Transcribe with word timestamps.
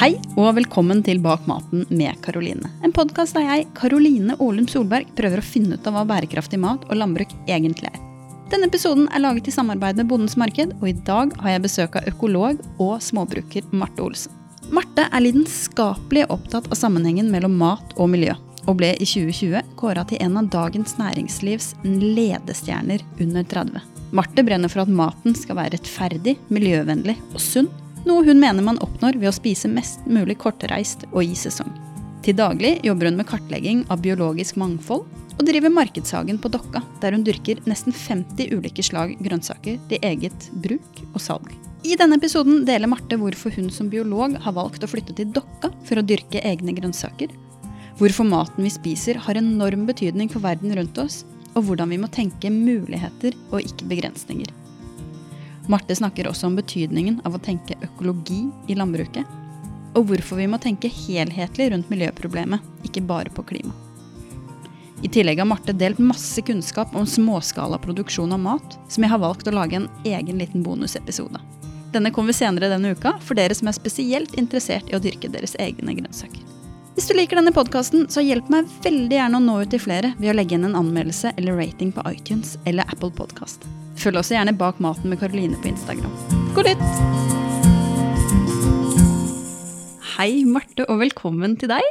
Hei 0.00 0.14
og 0.40 0.54
velkommen 0.56 1.02
til 1.04 1.18
Bak 1.20 1.42
maten 1.44 1.82
med 1.92 2.16
Karoline. 2.24 2.70
En 2.80 2.92
podkast 2.96 3.36
der 3.36 3.42
jeg, 3.44 3.66
Karoline 3.76 4.32
Aalum 4.40 4.64
Solberg, 4.64 5.10
prøver 5.12 5.42
å 5.42 5.44
finne 5.44 5.76
ut 5.76 5.88
av 5.90 5.92
hva 5.92 6.06
bærekraftig 6.08 6.56
mat 6.56 6.86
og 6.86 6.96
landbruk 6.96 7.34
egentlig 7.44 7.90
er. 7.90 7.98
Denne 8.48 8.70
episoden 8.70 9.10
er 9.12 9.20
laget 9.20 9.50
i 9.50 9.52
samarbeid 9.52 10.00
med 10.00 10.08
Bondens 10.08 10.38
Marked, 10.40 10.72
og 10.80 10.86
i 10.88 10.94
dag 11.04 11.34
har 11.42 11.52
jeg 11.52 11.64
besøk 11.66 11.98
av 12.00 12.08
økolog 12.08 12.62
og 12.80 12.94
småbruker 13.04 13.68
Marte 13.76 14.00
Olsen. 14.06 14.32
Marte 14.72 15.04
er 15.04 15.20
lidenskapelig 15.26 16.24
opptatt 16.32 16.72
av 16.72 16.80
sammenhengen 16.80 17.28
mellom 17.28 17.60
mat 17.60 17.92
og 18.00 18.08
miljø, 18.14 18.38
og 18.64 18.80
ble 18.80 18.94
i 18.96 19.04
2020 19.04 19.76
kåra 19.84 20.06
til 20.08 20.24
en 20.24 20.40
av 20.40 20.48
dagens 20.48 20.96
næringslivs 20.96 21.74
ledestjerner 21.84 23.04
under 23.20 23.44
30. 23.52 23.84
Marte 24.16 24.48
brenner 24.48 24.72
for 24.72 24.86
at 24.86 24.96
maten 25.04 25.36
skal 25.36 25.60
være 25.60 25.76
rettferdig, 25.76 26.38
miljøvennlig 26.48 27.20
og 27.34 27.44
sunn, 27.44 27.68
noe 28.08 28.24
hun 28.26 28.40
mener 28.40 28.64
man 28.64 28.80
oppnår 28.84 29.18
ved 29.20 29.30
å 29.30 29.36
spise 29.36 29.70
mest 29.70 30.04
mulig 30.08 30.38
kortreist 30.40 31.06
og 31.10 31.22
i 31.24 31.36
sesong. 31.38 31.72
Til 32.24 32.36
daglig 32.36 32.76
jobber 32.84 33.08
hun 33.08 33.18
med 33.20 33.28
kartlegging 33.28 33.86
av 33.88 34.02
biologisk 34.04 34.58
mangfold, 34.60 35.06
og 35.40 35.46
driver 35.48 35.72
Markedshagen 35.72 36.36
på 36.36 36.50
Dokka, 36.52 36.82
der 37.00 37.14
hun 37.16 37.24
dyrker 37.24 37.62
nesten 37.64 37.94
50 37.96 38.52
ulike 38.52 38.84
slag 38.84 39.14
grønnsaker 39.24 39.78
til 39.88 40.04
eget 40.04 40.50
bruk 40.60 41.00
og 41.14 41.20
salg. 41.24 41.48
I 41.80 41.96
denne 41.96 42.18
episoden 42.20 42.66
deler 42.68 42.90
Marte 42.92 43.16
hvorfor 43.16 43.54
hun 43.56 43.70
som 43.72 43.88
biolog 43.88 44.36
har 44.44 44.56
valgt 44.56 44.84
å 44.84 44.90
flytte 44.90 45.16
til 45.16 45.32
Dokka 45.32 45.72
for 45.88 45.96
å 45.96 46.04
dyrke 46.04 46.44
egne 46.44 46.76
grønnsaker, 46.76 47.32
hvorfor 47.96 48.28
maten 48.28 48.68
vi 48.68 48.72
spiser 48.72 49.16
har 49.24 49.40
enorm 49.40 49.86
betydning 49.88 50.28
for 50.28 50.44
verden 50.44 50.76
rundt 50.76 51.00
oss, 51.00 51.22
og 51.56 51.64
hvordan 51.66 51.90
vi 51.96 52.02
må 52.04 52.12
tenke 52.12 52.52
muligheter 52.52 53.32
og 53.50 53.64
ikke 53.64 53.88
begrensninger. 53.90 54.59
Marte 55.70 55.94
snakker 55.94 56.26
også 56.26 56.48
om 56.48 56.56
betydningen 56.58 57.20
av 57.24 57.36
å 57.36 57.42
tenke 57.42 57.78
økologi 57.84 58.42
i 58.66 58.74
landbruket, 58.74 59.38
og 59.94 60.08
hvorfor 60.08 60.40
vi 60.40 60.48
må 60.50 60.58
tenke 60.62 60.90
helhetlig 60.90 61.70
rundt 61.70 61.90
miljøproblemet, 61.92 62.64
ikke 62.86 63.04
bare 63.06 63.30
på 63.34 63.44
klima. 63.46 63.74
I 65.02 65.08
tillegg 65.08 65.38
har 65.40 65.48
Marte 65.48 65.72
delt 65.72 66.00
masse 66.02 66.42
kunnskap 66.44 66.92
om 66.96 67.06
småskala 67.08 67.78
produksjon 67.80 68.34
av 68.36 68.42
mat, 68.42 68.76
som 68.90 69.06
jeg 69.06 69.12
har 69.12 69.22
valgt 69.22 69.48
å 69.48 69.54
lage 69.54 69.78
en 69.78 69.88
egen 70.04 70.42
liten 70.42 70.66
bonusepisode. 70.66 71.40
Denne 71.94 72.12
kommer 72.14 72.36
senere 72.36 72.70
denne 72.70 72.92
uka 72.94 73.16
for 73.24 73.38
dere 73.38 73.56
som 73.56 73.70
er 73.70 73.78
spesielt 73.78 74.36
interessert 74.38 74.90
i 74.90 74.98
å 74.98 75.02
dyrke 75.02 75.30
deres 75.32 75.56
egne 75.58 75.96
grønnsaker. 75.96 76.42
Hvis 76.94 77.08
du 77.08 77.14
liker 77.16 77.38
denne 77.38 77.54
podkasten, 77.54 78.08
så 78.12 78.22
hjelp 78.22 78.50
meg 78.52 78.68
veldig 78.84 79.16
gjerne 79.16 79.38
å 79.38 79.44
nå 79.46 79.60
ut 79.62 79.70
til 79.72 79.82
flere 79.82 80.12
ved 80.18 80.34
å 80.34 80.36
legge 80.36 80.58
inn 80.58 80.68
en 80.68 80.78
anmeldelse 80.82 81.32
eller 81.38 81.56
rating 81.62 81.94
på 81.94 82.04
iTunes 82.10 82.58
eller 82.66 82.84
Apple 82.92 83.14
Podcast. 83.14 83.64
Følg 84.00 84.16
også 84.16 84.32
gjerne 84.32 84.56
Bak 84.56 84.78
maten 84.80 85.12
med 85.12 85.18
Karoline 85.20 85.58
på 85.60 85.68
Instagram. 85.68 86.12
God 86.56 86.70
lytt! 86.70 86.84
Hei, 90.14 90.44
Marte, 90.48 90.86
og 90.88 91.02
velkommen 91.02 91.58
til 91.60 91.68
deg. 91.68 91.84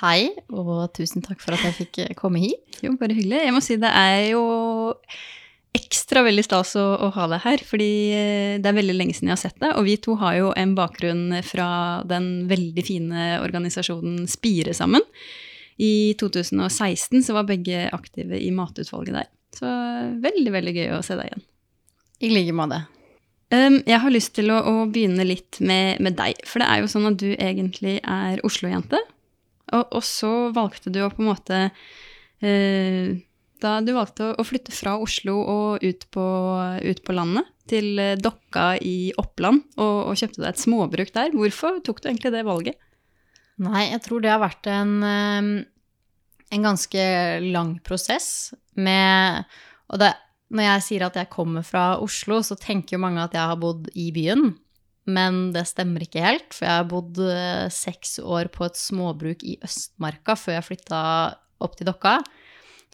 Hei, 0.00 0.32
og 0.50 0.88
tusen 0.96 1.22
takk 1.22 1.38
for 1.42 1.54
at 1.54 1.62
jeg 1.68 1.76
fikk 1.76 2.00
eh, 2.02 2.16
komme 2.18 2.42
hit. 2.42 2.80
Jo, 2.82 2.96
bare 2.98 3.14
hyggelig. 3.14 3.44
Jeg 3.46 3.54
må 3.54 3.62
si 3.62 3.78
det 3.78 3.92
er 3.94 4.32
jo 4.32 4.42
ekstra 5.76 6.24
veldig 6.26 6.44
stas 6.46 6.74
å, 6.80 6.84
å, 7.06 7.12
ha 7.14 7.28
deg 7.30 7.44
her, 7.46 7.62
fordi 7.68 7.90
eh, 8.16 8.58
det 8.58 8.70
er 8.72 8.78
veldig 8.80 8.98
lenge 8.98 9.14
siden 9.14 9.30
jeg 9.30 9.36
har 9.36 9.44
sett 9.46 9.62
deg. 9.62 9.78
Og 9.78 9.86
vi 9.86 9.96
to 10.02 10.18
har 10.18 10.40
jo 10.40 10.50
en 10.58 10.74
bakgrunn 10.74 11.38
fra 11.46 11.70
den 12.10 12.30
veldig 12.50 12.86
fine 12.90 13.30
organisasjonen 13.46 14.26
Spire 14.30 14.74
sammen. 14.74 15.06
I 15.78 16.16
2016 16.18 17.22
så 17.22 17.38
var 17.38 17.46
begge 17.46 17.86
aktive 17.94 18.34
i 18.42 18.50
matutvalget 18.50 19.20
der. 19.22 19.32
Så 19.56 19.70
veldig, 20.22 20.52
veldig 20.52 20.74
gøy 20.76 20.92
å 20.96 21.02
se 21.04 21.16
deg 21.18 21.30
igjen. 21.30 21.46
I 22.24 22.32
like 22.32 22.54
måte. 22.56 22.82
Um, 23.54 23.78
jeg 23.86 24.02
har 24.02 24.10
lyst 24.10 24.32
til 24.34 24.50
å, 24.50 24.58
å 24.58 24.86
begynne 24.90 25.26
litt 25.26 25.60
med, 25.62 26.00
med, 26.02 26.16
deg. 26.18 26.40
For 26.48 26.62
det 26.62 26.66
er 26.66 26.82
jo 26.82 26.90
sånn 26.90 27.12
at 27.12 27.20
du 27.20 27.28
egentlig 27.34 28.00
er 28.02 28.42
Oslo-jente. 28.46 28.98
Og, 29.70 29.84
og, 29.84 30.02
så 30.06 30.32
valgte 30.54 30.90
du 30.94 31.00
å 31.02 31.10
på 31.10 31.22
en 31.24 31.30
måte 31.32 31.60
uh, 31.68 33.06
Da 33.62 33.72
du 33.82 33.90
valgte 33.96 34.28
å, 34.28 34.34
å, 34.38 34.46
flytte 34.46 34.74
fra 34.74 34.94
Oslo 35.02 35.40
og 35.42 35.82
ut 35.82 36.04
på, 36.14 36.26
ut 36.82 37.00
på 37.06 37.16
landet, 37.16 37.48
til 37.70 37.94
uh, 38.02 38.16
Dokka 38.18 38.74
i 38.82 39.12
Oppland, 39.22 39.62
og, 39.78 39.96
og, 40.10 40.18
kjøpte 40.18 40.42
deg 40.42 40.50
et 40.50 40.64
småbruk 40.66 41.14
der. 41.14 41.32
Hvorfor 41.34 41.80
tok 41.86 42.02
du 42.02 42.10
egentlig 42.10 42.34
det 42.34 42.44
valget? 42.46 42.82
Nei, 43.62 43.88
jeg 43.92 44.02
tror 44.04 44.20
det 44.20 44.34
har 44.34 44.42
vært 44.42 44.66
en, 44.68 44.98
en 46.52 46.66
ganske 46.66 47.04
lang 47.46 47.78
prosess 47.86 48.50
med 48.76 49.44
Og 49.92 50.00
det 50.02 50.12
når 50.54 50.62
jeg 50.62 50.84
sier 50.86 51.06
at 51.06 51.16
jeg 51.18 51.30
kommer 51.32 51.64
fra 51.66 51.96
Oslo, 52.02 52.38
så 52.44 52.54
tenker 52.58 52.96
jo 52.96 53.02
mange 53.02 53.24
at 53.24 53.34
jeg 53.34 53.50
har 53.50 53.58
bodd 53.58 53.88
i 53.98 54.10
byen. 54.14 54.52
Men 55.06 55.50
det 55.54 55.64
stemmer 55.70 56.02
ikke 56.02 56.22
helt, 56.22 56.54
for 56.54 56.66
jeg 56.66 56.80
har 56.80 56.88
bodd 56.90 57.18
eh, 57.22 57.66
seks 57.72 58.18
år 58.22 58.50
på 58.54 58.66
et 58.66 58.78
småbruk 58.78 59.42
i 59.46 59.56
Østmarka 59.66 60.34
før 60.38 60.58
jeg 60.58 60.68
flytta 60.68 61.00
opp 61.62 61.76
til 61.78 61.90
Dokka. 61.90 62.18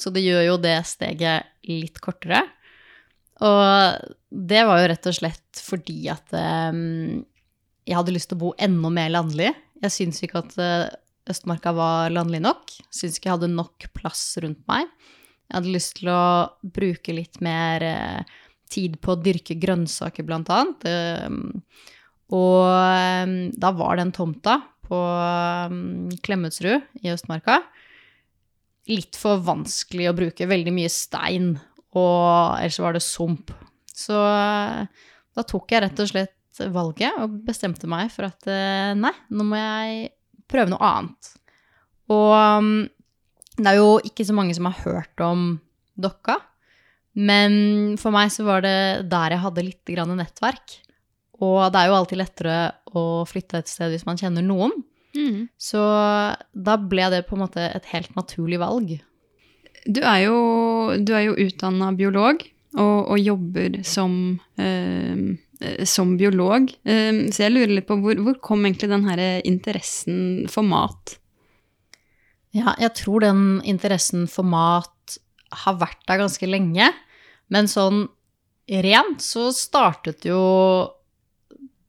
Så 0.00 0.12
det 0.12 0.24
gjør 0.24 0.46
jo 0.46 0.58
det 0.64 0.78
steget 0.88 1.48
litt 1.68 2.00
kortere. 2.04 2.42
Og 3.42 4.08
det 4.28 4.64
var 4.68 4.80
jo 4.80 4.90
rett 4.92 5.08
og 5.08 5.16
slett 5.16 5.62
fordi 5.62 5.98
at 6.12 6.32
um, 6.36 7.22
jeg 7.88 7.96
hadde 7.98 8.14
lyst 8.14 8.30
til 8.30 8.38
å 8.38 8.44
bo 8.44 8.52
enda 8.60 8.92
mer 8.92 9.12
landlig. 9.12 9.50
Jeg 9.82 9.94
syns 9.96 10.22
ikke 10.24 10.44
at 10.44 10.56
uh, 10.60 10.92
Østmarka 11.32 11.72
var 11.76 12.12
landlig 12.14 12.42
nok. 12.44 12.76
Syns 12.92 13.18
ikke 13.18 13.30
jeg 13.30 13.36
hadde 13.38 13.52
nok 13.56 13.88
plass 13.96 14.24
rundt 14.42 14.62
meg. 14.70 14.88
Jeg 15.52 15.58
hadde 15.58 15.72
lyst 15.74 15.98
til 15.98 16.08
å 16.08 16.48
bruke 16.64 17.12
litt 17.12 17.42
mer 17.44 17.82
eh, 17.84 18.36
tid 18.72 18.94
på 19.04 19.12
å 19.12 19.20
dyrke 19.20 19.58
grønnsaker, 19.60 20.24
blant 20.24 20.48
annet. 20.48 20.86
Eh, 20.88 21.26
og 22.32 22.68
eh, 22.72 23.34
da 23.60 23.72
var 23.76 23.98
den 24.00 24.14
tomta 24.16 24.62
på 24.88 25.00
Klemetsrud 26.24 27.04
i 27.04 27.12
Østmarka 27.12 27.58
litt 28.88 29.18
for 29.20 29.44
vanskelig 29.44 30.08
å 30.08 30.14
bruke. 30.16 30.48
Veldig 30.48 30.72
mye 30.72 30.88
stein, 30.90 31.52
og 31.92 32.56
ellers 32.56 32.80
var 32.80 32.96
det 32.96 33.04
sump. 33.04 33.52
Så 33.92 34.16
da 34.16 35.44
tok 35.44 35.76
jeg 35.76 35.84
rett 35.84 36.00
og 36.00 36.08
slett 36.08 36.64
valget 36.72 37.20
og 37.20 37.36
bestemte 37.44 37.88
meg 37.88 38.08
for 38.12 38.26
at 38.26 38.48
nei, 38.98 39.12
nå 39.30 39.46
må 39.46 39.60
jeg 39.60 40.10
prøve 40.50 40.72
noe 40.72 40.90
annet. 40.96 41.30
Og 42.12 42.88
det 43.62 43.72
er 43.72 43.80
jo 43.80 43.98
ikke 44.04 44.26
så 44.26 44.34
mange 44.36 44.54
som 44.56 44.68
har 44.68 44.80
hørt 44.84 45.22
om 45.24 45.54
Dokka. 46.00 46.38
Men 47.12 47.98
for 48.00 48.14
meg 48.14 48.32
så 48.32 48.46
var 48.46 48.64
det 48.64 49.10
der 49.12 49.34
jeg 49.34 49.44
hadde 49.44 49.66
litt 49.66 49.92
nettverk. 50.16 50.78
Og 51.42 51.58
det 51.72 51.80
er 51.80 51.90
jo 51.90 51.98
alltid 51.98 52.20
lettere 52.20 52.56
å 52.96 53.24
flytte 53.28 53.62
et 53.62 53.70
sted 53.70 53.92
hvis 53.92 54.06
man 54.08 54.20
kjenner 54.20 54.44
noen. 54.46 54.74
Mm. 55.12 55.48
Så 55.60 55.80
da 56.52 56.76
ble 56.78 57.10
det 57.12 57.26
på 57.28 57.36
en 57.36 57.44
måte 57.44 57.64
et 57.66 57.88
helt 57.92 58.14
naturlig 58.16 58.60
valg. 58.62 58.94
Du 59.84 60.00
er 60.00 60.24
jo, 60.28 60.36
du 60.96 61.12
jo 61.26 61.38
utdanna 61.42 61.90
biolog 61.98 62.44
og, 62.78 62.98
og, 63.10 63.16
jobber 63.18 63.80
som, 63.84 64.38
eh, 64.56 65.82
som 65.88 66.14
biolog. 66.16 66.70
Eh, 66.86 67.26
så 67.34 67.46
jeg 67.46 67.54
lurer 67.56 67.74
litt 67.76 67.88
på 67.90 67.98
hvor, 68.00 68.22
hvor 68.22 68.38
kom 68.44 68.64
egentlig 68.64 68.92
den 68.92 69.08
her 69.10 69.24
interessen 69.42 70.46
for 70.52 70.64
mat? 70.64 71.18
Ja, 72.52 72.74
jeg 72.80 72.92
tror 72.98 73.24
den 73.24 73.60
interessen 73.68 74.26
for 74.30 74.44
mat 74.44 75.18
har 75.64 75.78
vært 75.80 76.02
der 76.08 76.20
ganske 76.20 76.48
lenge. 76.48 76.90
Men 77.52 77.68
sånn 77.68 78.06
rent 78.84 79.24
så 79.24 79.50
startet 79.56 80.26
jo 80.28 80.42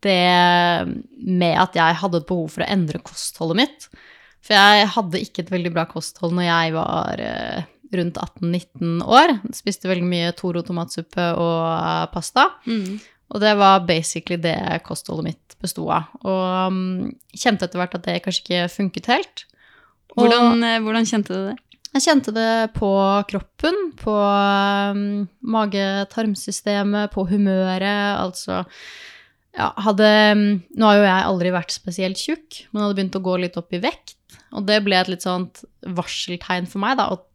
det 0.03 0.87
med 1.23 1.59
at 1.59 1.77
jeg 1.77 1.99
hadde 2.01 2.19
et 2.19 2.27
behov 2.27 2.49
for 2.55 2.65
å 2.65 2.71
endre 2.71 2.99
kostholdet 3.03 3.59
mitt. 3.61 3.87
For 4.43 4.57
jeg 4.57 4.89
hadde 4.97 5.21
ikke 5.23 5.45
et 5.45 5.53
veldig 5.53 5.71
bra 5.75 5.85
kosthold 5.87 6.35
når 6.35 6.49
jeg 6.49 6.73
var 6.75 7.23
eh, 7.23 7.69
rundt 7.95 8.19
18-19 8.19 9.05
år. 9.07 9.37
Spiste 9.55 9.87
veldig 9.91 10.09
mye 10.09 10.33
Toro 10.35 10.63
tomatsuppe 10.65 11.29
og 11.39 12.11
pasta. 12.11 12.49
Mm. 12.67 12.99
Og 13.33 13.41
det 13.41 13.53
var 13.57 13.85
basically 13.87 14.37
det 14.41 14.83
kostholdet 14.85 15.31
mitt 15.31 15.55
besto 15.63 15.87
av. 15.93 16.11
Og 16.27 16.73
um, 16.73 17.13
kjente 17.31 17.69
etter 17.69 17.79
hvert 17.79 17.95
at 17.97 18.05
det 18.05 18.19
kanskje 18.25 18.43
ikke 18.43 18.73
funket 18.73 19.09
helt. 19.13 19.45
Hvordan, 20.17 20.63
eh, 20.65 20.81
hvordan, 20.83 21.07
kjente 21.09 21.33
du 21.33 21.47
det? 21.49 21.57
Jeg 21.93 22.05
kjente 22.07 22.33
det 22.33 22.73
på 22.73 22.89
kroppen, 23.29 23.75
på 23.99 24.13
um, 24.17 25.01
mage-tarmsystemet, 25.53 27.11
på 27.13 27.27
humøret, 27.29 28.17
altså 28.17 28.63
ja, 29.53 29.67
hadde 29.85 30.07
Nå 30.73 30.87
har 30.87 30.97
jo 30.97 31.03
jeg 31.05 31.27
aldri 31.27 31.51
vært 31.53 31.75
spesielt 31.75 32.17
tjukk, 32.17 32.63
men 32.71 32.81
hadde 32.81 32.97
begynt 32.97 33.19
å 33.19 33.25
gå 33.27 33.37
litt 33.43 33.59
opp 33.61 33.75
i 33.77 33.81
vekt. 33.83 34.17
Og 34.57 34.65
det 34.65 34.79
ble 34.85 34.97
et 34.97 35.11
litt 35.11 35.25
sånt 35.25 35.61
varseltegn 35.85 36.65
for 36.69 36.81
meg, 36.81 36.97
da, 36.97 37.11
at 37.13 37.29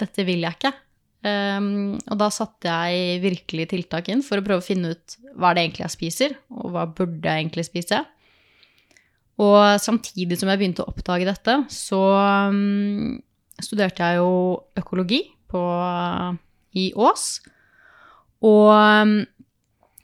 dette 0.00 0.24
vil 0.28 0.44
jeg 0.44 0.58
ikke. 0.58 0.74
Um, 1.20 1.98
og 2.08 2.16
da 2.20 2.30
satte 2.32 2.68
jeg 2.68 3.20
virkelig 3.24 3.66
tiltak 3.72 4.08
inn 4.12 4.22
for 4.24 4.40
å 4.40 4.44
prøve 4.44 4.62
å 4.62 4.64
finne 4.64 4.94
ut 4.94 5.16
hva 5.40 5.52
det 5.52 5.64
egentlig 5.64 5.86
jeg 5.86 5.96
spiser, 5.96 6.36
og 6.52 6.72
hva 6.74 6.86
burde 6.88 7.24
jeg 7.24 7.44
egentlig 7.44 7.66
spise. 7.68 8.04
Og 9.40 9.80
samtidig 9.80 10.36
som 10.40 10.50
jeg 10.50 10.60
begynte 10.60 10.84
å 10.84 10.90
oppdage 10.90 11.28
dette, 11.28 11.56
så 11.72 12.00
um, 12.52 13.16
studerte 13.60 14.04
jeg 14.04 14.20
jo 14.20 14.32
økologi 14.80 15.22
på, 15.50 15.62
i 16.76 16.90
Ås. 16.98 17.26
Og 18.46 18.68
um, 18.74 19.14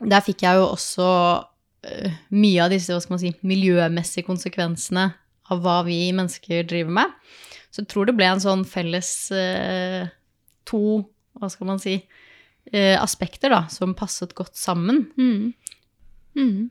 der 0.00 0.24
fikk 0.24 0.44
jeg 0.46 0.60
jo 0.60 0.70
også 0.70 1.08
uh, 1.44 2.16
mye 2.36 2.64
av 2.64 2.72
disse 2.72 2.94
hva 2.94 3.02
skal 3.02 3.16
man 3.16 3.24
si, 3.24 3.34
miljømessige 3.46 4.28
konsekvensene 4.28 5.10
av 5.52 5.60
hva 5.64 5.80
vi 5.86 6.00
mennesker 6.16 6.66
driver 6.68 6.96
med. 7.02 7.12
Så 7.70 7.82
jeg 7.82 7.90
tror 7.92 8.08
det 8.08 8.16
ble 8.16 8.30
en 8.30 8.42
sånn 8.42 8.64
felles 8.68 9.10
uh, 9.36 10.08
to, 10.68 11.02
hva 11.36 11.52
skal 11.52 11.70
man 11.74 11.82
si, 11.82 11.98
uh, 12.72 12.96
aspekter 13.02 13.52
da, 13.52 13.66
som 13.72 13.96
passet 13.98 14.32
godt 14.38 14.56
sammen. 14.58 15.04
Mm. 15.20 15.52
Mm. 16.36 16.64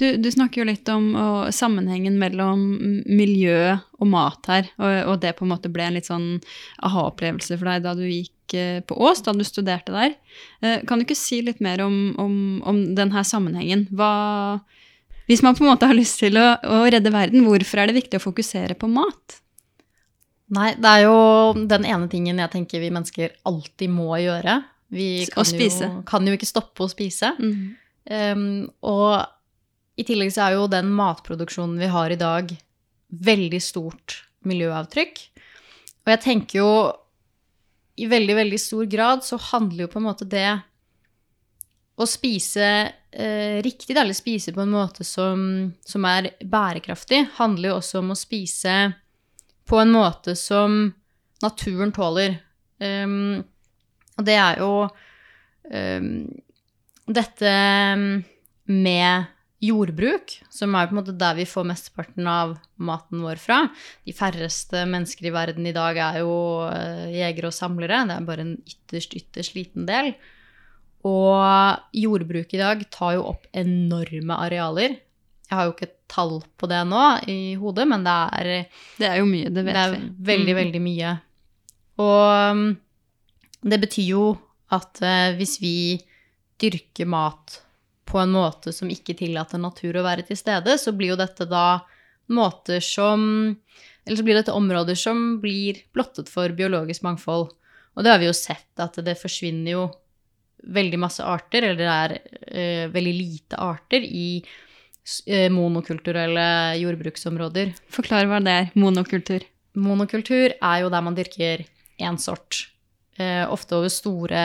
Du, 0.00 0.06
du, 0.18 0.28
snakker 0.32 0.62
jo 0.62 0.66
litt 0.66 0.88
om 0.90 1.12
og, 1.14 1.50
sammenhengen 1.54 2.16
mellom 2.18 2.62
miljø 3.06 3.76
og 4.00 4.08
mat 4.10 4.48
her, 4.50 4.70
og, 4.80 4.94
og, 5.12 5.18
det 5.22 5.36
på 5.38 5.46
en 5.46 5.52
måte 5.52 5.70
ble 5.70 5.86
en 5.86 5.98
litt 5.98 6.10
sånn 6.10 6.28
aha-opplevelse 6.82 7.58
for 7.60 7.70
deg 7.70 7.84
da 7.84 7.92
du 7.94 8.02
gikk 8.02 8.56
eh, 8.58 8.80
på 8.82 8.98
Ås, 8.98 9.22
da 9.22 9.36
du 9.36 9.44
studerte 9.46 9.94
der. 9.94 10.16
Eh, 10.64 10.82
kan 10.88 10.98
du 10.98 11.06
ikke 11.06 11.18
si 11.18 11.44
litt 11.46 11.62
mer 11.62 11.84
om, 11.86 11.98
om, 12.18 12.34
om 12.66 12.82
denne 12.98 13.22
sammenhengen? 13.22 13.86
Hva, 13.94 14.10
hvis 15.30 15.44
man 15.46 15.54
på 15.54 15.64
en 15.64 15.70
måte 15.72 15.88
har 15.88 15.96
lyst 15.96 16.18
til 16.24 16.42
å, 16.42 16.50
å 16.58 16.82
redde 16.90 17.14
verden, 17.14 17.46
hvorfor 17.46 17.84
er 17.84 17.90
det 17.90 18.00
viktig 18.02 18.18
å 18.18 18.26
fokusere 18.26 18.74
på 18.80 18.90
mat? 18.90 19.38
Nei, 20.54 20.74
det 20.76 20.90
er 20.90 21.06
jo 21.06 21.16
den 21.70 21.86
ene 21.88 22.10
tingen 22.12 22.42
jeg 22.42 22.52
tenker 22.52 22.82
vi 22.82 22.92
mennesker 22.92 23.38
alltid 23.48 23.94
må 23.94 24.10
gjøre. 24.20 24.58
Vi 24.94 25.24
kan, 25.32 25.48
jo, 25.48 25.88
kan 26.06 26.28
jo, 26.28 26.34
ikke 26.36 26.48
stoppe 26.50 26.84
å 26.84 26.90
spise. 26.90 27.32
Mm. 27.40 27.72
Um, 28.04 28.44
og 28.84 29.24
i 29.96 30.04
tillegg 30.06 30.32
så 30.34 30.48
er 30.48 30.56
jo 30.56 30.68
den 30.70 30.90
matproduksjonen 30.94 31.78
vi 31.78 31.90
har 31.92 32.10
i 32.10 32.18
dag, 32.20 32.50
veldig 33.14 33.60
stort 33.62 34.22
miljøavtrykk. 34.48 35.20
Og 36.04 36.12
jeg 36.12 36.22
tenker 36.24 36.60
jo 36.60 36.70
i 38.00 38.08
veldig, 38.10 38.34
veldig 38.36 38.58
stor 38.58 38.86
grad 38.90 39.22
så 39.24 39.38
handler 39.52 39.84
jo 39.84 39.92
på 39.92 40.00
en 40.00 40.08
måte 40.08 40.26
det 40.26 40.48
å 41.94 42.06
spise 42.10 42.66
eh, 43.14 43.62
riktig, 43.62 43.94
eller 43.94 44.16
spise 44.16 44.52
på 44.54 44.64
en 44.64 44.72
måte 44.74 45.06
som, 45.06 45.44
som, 45.86 46.06
er 46.10 46.32
bærekraftig, 46.42 47.20
handler 47.36 47.70
jo 47.70 47.76
også 47.78 48.00
om 48.00 48.10
å 48.10 48.18
spise 48.18 48.78
på 49.64 49.78
en 49.78 49.94
måte 49.94 50.34
som 50.36 50.88
naturen 51.44 51.94
tåler. 51.94 52.40
Um, 52.82 53.44
og 54.18 54.26
det 54.26 54.34
er 54.42 54.58
jo 54.58 54.72
um, 55.70 56.08
dette 57.06 57.54
med 58.66 59.30
jordbruk, 59.64 60.36
som 60.52 60.74
er 60.76 60.88
på 60.88 60.94
en 60.94 61.00
måte 61.00 61.14
der 61.18 61.36
vi 61.38 61.46
får 61.48 61.66
mesteparten 61.68 62.28
av 62.30 62.54
maten 62.76 63.22
vår 63.24 63.40
fra. 63.40 63.60
De 64.06 64.14
færreste 64.16 64.84
mennesker 64.90 65.28
i 65.28 65.34
verden 65.34 65.66
i 65.68 65.74
dag 65.76 65.98
er 66.00 66.20
jo 66.22 66.36
uh, 66.68 67.08
jegere 67.12 67.50
og 67.50 67.56
samlere. 67.56 68.04
Det 68.08 68.18
er 68.18 68.28
bare 68.28 68.46
en 68.46 68.54
ytterst, 68.62 69.16
ytterst 69.18 69.56
liten 69.56 69.88
del. 69.88 70.12
Og 71.04 71.96
jordbruk 71.96 72.54
i 72.56 72.62
dag 72.62 72.86
tar 72.92 73.18
jo 73.18 73.26
opp 73.34 73.48
enorme 73.56 74.38
arealer. 74.46 74.96
Jeg 75.44 75.58
har 75.58 75.68
jo 75.68 75.74
ikke 75.74 75.92
tall 76.10 76.38
på 76.56 76.68
det 76.70 76.80
nå 76.88 77.02
i 77.28 77.54
hodet, 77.60 77.84
men 77.90 78.06
det 78.06 78.14
er 78.38 78.48
Det 78.98 79.10
er 79.10 79.20
jo 79.20 79.28
mye, 79.28 79.50
det 79.52 79.66
vet. 79.66 79.74
Det 79.74 79.82
er 79.82 79.92
vi. 79.92 80.00
veldig, 80.32 80.54
mm. 80.54 80.60
veldig 80.62 80.82
mye. 80.84 81.12
Og 82.04 82.50
um, 82.50 82.64
det 83.64 83.80
betyr 83.84 84.08
jo 84.08 84.24
at 84.72 85.04
uh, 85.04 85.36
hvis 85.36 85.58
vi 85.62 85.76
dyrker 86.60 87.06
mat 87.10 87.60
på 88.04 88.20
en 88.20 88.34
måte 88.34 88.72
som 88.74 88.90
ikke 88.92 89.16
tillater 89.18 89.60
natur 89.60 89.96
å 89.98 90.04
være 90.06 90.26
til 90.28 90.38
stede, 90.38 90.76
så 90.80 90.92
blir 90.96 91.14
jo 91.14 91.20
dette 91.20 91.46
da 91.48 91.84
måter 92.32 92.80
som 92.80 93.56
Eller 94.04 94.16
så 94.16 94.24
blir 94.24 94.36
dette 94.36 94.52
områder 94.52 94.96
som 95.00 95.40
blir 95.40 95.78
blottet 95.96 96.28
for 96.28 96.52
biologisk 96.52 97.00
mangfold. 97.06 97.54
Og 97.96 98.04
det 98.04 98.10
har 98.12 98.18
vi 98.20 98.26
jo 98.28 98.34
sett, 98.36 98.68
at 98.76 98.98
det 99.00 99.14
forsvinner 99.16 99.72
jo 99.72 99.84
veldig 100.60 100.98
masse 101.00 101.24
arter, 101.24 101.64
eller 101.64 101.78
det 101.78 101.88
er 101.88 102.14
uh, 102.20 102.92
veldig 102.92 103.14
lite 103.16 103.56
arter 103.56 104.04
i 104.04 104.42
uh, 104.44 105.48
monokulturelle 105.56 106.46
jordbruksområder. 106.82 107.72
Forklar 107.96 108.28
hva 108.28 108.42
det 108.44 108.58
er, 108.58 108.70
monokultur. 108.76 109.48
Monokultur 109.72 110.52
er 110.52 110.84
jo 110.84 110.92
der 110.92 111.08
man 111.08 111.16
dyrker 111.16 111.64
én 111.96 112.20
sort. 112.20 112.66
Uh, 113.16 113.48
ofte 113.48 113.78
over 113.78 113.88
store 113.88 114.44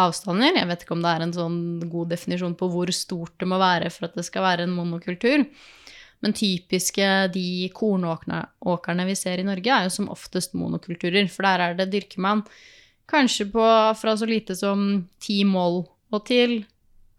avstander. 0.00 0.56
Jeg 0.56 0.68
vet 0.70 0.84
ikke 0.84 0.96
om 0.96 1.04
det 1.04 1.12
er 1.12 1.24
en 1.26 1.36
sånn 1.36 1.60
god 1.92 2.12
definisjon 2.14 2.56
på 2.58 2.68
hvor 2.72 2.92
stort 2.96 3.34
det 3.40 3.48
må 3.50 3.58
være 3.60 3.90
for 3.92 4.08
at 4.08 4.16
det 4.18 4.24
skal 4.28 4.46
være 4.46 4.66
en 4.66 4.76
monokultur. 4.76 5.44
Men 6.22 6.36
typiske 6.38 7.08
de 7.34 7.68
kornåkrene 7.74 9.06
vi 9.08 9.16
ser 9.18 9.42
i 9.42 9.46
Norge, 9.46 9.74
er 9.74 9.88
jo 9.88 9.94
som 9.96 10.10
oftest 10.12 10.54
monokulturer. 10.54 11.26
For 11.32 11.46
der 11.48 11.64
er 11.64 11.78
det 11.78 11.90
dyrker 11.92 12.22
man 12.22 12.44
kanskje 13.10 13.48
på 13.52 13.64
fra 13.98 14.14
så 14.16 14.28
lite 14.28 14.54
som 14.56 15.02
ti 15.20 15.42
mål 15.44 15.82
og 16.12 16.20
til 16.28 16.62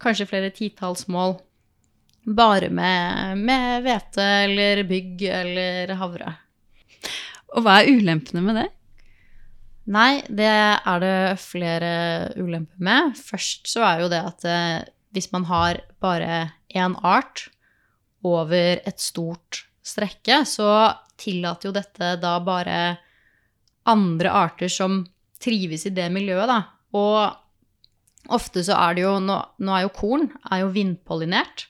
kanskje 0.01 0.29
flere 0.29 0.53
titalls 0.55 1.09
mål. 1.11 1.35
Bare 2.23 2.69
med 2.71 3.83
hvete 3.83 4.23
eller 4.45 4.85
bygg 4.87 5.25
eller 5.27 5.91
havre. 5.99 6.37
Og 7.53 7.65
hva 7.65 7.81
er 7.81 7.91
ulempene 7.91 8.41
med 8.45 8.61
det? 8.61 8.69
Nei, 9.91 10.23
det 10.31 10.47
er 10.47 11.01
det 11.03 11.39
flere 11.43 11.93
ulemper 12.39 12.79
med. 12.79 13.17
Først 13.19 13.67
så 13.67 13.83
er 13.83 14.03
jo 14.03 14.11
det 14.11 14.21
at 14.23 14.45
eh, 14.47 14.85
hvis 15.13 15.31
man 15.33 15.47
har 15.49 15.81
bare 16.03 16.53
én 16.73 16.95
art 17.03 17.49
over 18.23 18.79
et 18.79 18.99
stort 19.03 19.65
strekke, 19.83 20.43
så 20.47 20.93
tillater 21.19 21.69
jo 21.69 21.75
dette 21.75 22.13
da 22.21 22.37
bare 22.43 22.77
andre 23.91 24.31
arter 24.31 24.71
som 24.71 25.01
trives 25.43 25.83
i 25.89 25.93
det 25.93 26.07
miljøet, 26.15 26.47
da. 26.47 26.61
Og 26.95 28.31
ofte 28.33 28.63
så 28.63 28.77
er 28.79 28.95
det 28.95 29.03
jo 29.03 29.17
Nå, 29.19 29.35
nå 29.59 29.75
er 29.75 29.83
jo 29.83 29.93
korn 29.97 30.29
er 30.47 30.63
jo 30.63 30.71
vindpollinert. 30.71 31.67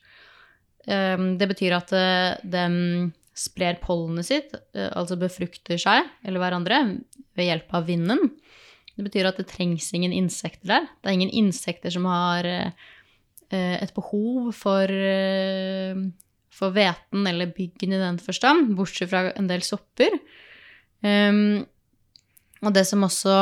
Um, 0.85 1.33
det 1.39 1.47
betyr 1.49 1.77
at 1.79 1.93
uh, 1.95 2.35
den 2.43 3.13
sprer 3.37 3.79
pollenet 3.81 4.27
sitt, 4.29 4.55
uh, 4.77 4.89
altså 4.93 5.17
befrukter 5.19 5.79
seg 5.81 6.09
eller 6.25 6.43
hverandre, 6.43 6.81
ved 7.33 7.49
hjelp 7.49 7.73
av 7.73 7.87
vinden. 7.89 8.27
Det 8.93 9.07
betyr 9.07 9.29
at 9.29 9.39
det 9.41 9.47
trengs 9.49 9.87
ingen 9.95 10.13
insekter 10.13 10.69
der. 10.69 10.89
Det 11.01 11.09
er 11.09 11.17
ingen 11.17 11.33
insekter 11.33 11.89
som 11.89 12.05
har 12.05 12.45
eh, 12.45 12.67
et 13.49 13.93
behov 13.95 14.51
for 14.53 14.85
eh, 14.85 15.97
for 16.53 16.73
hveten 16.75 17.27
eller 17.27 17.53
byggen 17.53 17.95
i 17.95 18.01
den 18.01 18.19
forstand, 18.21 18.75
bortsett 18.77 19.11
fra 19.11 19.27
en 19.33 19.49
del 19.49 19.63
sopper. 19.65 20.19
Um, 21.03 21.63
og 22.63 22.75
det 22.75 22.85
som 22.87 23.03
også 23.03 23.35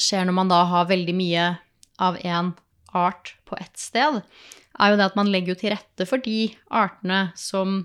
skjer 0.00 0.26
når 0.26 0.36
man 0.38 0.52
da 0.52 0.62
har 0.70 0.90
veldig 0.90 1.14
mye 1.18 1.48
av 2.02 2.18
én 2.22 2.52
art 2.94 3.34
på 3.48 3.58
ett 3.58 3.74
sted, 3.78 4.20
er 4.74 4.90
jo 4.90 4.98
det 4.98 5.08
at 5.10 5.18
man 5.18 5.30
legger 5.30 5.58
til 5.58 5.74
rette 5.74 6.06
for 6.08 6.22
de 6.22 6.54
artene 6.70 7.26
som 7.38 7.84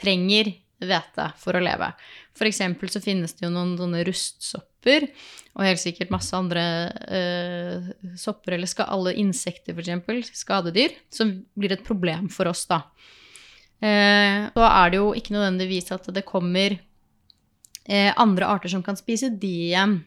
trenger 0.00 0.54
hvete 0.80 1.26
for 1.40 1.56
å 1.56 1.62
leve. 1.62 1.90
For 2.36 2.48
eksempel 2.48 2.90
så 2.92 3.02
finnes 3.04 3.34
det 3.36 3.46
jo 3.46 3.52
noen 3.52 3.76
sånne 3.78 4.02
rustsopper, 4.06 5.08
og 5.56 5.66
helt 5.66 5.82
sikkert 5.82 6.12
masse 6.14 6.36
andre 6.36 6.64
uh, 7.04 7.88
sopper, 8.18 8.56
eller 8.56 8.70
skal 8.70 8.90
alle 8.94 9.16
insekter 9.20 9.76
f.eks., 9.76 10.32
skadedyr, 10.40 10.94
som 11.12 11.34
blir 11.58 11.74
et 11.76 11.86
problem 11.86 12.30
for 12.32 12.50
oss, 12.50 12.64
da. 12.70 12.84
Uh, 13.80 14.48
så 14.54 14.66
er 14.68 14.92
det 14.92 15.00
jo 15.00 15.12
ikke 15.16 15.36
nødvendigvis 15.36 15.92
at 15.96 16.08
det 16.14 16.26
kommer 16.28 16.76
uh, 16.76 18.12
andre 18.14 18.48
arter 18.48 18.72
som 18.72 18.84
kan 18.86 18.98
spise 18.98 19.32
de 19.32 19.54
igjen. 19.70 20.00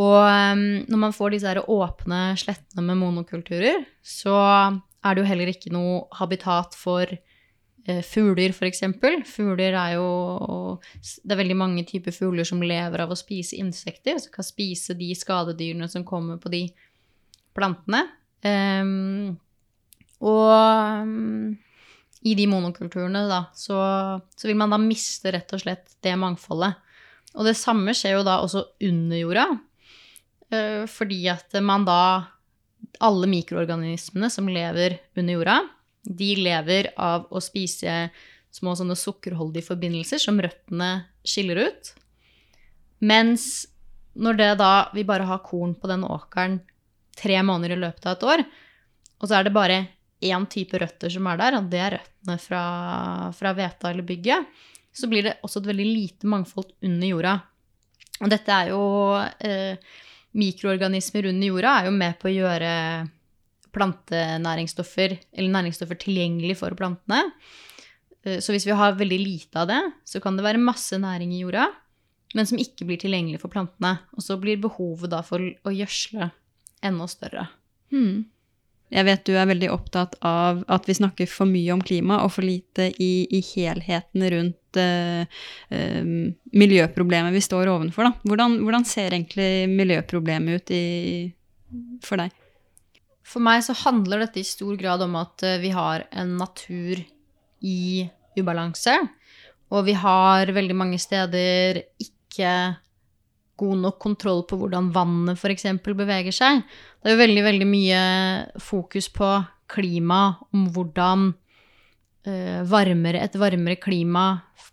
Og 0.00 0.20
um, 0.22 0.68
når 0.88 1.02
man 1.02 1.14
får 1.14 1.34
disse 1.34 1.64
åpne 1.68 2.20
slettene 2.40 2.86
med 2.86 3.02
monokulturer, 3.02 3.82
så 4.00 4.36
er 4.40 5.16
det 5.16 5.22
jo 5.22 5.28
heller 5.28 5.50
ikke 5.50 5.72
noe 5.74 6.06
habitat 6.16 6.76
for 6.78 7.10
Eh, 7.10 7.29
fugler, 8.04 8.52
f.eks. 8.52 8.82
Fugler 9.26 9.74
er 9.78 9.94
jo 9.96 10.08
Det 11.24 11.32
er 11.32 11.40
veldig 11.40 11.56
mange 11.56 11.84
typer 11.88 12.12
fugler 12.14 12.44
som 12.44 12.60
lever 12.62 13.02
av 13.02 13.12
å 13.12 13.18
spise 13.18 13.56
insekter, 13.58 14.18
som 14.20 14.34
kan 14.34 14.46
spise 14.46 14.96
de 14.98 15.08
skadedyrene 15.16 15.88
som 15.90 16.04
kommer 16.06 16.40
på 16.42 16.52
de 16.52 16.66
plantene. 17.56 18.04
Um, 18.44 19.36
og 20.24 20.52
um, 21.04 21.56
i 22.20 22.34
de 22.36 22.46
monokulturene, 22.50 23.24
da, 23.30 23.44
så, 23.56 23.78
så, 24.36 24.48
vil 24.48 24.58
man 24.60 24.72
da 24.72 24.80
miste 24.80 25.32
rett 25.32 25.52
og 25.56 25.62
slett 25.62 25.96
det 26.04 26.16
mangfoldet. 26.20 26.76
Og 27.36 27.46
det 27.46 27.56
samme 27.58 27.94
skjer 27.96 28.18
jo 28.18 28.26
da 28.26 28.40
også 28.44 28.64
under 28.90 29.20
jorda, 29.20 29.46
uh, 30.52 30.84
fordi 30.90 31.24
at 31.32 31.56
man 31.64 31.88
da 31.88 32.02
Alle 33.04 33.28
mikroorganismene 33.28 34.28
som 34.32 34.48
lever 34.48 34.96
under 35.16 35.34
jorda, 35.36 35.54
de 36.02 36.30
lever 36.38 36.90
av 36.96 37.26
å 37.30 37.42
spise 37.44 38.08
små 38.50 38.74
sånne 38.78 38.96
sukkerholdige 38.98 39.68
forbindelser 39.68 40.22
som 40.22 40.40
røttene 40.42 40.90
skiller 41.26 41.68
ut. 41.68 41.92
Mens 43.04 43.68
når 44.20 44.40
det 44.40 44.50
da 44.60 44.72
vi 44.94 45.06
bare 45.06 45.28
har 45.28 45.44
korn 45.44 45.76
på 45.78 45.88
den 45.90 46.04
åkeren 46.04 46.58
tre 47.20 47.38
måneder 47.46 47.76
i 47.76 47.80
løpet 47.84 48.06
av 48.06 48.16
et 48.16 48.26
år, 48.32 48.44
og 49.20 49.28
så 49.28 49.38
er 49.38 49.46
det 49.46 49.54
bare 49.54 49.78
én 50.20 50.44
type 50.50 50.78
røtter 50.80 51.12
som 51.12 51.28
er 51.30 51.38
der, 51.40 51.56
og 51.60 51.70
det 51.72 51.80
er 51.80 51.96
røttene 51.98 52.36
fra, 52.40 52.64
fra 53.36 53.54
hveta 53.56 53.92
eller 53.92 54.06
bygget, 54.08 54.60
så 54.92 55.08
blir 55.08 55.28
det 55.28 55.38
også 55.46 55.62
et 55.62 55.70
veldig 55.70 55.86
lite 55.86 56.28
mangfold 56.28 56.72
under 56.84 57.12
jorda. 57.12 57.34
Og 58.20 58.32
dette 58.32 58.52
er 58.52 58.72
jo 58.72 58.82
eh, 59.16 59.78
Mikroorganismer 60.36 61.30
under 61.30 61.50
jorda 61.52 61.76
er 61.78 61.88
jo 61.88 61.94
med 61.94 62.18
på 62.20 62.28
å 62.28 62.34
gjøre 62.34 62.72
plantenæringsstoffer, 63.74 65.18
eller 65.32 65.54
næringsstoffer 65.56 65.98
tilgjengelig 66.00 66.56
for 66.60 66.74
plantene. 66.78 67.30
Eh, 68.24 68.40
Så 68.40 68.52
hvis 68.52 68.66
vi 68.66 68.76
har 68.76 68.98
veldig 68.98 69.20
lite 69.20 69.62
av 69.62 69.68
det, 69.70 69.80
så 70.04 70.20
kan 70.20 70.36
det 70.36 70.44
være 70.44 70.58
masse 70.62 70.98
næring 70.98 71.32
i 71.34 71.40
jorda, 71.44 71.68
men 72.34 72.46
som 72.46 72.58
ikke 72.58 72.86
blir 72.86 73.00
tilgjengelig 73.00 73.40
for 73.40 73.50
plantene. 73.50 73.98
Og 74.14 74.22
så 74.22 74.36
blir 74.40 74.60
behovet 74.60 75.10
da 75.10 75.22
for 75.22 75.40
å 75.40 75.72
gjødsle 75.74 76.30
enda 76.82 77.06
større. 77.10 77.48
Hmm. 77.90 78.26
Jeg 78.90 79.06
vet 79.06 79.22
du 79.26 79.36
er 79.38 79.46
veldig 79.46 79.68
opptatt 79.70 80.16
av 80.26 80.64
at 80.66 80.88
vi 80.88 80.96
snakker 80.98 81.28
for 81.30 81.46
mye 81.46 81.70
om 81.74 81.82
klima 81.82 82.24
og 82.24 82.32
for 82.34 82.42
lite 82.42 82.88
i, 82.98 83.26
i 83.30 83.38
helheten 83.52 84.24
rundt 84.34 84.80
uh, 84.82 85.22
uh, 85.70 86.08
miljøproblemet 86.50 87.34
vi 87.36 87.42
står 87.44 87.70
ovenfor. 87.70 88.08
Da. 88.08 88.12
Hvordan, 88.26 88.58
hvordan 88.64 88.86
ser 88.88 89.14
egentlig 89.14 89.68
miljøproblemet 89.70 90.58
ut 90.58 90.74
i, 90.74 90.84
for 92.02 92.18
deg? 92.18 92.34
For 93.30 93.42
meg 93.44 93.62
så 93.62 93.76
handler 93.84 94.24
dette 94.24 94.42
i 94.42 94.46
stor 94.46 94.74
grad 94.78 95.04
om 95.06 95.14
at 95.20 95.44
eh, 95.46 95.60
vi 95.62 95.70
har 95.74 96.08
en 96.10 96.36
natur 96.40 96.98
i 97.62 98.08
ubalanse. 98.38 98.96
Og 99.70 99.84
vi 99.86 99.94
har 99.94 100.50
veldig 100.50 100.74
mange 100.74 100.98
steder 100.98 101.84
ikke 102.02 102.54
god 103.60 103.82
nok 103.84 103.98
kontroll 104.00 104.42
på 104.48 104.56
hvordan 104.58 104.88
vannet 104.94 105.38
f.eks. 105.38 105.68
beveger 105.84 106.34
seg. 106.34 106.64
Det 106.98 107.10
er 107.10 107.14
jo 107.14 107.20
veldig, 107.20 107.44
veldig 107.44 107.68
mye 107.68 108.00
fokus 108.62 109.10
på 109.12 109.28
klima, 109.70 110.22
om 110.56 110.66
hvordan 110.74 111.28
eh, 112.26 112.62
varmere, 112.66 113.20
et 113.22 113.36
varmere 113.38 113.78
klima 113.78 114.24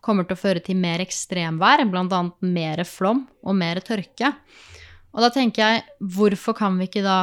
kommer 0.01 0.25
til 0.25 0.37
å 0.37 0.39
føre 0.39 0.63
til 0.63 0.79
mer 0.79 1.03
ekstremvær, 1.03 1.83
bl.a. 1.91 2.21
mer 2.47 2.81
flom 2.87 3.25
og 3.43 3.59
mer 3.59 3.83
tørke. 3.85 4.31
Og 5.13 5.23
da 5.23 5.29
tenker 5.33 5.63
jeg, 5.63 5.85
hvorfor 6.15 6.55
kan 6.57 6.79
vi 6.79 6.87
ikke 6.89 7.05
da 7.05 7.21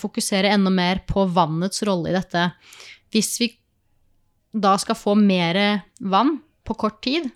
fokusere 0.00 0.50
enda 0.52 0.70
mer 0.70 1.02
på 1.08 1.24
vannets 1.32 1.82
rolle 1.88 2.10
i 2.10 2.16
dette? 2.16 2.50
Hvis 3.12 3.30
vi 3.40 3.48
da 4.52 4.74
skal 4.80 4.98
få 4.98 5.14
mer 5.16 5.56
vann 6.00 6.36
på 6.64 6.76
kort 6.76 7.00
tid, 7.04 7.30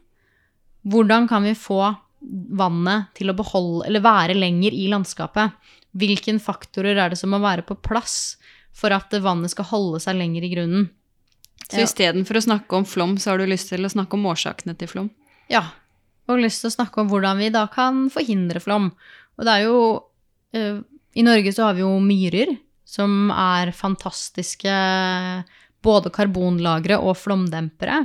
hvordan 0.87 1.29
kan 1.29 1.47
vi 1.47 1.55
få 1.57 1.81
vannet 2.21 3.13
til 3.17 3.31
å 3.31 3.37
beholde, 3.37 3.87
eller 3.89 4.05
være 4.05 4.37
lenger 4.37 4.75
i 4.75 4.87
landskapet? 4.93 5.57
Hvilke 5.97 6.35
faktorer 6.43 6.99
er 7.01 7.13
det 7.13 7.19
som 7.21 7.33
må 7.33 7.41
være 7.43 7.65
på 7.67 7.79
plass 7.81 8.37
for 8.77 8.93
at 8.93 9.15
vannet 9.25 9.55
skal 9.55 9.69
holde 9.71 10.03
seg 10.05 10.19
lenger 10.19 10.45
i 10.45 10.53
grunnen? 10.53 10.89
Så 11.67 11.83
istedenfor 11.83 12.39
å 12.39 12.45
snakke 12.45 12.79
om 12.79 12.85
flom, 12.87 13.17
så 13.19 13.33
har 13.33 13.41
du 13.41 13.49
lyst 13.49 13.73
til 13.73 13.87
å 13.87 13.91
snakke 13.91 14.19
om 14.19 14.29
årsakene 14.31 14.77
til 14.79 14.91
flom? 14.91 15.09
Ja. 15.51 15.65
Og 16.31 16.43
lyst 16.43 16.63
til 16.63 16.71
å 16.71 16.77
snakke 16.77 17.03
om 17.03 17.09
hvordan 17.11 17.41
vi 17.41 17.49
da 17.55 17.65
kan 17.73 18.07
forhindre 18.13 18.63
flom. 18.63 18.93
Og 19.39 19.47
det 19.47 19.55
er 19.55 19.65
jo 19.65 19.81
eh, 20.55 20.79
I 21.17 21.25
Norge 21.25 21.53
så 21.55 21.69
har 21.69 21.77
vi 21.77 21.85
jo 21.85 21.95
myrer, 22.03 22.53
som 22.87 23.31
er 23.33 23.73
fantastiske 23.75 24.73
både 25.87 26.13
karbonlagre 26.15 26.99
og 27.01 27.17
flomdempere. 27.19 28.03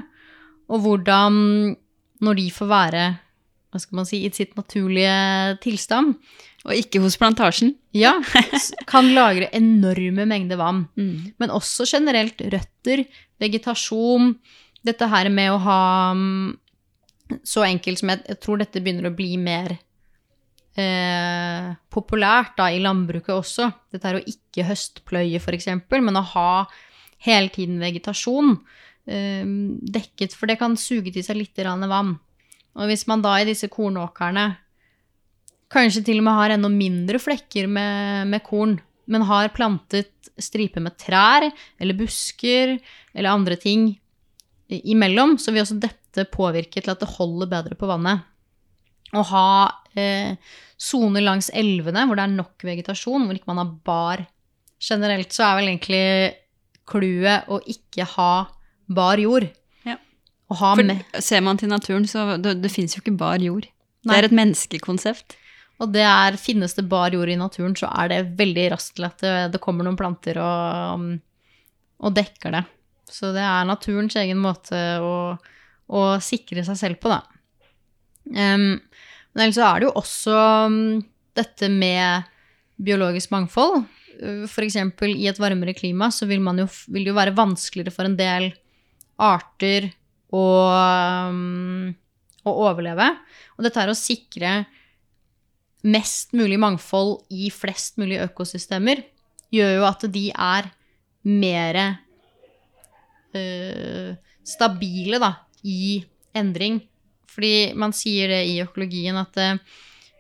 Og 0.72 0.86
hvordan, 0.86 1.36
når 2.24 2.40
de 2.40 2.48
får 2.56 2.72
være 2.72 3.04
hva 3.72 3.80
skal 3.80 4.02
man 4.02 4.08
si, 4.08 4.18
i 4.28 4.32
sitt 4.36 4.58
naturlige 4.60 5.12
tilstand, 5.64 6.18
Og 6.68 6.76
ikke 6.78 7.00
hos 7.02 7.16
plantasjen. 7.18 7.72
ja, 7.96 8.14
kan 8.92 9.08
lagre 9.16 9.48
enorme 9.56 10.28
mengder 10.28 10.60
vann. 10.60 10.88
Mm. 11.00 11.32
Men 11.40 11.54
også 11.56 11.88
generelt 11.88 12.42
røtter, 12.42 13.06
vegetasjon, 13.40 14.36
dette 14.84 15.08
her 15.08 15.30
med 15.30 15.54
å 15.54 15.62
ha 15.62 16.14
mm, 16.14 16.58
Så 17.48 17.64
enkelt 17.64 18.02
som 18.02 18.10
jeg, 18.12 18.20
jeg 18.28 18.40
tror 18.44 18.60
dette 18.60 18.82
begynner 18.84 19.08
å 19.08 19.16
bli 19.16 19.38
mer 19.40 19.78
eh, 20.80 21.72
populært 21.92 22.56
da, 22.60 22.70
i 22.72 22.82
landbruket 22.84 23.34
også. 23.36 23.70
Dette 23.92 24.10
er 24.10 24.20
å 24.20 24.26
ikke 24.34 24.68
høstpløye, 24.70 25.42
f.eks., 25.42 25.70
men 26.00 26.20
å 26.20 26.26
ha 26.36 26.52
hele 27.26 27.52
tiden 27.54 27.82
vegetasjon 27.82 28.56
eh, 29.08 29.46
dekket, 29.98 30.36
for 30.38 30.50
det 30.50 30.60
kan 30.62 30.78
suge 30.80 31.14
til 31.14 31.26
seg 31.26 31.42
litt 31.42 31.62
vann. 31.62 32.16
Og 32.80 32.88
hvis 32.88 33.08
man 33.10 33.24
da 33.24 33.36
i 33.40 33.48
disse 33.48 33.68
kornåkrene 33.72 34.54
kanskje 35.72 36.04
til 36.08 36.20
og 36.20 36.28
med 36.28 36.38
har 36.40 36.54
enda 36.56 36.72
mindre 36.72 37.20
flekker 37.20 37.68
med, 37.68 38.32
med 38.32 38.44
korn, 38.44 38.78
men 39.12 39.28
har 39.28 39.52
plantet 39.56 40.32
striper 40.40 40.84
med 40.84 40.98
trær 41.00 41.48
eller 41.82 41.98
busker 41.98 42.78
eller 43.14 43.32
andre 43.32 43.58
ting 43.60 43.90
imellom, 44.72 45.36
så 45.40 45.52
vil 45.52 45.66
også 45.66 45.80
dette 45.84 46.28
påvirke 46.32 46.80
til 46.80 46.94
at 46.94 47.02
det 47.02 47.12
holder 47.18 47.50
bedre 47.52 47.78
på 47.80 47.90
vannet. 47.90 48.24
Å 49.12 49.24
ha 49.32 49.48
eh, 50.00 50.36
langs 51.22 51.52
elvene 51.54 52.06
hvor 52.08 52.20
det 52.20 52.26
er 52.26 52.36
nok 52.36 52.66
vegetasjon, 52.68 53.26
hvor 53.28 53.38
ikke 53.38 53.52
man 53.52 53.64
har 53.64 53.74
bar 53.86 54.28
Generelt 54.82 55.30
så 55.30 55.44
er 55.46 55.60
vel 55.60 55.68
egentlig 55.70 56.06
clouet 56.90 57.50
å 57.54 57.60
ikke 57.70 58.08
ha 58.16 58.32
bar 58.90 59.22
jord. 59.22 59.46
Ja. 59.86 60.00
Å 60.50 60.58
ha 60.58 60.72
For 60.74 60.88
med 60.88 61.20
ser 61.22 61.44
man 61.46 61.60
til 61.62 61.70
naturen, 61.70 62.08
så 62.10 62.40
det, 62.42 62.56
det 62.64 62.72
fins 62.74 62.96
jo 62.96 63.04
ikke 63.04 63.14
bar 63.20 63.44
jord. 63.46 63.68
Nei. 64.02 64.10
Det 64.10 64.18
er 64.18 64.28
et 64.28 64.36
menneskekonsept. 64.40 65.38
Og 65.82 65.94
det 65.94 66.04
er, 66.06 66.38
finnes 66.38 66.74
det 66.78 66.86
bar 66.90 67.14
jord 67.14 67.30
i 67.30 67.38
naturen, 67.38 67.74
så 67.78 67.90
er 67.90 68.12
det 68.12 68.20
veldig 68.40 68.68
raskt 68.74 68.98
til 68.98 69.08
at 69.08 69.22
det, 69.24 69.36
det 69.56 69.62
kommer 69.62 69.86
noen 69.86 69.98
planter 69.98 70.38
og, 70.42 71.08
og 72.02 72.18
dekker 72.18 72.58
det. 72.58 72.66
Så 73.12 73.32
det 73.36 73.44
er 73.46 73.68
naturens 73.68 74.16
egen 74.22 74.40
måte 74.42 74.82
å, 75.04 75.16
å 75.94 76.04
sikre 76.24 76.66
seg 76.68 76.78
selv 76.80 77.02
på, 77.02 77.12
da. 77.12 77.22
Um, 78.32 78.82
men 79.32 79.46
ellers 79.46 79.60
er 79.62 79.80
det 79.80 79.88
jo 79.88 79.96
også 80.02 80.36
um, 80.68 80.82
dette 81.38 81.70
med 81.72 82.28
biologisk 82.82 83.32
mangfold. 83.34 83.84
F.eks. 84.22 84.52
For 84.52 84.66
eksempel 84.66 85.16
i 85.16 85.30
et 85.32 85.40
varmere 85.42 85.74
klima 85.74 86.12
så 86.14 86.28
vil, 86.30 86.44
jo, 86.44 86.68
vil 86.94 87.08
det 87.08 87.10
jo 87.10 87.18
være 87.18 87.38
vanskeligere 87.38 87.94
for 87.96 88.06
en 88.06 88.18
del 88.20 88.52
arter 89.22 89.90
å, 90.34 90.44
um, 91.32 91.90
å 92.46 92.54
overleve. 92.68 93.08
Og 93.58 93.66
dette 93.66 93.82
er 93.82 93.92
å 93.92 93.98
sikre 93.98 94.54
mest 95.82 96.36
mulig 96.38 96.60
mangfold 96.62 97.24
i 97.34 97.50
flest 97.54 97.98
mulig 98.02 98.20
økosystemer, 98.22 99.02
gjør 99.52 99.74
jo 99.80 99.88
at 99.88 100.06
de 100.14 100.28
er 100.32 100.70
mer 101.28 101.80
eh, 103.34 104.14
stabile 104.46 105.20
da, 105.22 105.34
i 105.66 106.02
endring. 106.38 106.80
Fordi 107.32 107.72
man 107.80 107.96
sier 107.96 108.32
det 108.32 108.42
i 108.50 108.60
økologien 108.64 109.18
at 109.20 109.38
eh, 109.40 109.60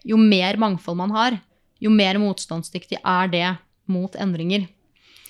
jo 0.08 0.20
mer 0.20 0.60
mangfold 0.62 1.00
man 1.00 1.16
har, 1.16 1.40
jo 1.82 1.92
mer 1.94 2.20
motstandsdyktig 2.22 3.02
er 3.02 3.32
det 3.32 3.48
mot 3.92 4.16
endringer. 4.16 4.68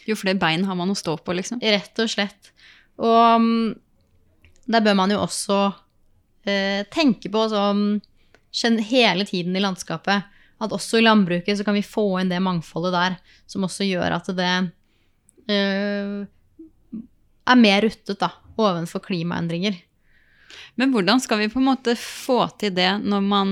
Jo 0.05 0.17
flere 0.17 0.39
bein 0.39 0.65
har 0.67 0.77
man 0.77 0.91
å 0.91 0.97
stå 0.97 1.15
på, 1.21 1.33
liksom. 1.37 1.61
Rett 1.61 2.01
og 2.01 2.11
slett. 2.11 2.51
Og 3.01 3.41
mm, 3.41 3.71
der 4.71 4.83
bør 4.85 4.97
man 4.99 5.13
jo 5.13 5.21
også 5.23 5.63
eh, 6.45 6.83
tenke 6.93 7.31
på 7.31 7.47
sånn 7.51 8.83
hele 8.91 9.25
tiden 9.27 9.55
i 9.57 9.63
landskapet 9.63 10.27
at 10.61 10.75
også 10.75 10.99
i 10.99 11.05
landbruket 11.05 11.57
så 11.57 11.65
kan 11.65 11.77
vi 11.77 11.85
få 11.85 12.05
inn 12.21 12.29
det 12.29 12.41
mangfoldet 12.43 12.93
der, 12.93 13.15
som 13.49 13.65
også 13.65 13.87
gjør 13.87 14.17
at 14.19 14.29
det 14.37 14.51
eh, 15.49 16.19
er 17.51 17.61
mer 17.61 17.81
ruttet 17.87 18.19
da, 18.21 18.29
ovenfor 18.61 19.01
klimaendringer. 19.07 19.79
Men 20.79 20.93
hvordan 20.93 21.21
skal 21.23 21.41
vi 21.41 21.49
på 21.51 21.59
en 21.61 21.69
måte 21.69 21.95
få 21.99 22.45
til 22.61 22.73
det 22.77 22.89
når 23.03 23.21
man 23.25 23.51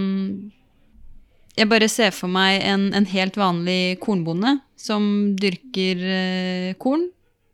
Jeg 1.58 1.68
bare 1.68 1.90
ser 1.92 2.14
for 2.16 2.32
meg 2.32 2.62
en, 2.64 2.90
en 2.96 3.08
helt 3.10 3.36
vanlig 3.36 4.00
kornbonde 4.00 4.60
som 4.80 5.04
dyrker 5.36 6.04
eh, 6.08 6.76
korn, 6.80 7.10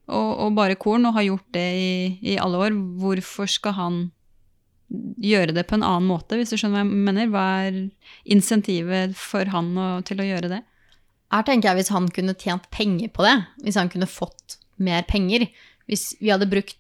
og, 0.05 0.27
og 0.45 0.51
bare 0.59 0.75
korn, 0.77 1.07
og 1.09 1.15
har 1.15 1.25
gjort 1.25 1.47
det 1.55 1.69
i, 1.73 1.95
i 2.21 2.35
alle 2.37 2.59
år. 2.67 2.75
Hvorfor 3.01 3.49
skal 3.49 3.73
han 3.79 3.97
gjøre 5.25 5.55
det 5.55 5.65
på 5.65 5.79
en 5.79 5.87
annen 5.87 6.05
måte, 6.05 6.37
hvis 6.37 6.53
du 6.53 6.59
skjønner 6.59 6.83
hva 6.83 6.85
jeg 6.85 7.05
mener? 7.07 7.31
Hva 7.33 7.45
er 7.65 7.79
insentivet 8.35 9.17
for 9.17 9.49
han 9.49 9.73
å, 9.73 9.89
til 10.05 10.21
å 10.21 10.27
gjøre 10.27 10.51
det? 10.53 10.61
Her 11.33 11.45
tenker 11.47 11.71
jeg 11.71 11.81
hvis 11.81 11.93
han 11.95 12.11
kunne 12.13 12.37
tjent 12.37 12.69
penger 12.73 13.09
på 13.15 13.25
det, 13.25 13.35
hvis 13.65 13.79
han 13.79 13.89
kunne 13.91 14.09
fått 14.09 14.59
mer 14.77 15.05
penger, 15.09 15.47
hvis 15.89 16.11
vi 16.21 16.31
hadde 16.33 16.49
brukt 16.51 16.77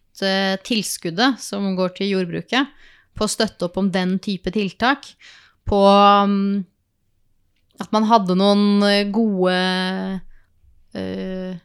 tilskuddet 0.65 1.41
som 1.43 1.67
går 1.75 1.95
til 1.97 2.13
jordbruket, 2.13 2.71
på 3.15 3.25
å 3.25 3.31
støtte 3.31 3.67
opp 3.67 3.79
om 3.79 3.89
den 3.91 4.17
type 4.23 4.51
tiltak, 4.53 5.07
på 5.65 5.81
mm, 6.29 6.63
at 7.81 7.91
man 7.95 8.07
hadde 8.09 8.37
noen 8.39 8.83
eh, 8.87 9.07
gode 9.11 9.55
eh, 10.95 11.57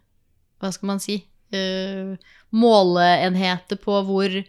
Hva 0.61 0.73
skal 0.75 0.91
man 0.95 1.03
si 1.03 1.21
eh, 1.55 2.17
Måleenheter 2.51 3.79
på 3.81 4.01
hvor 4.09 4.41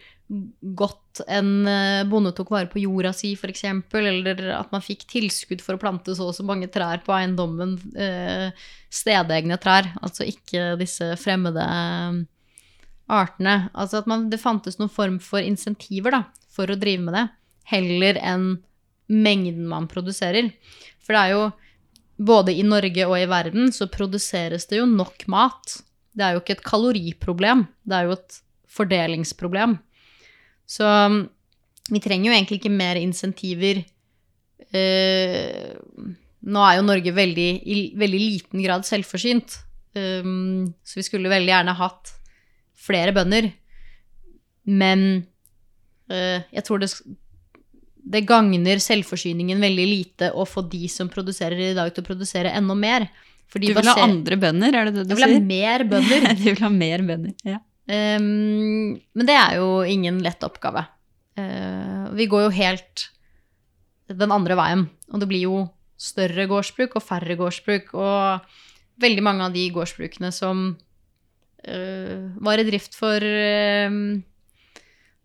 godt 0.79 1.21
en 1.27 1.67
eh, 1.67 2.07
bonde 2.07 2.31
tok 2.33 2.53
vare 2.53 2.69
på 2.71 2.81
jorda 2.81 3.11
si, 3.13 3.33
f.eks., 3.35 3.65
eller 3.99 4.45
at 4.55 4.71
man 4.73 4.83
fikk 4.83 5.03
tilskudd 5.11 5.61
for 5.61 5.75
å 5.75 5.81
plante 5.81 6.15
så 6.15 6.29
og 6.31 6.37
så 6.37 6.45
mange 6.47 6.71
trær 6.71 7.03
på 7.05 7.13
eiendommen, 7.13 7.75
eh, 7.99 8.69
stedegne 8.87 9.59
trær, 9.61 9.91
altså 10.01 10.25
ikke 10.31 10.77
disse 10.79 11.11
fremmede 11.19 11.67
eh, 11.67 12.21
artene. 13.11 13.69
Altså 13.73 14.01
at 14.01 14.09
man, 14.09 14.29
det 14.31 14.41
fantes 14.41 14.79
noen 14.79 14.91
form 14.91 15.19
for 15.23 15.43
insentiver 15.43 16.15
da, 16.15 16.23
for 16.51 16.71
å 16.71 16.79
drive 16.79 17.03
med 17.05 17.17
det, 17.17 17.25
heller 17.71 18.19
enn 18.21 18.47
mengden 19.11 19.67
man 19.69 19.89
produserer. 19.91 20.51
For 21.03 21.15
det 21.15 21.21
er 21.21 21.35
jo 21.35 21.43
både 22.21 22.55
i 22.55 22.65
Norge 22.67 23.07
og 23.07 23.17
i 23.17 23.29
verden 23.29 23.71
så 23.75 23.89
produseres 23.91 24.67
det 24.69 24.79
jo 24.81 24.87
nok 24.89 25.25
mat 25.31 25.79
Det 26.13 26.25
er 26.25 26.35
jo 26.35 26.41
ikke 26.41 26.57
et 26.57 26.67
kaloriproblem, 26.67 27.65
det 27.87 27.97
er 27.97 28.09
jo 28.09 28.17
et 28.17 28.37
fordelingsproblem. 28.71 29.77
Så 30.67 30.83
um, 30.83 31.23
vi 31.91 32.01
trenger 32.03 32.29
jo 32.29 32.35
egentlig 32.35 32.59
ikke 32.59 32.71
mer 32.71 32.99
insentiver. 32.99 33.79
Eh, 34.71 35.71
nå 36.41 36.63
er 36.67 36.77
jo 36.77 36.85
Norge 36.87 37.13
veldig, 37.15 37.49
i 37.63 37.77
veldig 37.99 38.21
liten 38.21 38.63
grad 38.63 38.83
selvforsynt, 38.87 39.55
um, 39.95 40.67
så 40.83 40.99
vi 40.99 41.07
skulle 41.07 41.31
veldig 41.31 41.51
gjerne 41.51 41.77
hatt 41.79 42.13
flere 42.81 43.13
bønder. 43.15 43.49
Men 44.69 45.03
eh, 46.11 46.45
jeg 46.53 46.65
tror 46.67 46.81
det, 46.83 46.91
det 48.01 48.23
gagner 48.29 48.81
selvforsyningen 48.83 49.61
veldig 49.61 49.87
lite 49.89 50.31
å 50.33 50.45
få 50.49 50.65
de 50.69 50.87
som 50.91 51.09
produserer 51.11 51.71
i 51.71 51.75
dag, 51.77 51.91
til 51.93 52.05
å 52.05 52.09
produsere 52.11 52.53
enda 52.57 52.77
mer. 52.77 53.09
Du 53.51 53.67
vil 53.67 53.83
ha 53.83 53.97
andre 53.99 54.37
bønder, 54.39 54.77
er 54.77 54.87
det 54.87 55.01
det 55.01 55.09
du 55.09 55.15
sier? 55.17 55.27
Jeg 55.27 55.41
vil 55.41 55.41
ha 55.41 55.49
mer 55.51 55.85
bønder. 55.91 56.31
du 56.39 56.47
vil 56.47 56.63
ha 56.63 56.71
mer 56.71 57.05
bønder, 57.09 57.35
ja. 57.47 57.59
Um, 57.91 58.93
men 59.17 59.27
det 59.27 59.35
er 59.35 59.57
jo 59.57 59.81
ingen 59.83 60.21
lett 60.23 60.43
oppgave. 60.47 60.85
Uh, 61.35 62.07
vi 62.15 62.29
går 62.31 62.45
jo 62.45 62.51
helt 62.55 63.07
den 64.07 64.31
andre 64.31 64.55
veien. 64.59 64.85
Og 65.11 65.19
det 65.19 65.27
blir 65.27 65.43
jo 65.47 65.63
større 65.99 66.45
gårdsbruk 66.47 66.95
og 66.95 67.03
færre 67.03 67.35
gårdsbruk. 67.39 67.91
Og 67.97 69.01
veldig 69.01 69.25
mange 69.25 69.47
av 69.47 69.55
de 69.55 69.65
gårdsbrukene 69.73 70.31
som 70.35 70.71
var 71.61 72.57
i 72.57 72.65
drift 72.65 72.95
for 72.97 73.21
uh, 73.21 73.91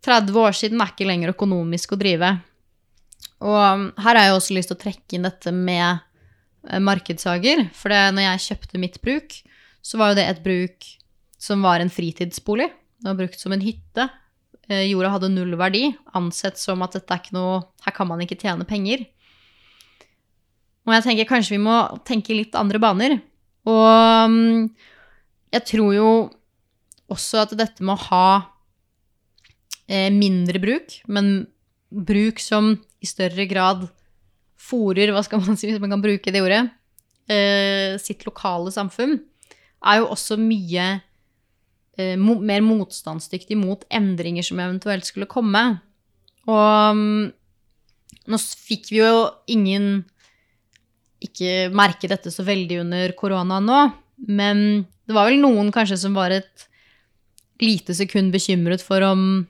30 0.05 0.37
år 0.43 0.57
siden, 0.57 0.83
er 0.83 0.93
ikke 0.93 1.09
lenger 1.09 1.33
økonomisk 1.33 1.95
å 1.97 1.99
drive. 2.01 2.35
Og 3.41 3.87
her 4.01 4.19
har 4.19 4.21
jeg 4.21 4.35
også 4.37 4.57
lyst 4.57 4.71
til 4.73 4.77
å 4.77 4.83
trekke 4.83 5.17
inn 5.17 5.25
dette 5.25 5.53
med 5.55 6.05
Eh, 6.67 6.83
markedshager. 6.83 7.69
For 7.77 7.93
det, 7.95 8.03
når 8.15 8.31
jeg 8.31 8.45
kjøpte 8.49 8.83
mitt 8.83 9.01
bruk, 9.05 9.41
så 9.85 10.01
var 10.01 10.13
jo 10.13 10.19
det 10.19 10.29
et 10.29 10.45
bruk 10.45 10.87
som 11.39 11.63
var 11.63 11.83
en 11.83 11.93
fritidsbolig. 11.93 12.69
Det 12.99 13.11
var 13.11 13.19
brukt 13.21 13.41
som 13.41 13.55
en 13.55 13.63
hytte. 13.63 14.09
Eh, 14.67 14.89
jorda 14.91 15.13
hadde 15.15 15.31
null 15.31 15.55
verdi, 15.59 15.93
ansett 16.19 16.59
som 16.59 16.83
at 16.83 16.97
dette 16.97 17.13
er 17.13 17.23
ikke 17.23 17.37
noe 17.37 17.61
Her 17.87 17.95
kan 17.95 18.09
man 18.09 18.23
ikke 18.25 18.39
tjene 18.41 18.67
penger. 18.67 19.07
Og 20.87 20.95
jeg 20.95 21.05
tenker 21.07 21.31
kanskje 21.31 21.55
vi 21.55 21.63
må 21.63 21.77
tenke 22.07 22.35
litt 22.35 22.55
andre 22.59 22.81
baner. 22.83 23.19
Og 23.67 24.31
mm, 24.31 24.67
jeg 25.55 25.67
tror 25.71 25.93
jo 25.95 26.11
også 27.13 27.45
at 27.45 27.55
dette 27.59 27.85
med 27.85 27.95
å 27.95 28.07
ha 28.09 28.29
eh, 29.87 30.11
mindre 30.15 30.61
bruk, 30.63 30.99
men 31.07 31.47
bruk 31.91 32.43
som 32.43 32.75
i 33.03 33.09
større 33.09 33.47
grad 33.49 33.87
fòrer, 34.67 35.13
hva 35.15 35.23
skal 35.25 35.43
man 35.45 35.59
si, 35.59 35.69
hvis 35.71 35.83
man 35.83 35.95
kan 35.95 36.03
bruke 36.03 36.33
det 36.35 36.43
ordet, 36.43 36.65
eh, 37.31 37.95
sitt 38.03 38.27
lokale 38.27 38.73
samfunn, 38.75 39.19
er 39.87 40.01
jo 40.01 40.11
også 40.11 40.39
mye 40.41 40.87
eh, 41.99 42.17
mer 42.17 42.65
motstandsdyktig 42.65 43.59
mot 43.61 43.85
endringer 43.93 44.47
som 44.47 44.61
eventuelt 44.63 45.07
skulle 45.07 45.31
komme. 45.31 45.63
Og 46.47 46.97
um, 46.97 47.27
nå 48.27 48.39
fikk 48.41 48.91
vi 48.93 49.01
jo 49.01 49.27
ingen 49.51 50.05
ikke 51.23 51.71
merke 51.75 52.11
dette 52.11 52.31
så 52.31 52.45
veldig 52.47 52.83
under 52.85 53.15
korona 53.19 53.59
nå, 53.63 53.81
men 54.29 54.87
det 55.07 55.15
var 55.15 55.29
vel 55.29 55.39
noen 55.43 55.71
kanskje 55.75 55.99
som 56.01 56.17
var 56.17 56.35
et 56.35 56.67
lite 57.63 57.95
sekund 57.97 58.35
bekymret 58.35 58.83
for 58.85 59.05
om 59.07 59.47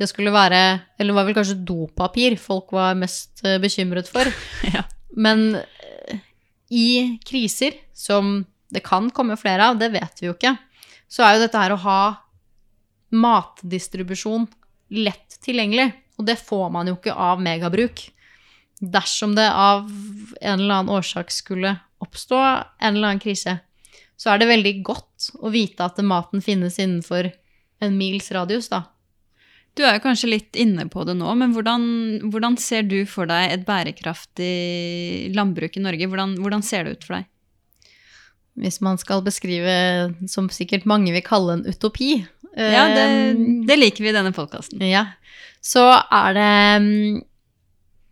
det 0.00 0.08
skulle 0.08 0.32
være 0.32 0.60
Eller 0.96 1.12
det 1.12 1.16
var 1.16 1.26
vel 1.28 1.36
kanskje 1.36 1.58
dopapir 1.68 2.38
folk 2.40 2.72
var 2.72 2.96
mest 2.96 3.42
eh, 3.44 3.58
bekymret 3.60 4.08
for. 4.08 4.24
ja. 4.74 4.86
Men 5.12 5.58
eh, 5.58 6.22
i 6.70 7.18
kriser, 7.26 7.76
som 7.92 8.46
det 8.70 8.84
kan 8.86 9.10
komme 9.10 9.36
flere 9.36 9.66
av, 9.68 9.78
det 9.80 9.90
vet 9.92 10.22
vi 10.22 10.30
jo 10.30 10.36
ikke, 10.36 10.54
så 11.10 11.26
er 11.26 11.34
jo 11.34 11.42
dette 11.44 11.60
her 11.60 11.74
å 11.74 11.82
ha 11.82 12.00
matdistribusjon 13.10 14.46
lett 14.94 15.36
tilgjengelig. 15.44 15.90
Og 16.20 16.28
det 16.28 16.38
får 16.40 16.68
man 16.72 16.88
jo 16.88 16.96
ikke 16.96 17.16
av 17.16 17.42
megabruk. 17.42 18.06
Dersom 18.80 19.34
det 19.36 19.48
av 19.50 19.88
en 19.90 20.60
eller 20.60 20.78
annen 20.78 20.94
årsak 20.94 21.32
skulle 21.34 21.74
oppstå 22.00 22.38
en 22.40 22.94
eller 22.94 23.10
annen 23.10 23.22
krise, 23.22 23.58
så 24.20 24.34
er 24.34 24.40
det 24.40 24.50
veldig 24.50 24.72
godt 24.84 25.30
å 25.40 25.52
vite 25.52 25.86
at 25.86 26.00
maten 26.04 26.42
finnes 26.44 26.76
innenfor 26.76 27.30
en 27.80 27.94
mils 27.96 28.28
radius, 28.36 28.68
da. 28.68 28.84
Du 29.78 29.84
er 29.86 29.96
jo 29.96 30.02
kanskje 30.04 30.32
litt 30.32 30.58
inne 30.58 30.84
på 30.90 31.04
det 31.06 31.14
nå, 31.16 31.30
men 31.38 31.54
hvordan, 31.54 31.84
hvordan 32.32 32.56
ser 32.60 32.84
du 32.90 32.98
for 33.08 33.30
deg 33.30 33.54
et 33.54 33.62
bærekraftig 33.68 35.30
landbruk 35.36 35.78
i 35.78 35.84
Norge? 35.84 36.08
Hvordan, 36.10 36.34
hvordan, 36.42 36.64
ser 36.66 36.84
det 36.84 36.98
ut 36.98 37.06
for 37.06 37.16
deg? 37.16 37.28
Hvis 38.60 38.80
man 38.84 38.98
skal 39.00 39.22
beskrive, 39.24 39.72
som 40.28 40.50
sikkert 40.52 40.88
mange 40.90 41.14
vil 41.14 41.24
kalle 41.24 41.56
en 41.56 41.64
utopi 41.64 42.18
Ja, 42.58 42.88
det, 42.90 43.06
eh, 43.06 43.42
det 43.68 43.78
liker 43.78 44.04
vi 44.04 44.10
i 44.10 44.16
denne 44.16 44.34
podkasten. 44.36 44.82
Ja. 44.84 45.06
Så 45.64 45.86
er 45.86 46.34
det 46.36 46.52
mm, 46.82 47.20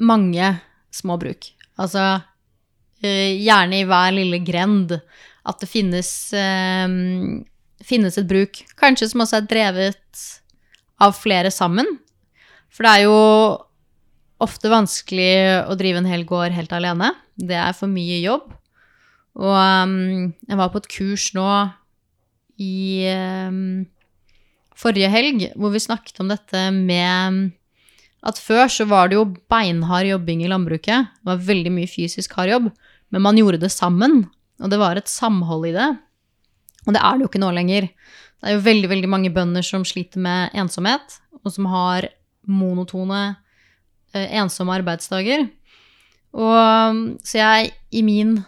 mange 0.08 0.54
små 0.94 1.18
bruk. 1.20 1.50
Altså 1.76 2.04
eh, 3.02 3.34
gjerne 3.34 3.82
i 3.82 3.88
hver 3.88 4.14
lille 4.14 4.40
grend 4.46 4.94
at 5.46 5.60
det 5.62 5.68
finnes, 5.70 6.10
eh, 6.32 6.88
finnes 7.84 8.18
et 8.18 8.28
bruk. 8.28 8.62
Kanskje 8.80 9.10
som 9.12 9.24
også 9.24 9.42
er 9.42 9.48
drevet 9.50 10.24
av 11.00 11.14
flere 11.14 11.50
sammen. 11.54 11.86
For 12.68 12.84
det 12.84 12.92
er 12.92 13.06
jo 13.06 13.18
ofte 14.42 14.70
vanskelig 14.70 15.66
å 15.66 15.76
drive 15.78 16.02
en 16.02 16.10
hel 16.10 16.24
gård 16.28 16.54
helt 16.54 16.72
alene. 16.74 17.12
Det 17.38 17.58
er 17.58 17.74
for 17.76 17.90
mye 17.90 18.20
jobb. 18.22 18.50
Og 19.38 19.54
um, 19.54 20.32
jeg 20.48 20.58
var 20.58 20.72
på 20.72 20.82
et 20.82 20.90
kurs 20.90 21.28
nå 21.36 21.46
i 22.58 23.06
um, 23.14 23.86
forrige 24.78 25.10
helg 25.12 25.44
hvor 25.54 25.70
vi 25.74 25.82
snakket 25.82 26.18
om 26.22 26.30
dette 26.32 26.64
med 26.74 27.52
at 28.26 28.40
før 28.42 28.66
så 28.72 28.86
var 28.90 29.10
det 29.10 29.18
jo 29.18 29.28
beinhard 29.50 30.08
jobbing 30.08 30.42
i 30.42 30.50
landbruket. 30.50 31.10
Det 31.20 31.30
var 31.30 31.44
veldig 31.50 31.70
mye 31.74 31.90
fysisk 31.90 32.34
hard 32.38 32.50
jobb. 32.50 32.70
Men 33.14 33.24
man 33.24 33.38
gjorde 33.38 33.62
det 33.62 33.70
sammen, 33.72 34.26
og 34.58 34.70
det 34.72 34.78
var 34.80 34.98
et 34.98 35.10
samhold 35.10 35.68
i 35.70 35.74
det. 35.76 35.88
Og 36.86 36.94
det 36.94 37.02
er 37.02 37.16
det 37.16 37.24
jo 37.24 37.30
ikke 37.30 37.42
nå 37.42 37.50
lenger. 37.54 37.88
Det 38.38 38.48
er 38.48 38.56
jo 38.56 38.66
veldig, 38.66 38.90
veldig 38.92 39.10
mange 39.10 39.32
bønder 39.34 39.66
som 39.66 39.84
sliter 39.86 40.22
med 40.22 40.54
ensomhet, 40.58 41.18
og 41.42 41.52
som 41.54 41.68
har 41.70 42.08
monotone, 42.48 43.36
eh, 44.14 44.28
ensomme 44.40 44.76
arbeidsdager. 44.78 45.48
Og 46.38 47.18
så 47.24 47.40
jeg, 47.40 47.72
i 47.94 48.02
min 48.04 48.38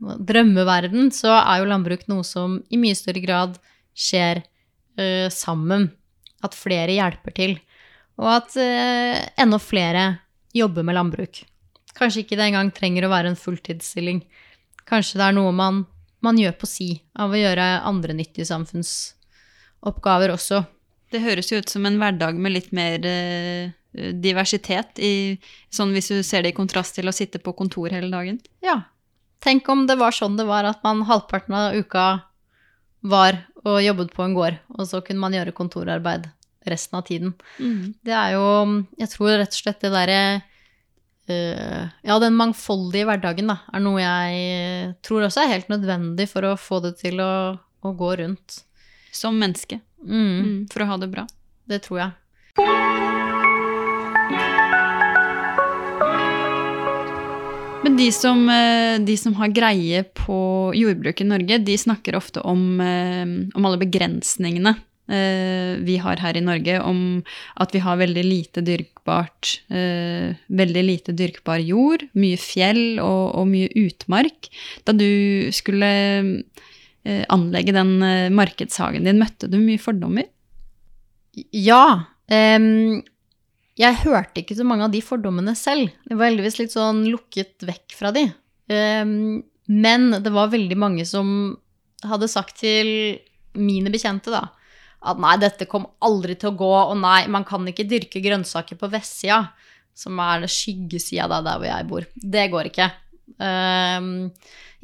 drømmeverden, 0.00 1.10
så 1.12 1.34
er 1.38 1.60
jo 1.60 1.68
landbruk 1.70 2.06
noe 2.10 2.24
som 2.26 2.60
i 2.72 2.80
mye 2.80 2.96
større 2.96 3.22
grad 3.22 3.58
skjer 3.96 4.42
uh, 4.42 5.28
sammen. 5.32 5.90
At 6.44 6.56
flere 6.56 6.96
hjelper 6.96 7.36
til. 7.36 7.58
Og 8.20 8.28
at 8.32 8.56
uh, 8.56 9.16
enda 9.40 9.60
flere 9.60 10.04
jobber 10.56 10.86
med 10.86 10.96
landbruk. 10.96 11.42
Kanskje 11.98 12.24
ikke 12.24 12.38
det 12.38 12.48
engang 12.48 12.70
trenger 12.72 13.06
å 13.06 13.12
være 13.12 13.32
en 13.32 13.38
fulltidsstilling. 13.38 14.22
Kanskje 14.90 15.20
det 15.20 15.28
er 15.28 15.36
noe 15.38 15.54
man 15.54 15.84
man 16.24 16.38
gjør 16.38 16.56
på 16.60 16.68
si 16.68 16.90
av 17.18 17.32
å 17.32 17.38
gjøre 17.38 17.66
andre 17.88 18.14
nyttige 18.16 18.48
samfunnsoppgaver 18.48 20.34
også. 20.34 20.62
Det 21.10 21.22
høres 21.24 21.50
jo 21.50 21.60
ut 21.60 21.72
som 21.72 21.86
en 21.88 21.98
hverdag 22.00 22.38
med 22.38 22.54
litt 22.54 22.70
mer 22.76 23.04
eh, 23.08 23.72
diversitet, 23.90 25.00
i, 25.02 25.40
sånn 25.72 25.94
hvis 25.96 26.10
du 26.12 26.20
ser 26.26 26.44
det 26.44 26.52
i 26.52 26.56
kontrast 26.56 26.94
til 26.98 27.10
å 27.10 27.14
sitte 27.16 27.40
på 27.42 27.56
kontor 27.58 27.90
hele 27.90 28.12
dagen. 28.12 28.38
Ja. 28.64 28.82
Tenk 29.40 29.68
om 29.72 29.86
det 29.88 29.96
var 29.98 30.14
sånn 30.14 30.36
det 30.36 30.46
var, 30.46 30.68
at 30.68 30.84
man 30.84 31.06
halvparten 31.08 31.56
av 31.56 31.78
uka 31.78 32.06
var 33.00 33.40
og 33.64 33.80
jobbet 33.80 34.12
på 34.12 34.24
en 34.26 34.36
gård, 34.36 34.60
og 34.76 34.86
så 34.88 35.00
kunne 35.04 35.22
man 35.22 35.34
gjøre 35.34 35.56
kontorarbeid 35.56 36.28
resten 36.68 36.98
av 36.98 37.06
tiden. 37.08 37.32
Mm. 37.56 37.96
Det 38.04 38.12
er 38.12 38.34
jo 38.36 38.44
Jeg 39.00 39.08
tror 39.14 39.38
rett 39.40 39.54
og 39.56 39.60
slett 39.62 39.80
det 39.80 39.90
derre 39.94 40.20
Ja, 42.06 42.18
den 42.22 42.36
mangfoldige 42.38 43.06
hverdagen 43.08 43.50
da, 43.52 43.60
er 43.72 43.82
noe 43.84 44.00
jeg 44.02 44.94
tror 45.06 45.26
også 45.26 45.44
er 45.44 45.54
helt 45.54 45.70
nødvendig 45.72 46.28
for 46.30 46.48
å 46.48 46.56
få 46.60 46.80
det 46.84 46.96
til 47.02 47.22
å, 47.24 47.56
å 47.58 47.94
gå 47.96 48.14
rundt. 48.22 48.62
Som 49.12 49.40
menneske. 49.42 49.80
Mm. 50.06 50.28
Mm, 50.40 50.58
for 50.70 50.84
å 50.84 50.90
ha 50.92 50.98
det 51.02 51.10
bra. 51.10 51.26
Det 51.70 51.80
tror 51.86 51.98
jeg. 52.04 52.12
Men 57.80 57.96
de 57.96 58.10
som, 58.12 58.44
eh, 58.52 59.00
de 59.02 59.16
som, 59.16 59.34
har 59.40 59.54
greie 59.56 60.04
på 60.14 60.38
jordbruk 60.76 61.24
i 61.24 61.26
Norge, 61.26 61.58
de 61.64 61.78
snakker 61.78 62.18
ofte 62.18 62.44
om, 62.44 62.80
eh, 62.80 63.26
om 63.54 63.66
alle 63.66 63.80
begrensningene 63.80 64.76
Eh, 64.76 64.89
vi 65.10 65.96
har 65.98 66.20
her 66.22 66.36
i 66.38 66.42
Norge, 66.44 66.76
om 66.86 67.00
at 67.58 67.72
vi 67.74 67.80
har 67.82 67.98
veldig 67.98 68.22
lite 68.22 68.62
dyrkbart 68.62 69.48
eh, 69.74 70.36
Veldig 70.46 70.84
lite 70.86 71.14
dyrkbar 71.18 71.58
jord, 71.66 72.04
mye 72.14 72.38
fjell 72.38 73.00
og, 73.02 73.24
og 73.40 73.48
mye 73.50 73.70
utmark. 73.82 74.46
Da 74.86 74.94
du 74.94 75.50
skulle 75.56 75.90
eh, 77.02 77.24
anlegge 77.26 77.74
den 77.74 77.96
markedshagen 78.36 79.08
din, 79.08 79.18
møtte 79.18 79.50
du 79.50 79.58
mye 79.58 79.82
fordommer? 79.82 80.28
Ja. 81.54 82.06
Um, 82.30 83.00
jeg 83.80 84.00
hørte 84.02 84.42
ikke 84.42 84.56
så 84.58 84.66
mange 84.66 84.86
av 84.86 84.94
de 84.94 85.00
fordommene 85.04 85.54
selv. 85.58 85.90
Det 86.06 86.18
var 86.18 86.30
heldigvis 86.30 86.58
litt 86.60 86.74
sånn 86.74 87.04
lukket 87.08 87.64
vekk 87.66 87.96
fra 87.96 88.12
de. 88.14 88.26
Um, 88.70 89.40
men 89.70 90.10
det 90.22 90.32
var 90.34 90.52
veldig 90.52 90.78
mange 90.78 91.06
som 91.08 91.56
hadde 92.06 92.30
sagt 92.30 92.60
til 92.62 93.20
mine 93.58 93.90
bekjente, 93.92 94.32
da, 94.32 94.48
at 95.00 95.20
nei, 95.20 95.36
dette 95.40 95.68
kom 95.68 95.86
aldri 96.04 96.36
til 96.36 96.50
å 96.50 96.58
gå, 96.60 96.72
og 96.92 96.96
nei, 97.00 97.24
man 97.32 97.46
kan 97.48 97.64
ikke 97.68 97.88
dyrke 97.88 98.20
grønnsaker 98.24 98.76
på 98.80 98.90
vestsida, 98.92 99.46
som 99.96 100.20
er 100.22 100.44
skyggesida 100.48 101.28
der, 101.30 101.44
der 101.46 101.60
hvor 101.60 101.68
jeg 101.70 101.88
bor. 101.88 102.08
Det 102.14 102.46
går 102.52 102.68
ikke. 102.70 102.88
Um, 103.40 104.28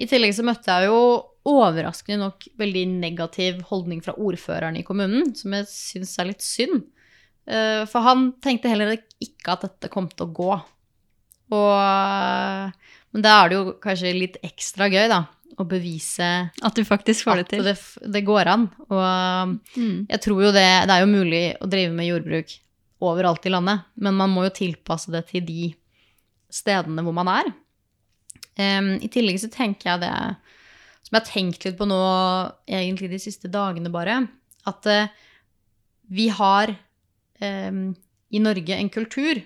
I 0.01 0.09
tillegg 0.09 0.33
så 0.37 0.45
møtte 0.47 0.73
jeg 0.73 0.89
jo 0.89 1.01
overraskende 1.47 2.25
nok 2.25 2.49
veldig 2.59 2.85
negativ 2.97 3.61
holdning 3.69 4.01
fra 4.05 4.17
ordføreren 4.17 4.79
i 4.81 4.85
kommunen, 4.87 5.35
som 5.37 5.55
jeg 5.57 5.69
syns 5.71 6.17
er 6.19 6.31
litt 6.33 6.45
synd. 6.45 6.87
Uh, 7.47 7.85
for 7.91 8.03
han 8.07 8.31
tenkte 8.43 8.73
heller 8.73 8.97
ikke 8.97 9.53
at 9.53 9.69
dette 9.69 9.93
kom 9.93 10.09
til 10.11 10.27
å 10.27 10.35
gå. 10.41 10.51
Og, 11.57 12.83
men 13.15 13.23
da 13.23 13.37
er 13.39 13.53
det 13.53 13.59
jo 13.61 13.77
kanskje 13.85 14.17
litt 14.17 14.41
ekstra 14.45 14.89
gøy, 14.91 15.05
da, 15.13 15.21
å 15.57 15.65
bevise 15.69 16.29
At 16.65 16.77
du 16.77 16.83
faktisk 16.87 17.27
får 17.27 17.41
det 17.41 17.47
til. 17.53 17.65
Det, 17.67 17.75
det 18.13 18.23
går 18.27 18.51
an. 18.53 18.67
Og 18.89 19.57
mm. 19.77 20.07
jeg 20.11 20.23
tror 20.25 20.43
jo 20.47 20.55
det 20.55 20.69
Det 20.89 20.95
er 20.95 21.03
jo 21.03 21.11
mulig 21.11 21.43
å 21.61 21.69
drive 21.71 21.95
med 21.97 22.11
jordbruk 22.11 22.57
overalt 23.07 23.45
i 23.45 23.53
landet, 23.53 23.85
men 24.01 24.17
man 24.17 24.33
må 24.33 24.47
jo 24.47 24.55
tilpasse 24.57 25.13
det 25.13 25.27
til 25.29 25.45
de 25.45 25.67
stedene 26.53 27.03
hvor 27.05 27.13
man 27.17 27.29
er. 27.29 27.51
Um, 28.57 28.95
I 29.05 29.11
tillegg 29.13 29.37
så 29.43 29.51
tenker 29.53 29.91
jeg 29.91 30.05
det 30.07 30.13
som 31.05 31.13
jeg 31.13 31.21
har 31.21 31.29
tenkt 31.29 31.67
litt 31.67 31.77
på 31.77 31.87
nå 31.87 32.01
egentlig 32.65 33.11
de 33.13 33.21
siste 33.21 33.51
dagene 33.53 33.93
bare, 33.93 34.23
at 34.67 34.89
uh, 34.89 35.13
vi 36.09 36.31
har 36.33 36.73
um, 37.45 37.93
i 38.33 38.41
Norge 38.43 38.81
en 38.81 38.91
kultur 38.93 39.43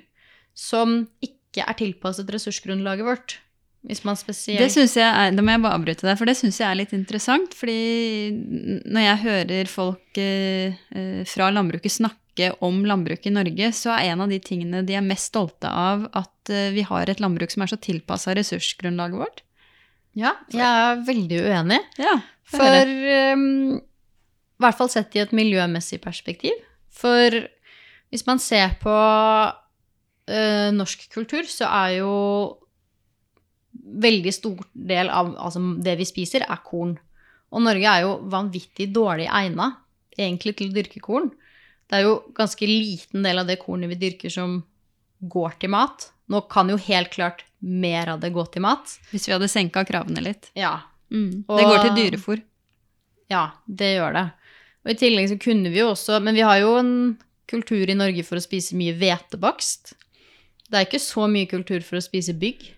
som 0.56 1.02
ikke 1.24 1.66
er 1.66 1.78
tilpasset 1.78 2.30
ressursgrunnlaget 2.30 3.06
vårt. 3.06 3.40
Hvis 3.80 4.02
man 4.04 4.16
spesielt 4.18 4.60
Det 4.60 4.68
synes 4.74 4.92
jeg 4.98 5.08
er, 5.08 5.32
Da 5.32 5.42
må 5.44 5.54
jeg 5.54 5.62
bare 5.64 5.78
avbryte 5.78 6.04
deg, 6.04 6.18
for 6.20 6.28
det 6.28 6.36
syns 6.36 6.58
jeg 6.60 6.68
er 6.68 6.78
litt 6.82 6.92
interessant. 6.96 7.54
fordi 7.56 8.82
når 8.84 9.06
jeg 9.06 9.22
hører 9.24 9.70
folk 9.70 10.20
eh, 10.20 10.76
eh, 10.92 11.22
fra 11.28 11.48
landbruket 11.54 11.96
snakke 11.96 12.50
om 12.64 12.84
landbruket 12.86 13.30
i 13.30 13.34
Norge, 13.34 13.70
så 13.76 13.94
er 13.96 14.12
en 14.12 14.24
av 14.24 14.32
de 14.32 14.38
tingene 14.40 14.84
de 14.86 14.96
er 14.96 15.04
mest 15.04 15.32
stolte 15.32 15.68
av, 15.68 16.06
at 16.16 16.52
eh, 16.52 16.70
vi 16.76 16.84
har 16.86 17.08
et 17.08 17.20
landbruk 17.20 17.52
som 17.52 17.64
er 17.64 17.72
så 17.72 17.80
tilpassa 17.80 18.36
ressursgrunnlaget 18.36 19.20
vårt. 19.20 19.42
Ja, 20.18 20.34
jeg 20.52 20.66
er 20.66 21.02
veldig 21.06 21.40
uenig. 21.46 21.80
Ja, 22.00 22.16
for 22.50 22.94
um, 23.34 23.76
I 23.78 24.64
hvert 24.64 24.78
fall 24.78 24.90
sett 24.90 25.14
i 25.14 25.22
et 25.22 25.34
miljømessig 25.36 26.00
perspektiv. 26.02 26.56
For 26.90 27.36
hvis 28.10 28.26
man 28.26 28.42
ser 28.42 28.74
på 28.82 28.90
uh, 28.90 30.68
norsk 30.74 31.06
kultur, 31.14 31.46
så 31.46 31.68
er 31.70 32.00
jo 32.00 32.10
veldig 33.90 34.32
stor 34.34 34.64
del 34.72 35.10
av 35.10 35.32
altså 35.38 35.62
det 35.82 35.96
vi 36.00 36.06
spiser, 36.08 36.44
er 36.46 36.62
korn. 36.64 36.96
Og 37.50 37.64
Norge 37.64 37.92
er 37.92 38.04
jo 38.04 38.16
vanvittig 38.30 38.90
dårlig 38.94 39.26
egna 39.26 39.72
egentlig 40.18 40.56
til 40.58 40.70
å 40.70 40.76
dyrke 40.76 41.02
korn. 41.02 41.30
Det 41.90 41.98
er 41.98 42.06
jo 42.06 42.18
ganske 42.36 42.66
liten 42.68 43.24
del 43.26 43.42
av 43.42 43.48
det 43.48 43.58
kornet 43.62 43.90
vi 43.90 43.98
dyrker 43.98 44.32
som 44.32 44.60
går 45.20 45.56
til 45.62 45.72
mat. 45.74 46.10
Nå 46.30 46.44
kan 46.52 46.70
jo 46.70 46.78
helt 46.78 47.10
klart 47.10 47.44
mer 47.58 48.12
av 48.14 48.20
det 48.22 48.30
gå 48.34 48.44
til 48.54 48.62
mat. 48.64 48.92
Hvis 49.10 49.26
vi 49.26 49.34
hadde 49.34 49.50
senka 49.50 49.82
kravene 49.88 50.22
litt. 50.22 50.52
Ja. 50.54 50.78
Mm. 51.10 51.42
det 51.42 51.64
går 51.66 51.82
til 51.82 51.96
dyrefòr. 51.98 52.44
Ja, 53.30 53.48
det 53.66 53.96
gjør 53.96 54.14
det. 54.14 54.26
Og 54.84 54.92
i 54.92 54.98
tillegg 55.00 55.26
så 55.32 55.38
kunne 55.42 55.72
vi 55.72 55.80
jo 55.82 55.90
også 55.90 56.20
Men 56.22 56.36
vi 56.38 56.44
har 56.46 56.60
jo 56.62 56.76
en 56.78 56.92
kultur 57.50 57.90
i 57.90 57.96
Norge 57.98 58.22
for 58.24 58.38
å 58.38 58.44
spise 58.44 58.78
mye 58.78 58.94
hvetebakst. 58.96 59.96
Det 60.70 60.78
er 60.78 60.86
ikke 60.86 61.02
så 61.02 61.26
mye 61.26 61.50
kultur 61.50 61.82
for 61.82 61.98
å 61.98 62.04
spise 62.04 62.36
bygg 62.38 62.68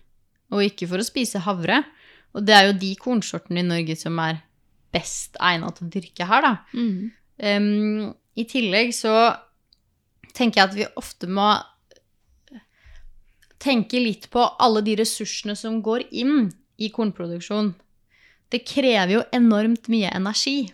og 0.53 0.63
ikke 0.65 0.87
for 0.91 1.01
å 1.01 1.07
spise 1.07 1.41
havre. 1.43 1.81
Og 2.33 2.45
det 2.45 2.55
er 2.55 2.67
jo 2.69 2.79
de 2.81 2.93
kornsortene 3.01 3.61
i 3.61 3.67
Norge 3.67 3.97
som 3.99 4.17
er 4.23 4.39
best 4.93 5.37
egnet 5.41 5.77
til 5.77 5.87
å 5.87 5.93
dyrke 5.93 6.29
her, 6.29 6.45
da. 6.45 6.53
Mm. 6.77 7.11
Um, 7.43 8.09
I 8.37 8.45
tillegg 8.49 8.93
så 8.95 9.13
tenker 10.33 10.61
jeg 10.61 10.69
at 10.69 10.77
vi 10.77 10.89
ofte 10.99 11.29
må 11.29 11.51
tenke 13.63 14.01
litt 14.01 14.27
på 14.33 14.43
alle 14.61 14.83
de 14.85 14.97
ressursene 14.99 15.55
som 15.57 15.79
går 15.83 16.07
inn 16.11 16.49
i 16.81 16.89
kornproduksjon. 16.93 17.71
Det 18.51 18.63
krever 18.67 19.15
jo 19.15 19.23
enormt 19.33 19.87
mye 19.93 20.11
energi 20.13 20.67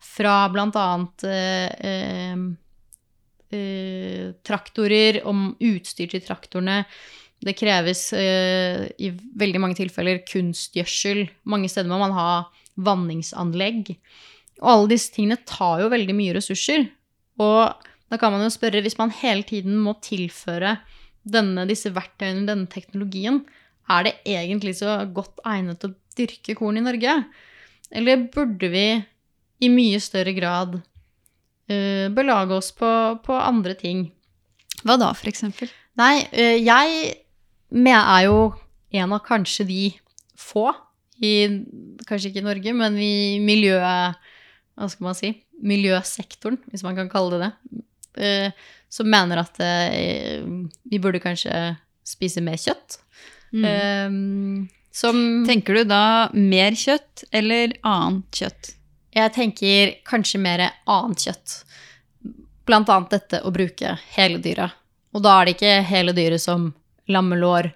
fra 0.00 0.48
bl.a. 0.52 0.88
Eh, 1.28 1.70
eh, 1.90 2.42
eh, 3.56 4.26
traktorer, 4.46 5.22
om 5.28 5.50
utstyr 5.70 6.10
til 6.12 6.24
traktorene, 6.24 6.82
det 7.44 7.56
kreves 7.56 8.10
eh, 8.12 8.84
i 9.00 9.10
veldig 9.40 9.60
mange 9.62 9.78
tilfeller 9.78 10.20
kunstgjødsel. 10.28 11.24
Mange 11.48 11.70
steder 11.72 11.88
må 11.88 12.00
man 12.02 12.12
ha 12.16 12.30
vanningsanlegg. 12.80 13.94
Og 14.60 14.72
alle 14.74 14.90
disse 14.92 15.14
tingene 15.14 15.40
tar 15.48 15.80
jo 15.80 15.92
veldig 15.92 16.16
mye 16.16 16.34
ressurser. 16.36 16.84
Og 17.40 17.88
da 18.10 18.18
kan 18.20 18.34
man 18.34 18.44
jo 18.44 18.52
spørre, 18.52 18.82
hvis 18.84 18.98
man 18.98 19.14
hele 19.22 19.46
tiden 19.46 19.78
må 19.80 19.94
tilføre 20.04 20.76
denne, 21.24 21.64
disse 21.68 21.92
verktøyene, 21.94 22.46
denne 22.48 22.68
teknologien, 22.70 23.42
er 23.90 24.06
det 24.06 24.14
egentlig 24.28 24.76
så 24.78 25.00
godt 25.10 25.40
egnet 25.48 25.80
til 25.80 25.92
å 25.92 26.18
dyrke 26.18 26.56
korn 26.58 26.78
i 26.80 26.84
Norge? 26.84 27.16
Eller 27.90 28.28
burde 28.32 28.70
vi 28.70 28.84
i 29.60 29.70
mye 29.72 29.98
større 30.02 30.34
grad 30.36 30.76
uh, 30.76 32.06
belage 32.14 32.56
oss 32.56 32.70
på, 32.76 32.90
på, 33.24 33.34
andre 33.36 33.74
ting? 33.78 34.06
Hva 34.84 34.96
da, 35.00 35.10
for 35.16 35.30
eksempel? 35.32 35.72
Nei, 36.00 36.20
uh, 36.30 36.56
jeg 36.60 37.16
men 37.70 37.92
jeg 37.92 38.02
er 38.02 38.26
jo 38.28 38.38
en 39.00 39.14
av 39.16 39.22
kanskje 39.26 39.66
de 39.68 39.82
få 40.38 40.70
i 41.20 41.34
Kanskje 42.08 42.30
ikke 42.30 42.40
i 42.40 42.46
Norge, 42.46 42.72
men 42.72 42.96
i 42.96 43.38
miljøet 43.44 44.16
Hva 44.74 44.88
skal 44.88 45.06
man 45.10 45.18
si? 45.18 45.34
Miljøsektoren, 45.60 46.56
hvis 46.72 46.84
man 46.86 46.96
kan 46.96 47.10
kalle 47.12 47.36
det 47.36 47.40
det. 47.44 47.82
Eh, 48.24 48.68
som 48.88 49.10
mener 49.12 49.42
at 49.42 49.60
eh, 49.60 50.40
vi 50.88 50.98
burde 50.98 51.20
kanskje 51.20 51.52
spise 52.06 52.40
mer 52.42 52.56
kjøtt. 52.58 52.96
Mm. 53.52 53.66
Um, 53.66 54.68
som 54.90 55.44
Tenker 55.46 55.78
du 55.78 55.84
da 55.90 56.30
mer 56.32 56.74
kjøtt 56.78 57.26
eller 57.30 57.76
annet 57.86 58.40
kjøtt? 58.40 58.72
Jeg 59.14 59.34
tenker 59.34 59.94
kanskje 60.06 60.40
mer 60.42 60.64
annet 60.88 61.28
kjøtt. 61.28 61.60
Blant 62.66 62.90
annet 62.90 63.14
dette 63.14 63.44
å 63.44 63.52
bruke 63.54 63.96
hele 64.16 64.40
dyret. 64.42 64.74
Og 65.14 65.22
da 65.22 65.36
er 65.36 65.48
det 65.48 65.56
ikke 65.58 65.76
hele 65.90 66.14
dyret 66.14 66.42
som 66.42 66.70
lammelår 67.10 67.70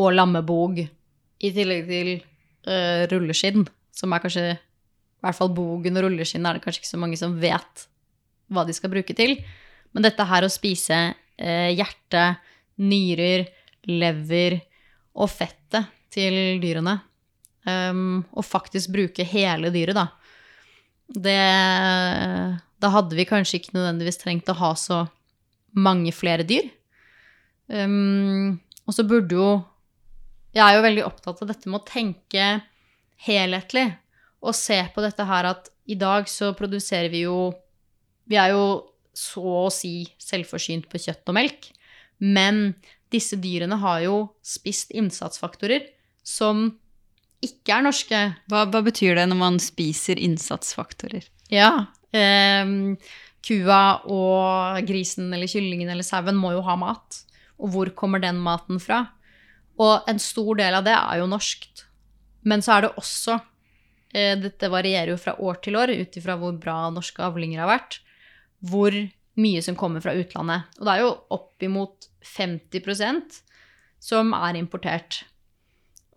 og 0.00 0.14
lammebog, 0.14 0.82
i 1.36 1.50
tillegg 1.52 1.88
til 1.88 2.10
uh, 2.68 3.04
rulleskinn, 3.10 3.66
som 3.92 4.12
er 4.12 4.22
kanskje 4.24 4.44
I 4.54 5.24
hvert 5.24 5.36
fall 5.36 5.52
bogen 5.56 5.96
og 5.98 6.06
rulleskinn 6.06 6.46
er 6.46 6.56
det 6.56 6.64
kanskje 6.64 6.82
ikke 6.82 6.92
så 6.94 7.00
mange 7.00 7.18
som 7.20 7.36
vet 7.40 7.86
hva 8.52 8.64
de 8.64 8.76
skal 8.76 8.92
bruke 8.92 9.16
til. 9.16 9.38
Men 9.92 10.04
dette 10.04 10.28
her 10.28 10.46
å 10.46 10.52
spise 10.52 11.00
uh, 11.12 11.70
hjerte, 11.72 12.24
nyrer, 12.80 13.46
lever 13.88 14.60
og 15.16 15.30
fettet 15.32 15.92
til 16.12 16.60
dyrene, 16.62 16.98
um, 17.68 18.22
og 18.36 18.44
faktisk 18.44 18.92
bruke 18.94 19.24
hele 19.28 19.72
dyret, 19.74 19.96
da 19.96 20.08
det 21.06 22.60
Da 22.82 22.90
hadde 22.92 23.16
vi 23.16 23.26
kanskje 23.28 23.60
ikke 23.60 23.76
nødvendigvis 23.76 24.18
trengt 24.20 24.50
å 24.50 24.58
ha 24.58 24.74
så 24.76 25.06
mange 25.76 26.12
flere 26.12 26.44
dyr. 26.46 26.68
Um, 27.68 28.58
og 28.86 28.94
så 28.94 29.04
burde 29.06 29.36
jo 29.36 29.48
Jeg 30.56 30.64
er 30.64 30.78
jo 30.78 30.84
veldig 30.86 31.04
opptatt 31.04 31.42
av 31.42 31.50
dette 31.50 31.68
med 31.68 31.82
å 31.82 31.88
tenke 31.88 32.44
helhetlig 33.26 33.90
og 34.46 34.54
se 34.56 34.78
på 34.94 35.02
dette 35.04 35.26
her 35.26 35.48
at 35.50 35.70
i 35.90 35.96
dag 35.98 36.28
så 36.30 36.52
produserer 36.56 37.10
vi 37.12 37.24
jo 37.26 37.52
Vi 38.26 38.38
er 38.40 38.54
jo 38.54 38.86
så 39.16 39.42
å 39.66 39.72
si 39.72 40.06
selvforsynt 40.20 40.90
på 40.92 41.00
kjøtt 41.00 41.30
og 41.30 41.36
melk, 41.38 41.70
men 42.20 42.74
disse 43.12 43.38
dyrene 43.40 43.78
har 43.80 44.02
jo 44.04 44.16
spist 44.44 44.90
innsatsfaktorer 44.92 45.86
som 46.26 46.66
ikke 47.44 47.78
er 47.78 47.86
norske. 47.86 48.20
Hva, 48.50 48.66
hva 48.68 48.82
betyr 48.84 49.16
det 49.16 49.24
når 49.30 49.40
man 49.40 49.56
spiser 49.62 50.20
innsatsfaktorer? 50.20 51.24
Ja, 51.48 51.86
eh, 52.12 52.68
kua 53.46 53.80
og 54.04 54.84
grisen 54.88 55.30
eller 55.32 55.48
kyllingen 55.48 55.92
eller 55.92 56.04
sauen 56.04 56.36
må 56.36 56.52
jo 56.56 56.64
ha 56.66 56.76
mat. 56.80 57.22
Og 57.62 57.72
hvor 57.72 57.90
kommer 57.96 58.22
den 58.22 58.38
maten 58.42 58.80
fra? 58.82 59.02
Og 59.80 60.08
en 60.08 60.20
stor 60.22 60.56
del 60.58 60.76
av 60.78 60.86
det 60.86 60.94
er 60.96 61.20
jo 61.20 61.28
norskt. 61.30 61.84
Men 62.46 62.62
så 62.64 62.76
er 62.76 62.86
det 62.86 62.94
også 63.00 63.38
eh, 64.14 64.34
Dette 64.40 64.70
varierer 64.72 65.12
jo 65.14 65.20
fra 65.20 65.36
år 65.42 65.60
til 65.64 65.76
år 65.80 65.92
ut 65.96 66.18
ifra 66.20 66.36
hvor 66.40 66.56
bra 66.60 66.78
norske 66.94 67.24
avlinger 67.24 67.64
har 67.64 67.72
vært. 67.74 68.00
Hvor 68.64 68.94
mye 69.36 69.62
som 69.64 69.76
kommer 69.76 70.00
fra 70.04 70.14
utlandet. 70.16 70.68
Og 70.78 70.86
det 70.86 70.94
er 70.94 71.04
jo 71.04 71.16
oppimot 71.36 72.08
50% 72.24 73.40
som 74.02 74.32
er 74.36 74.58
importert. 74.60 75.24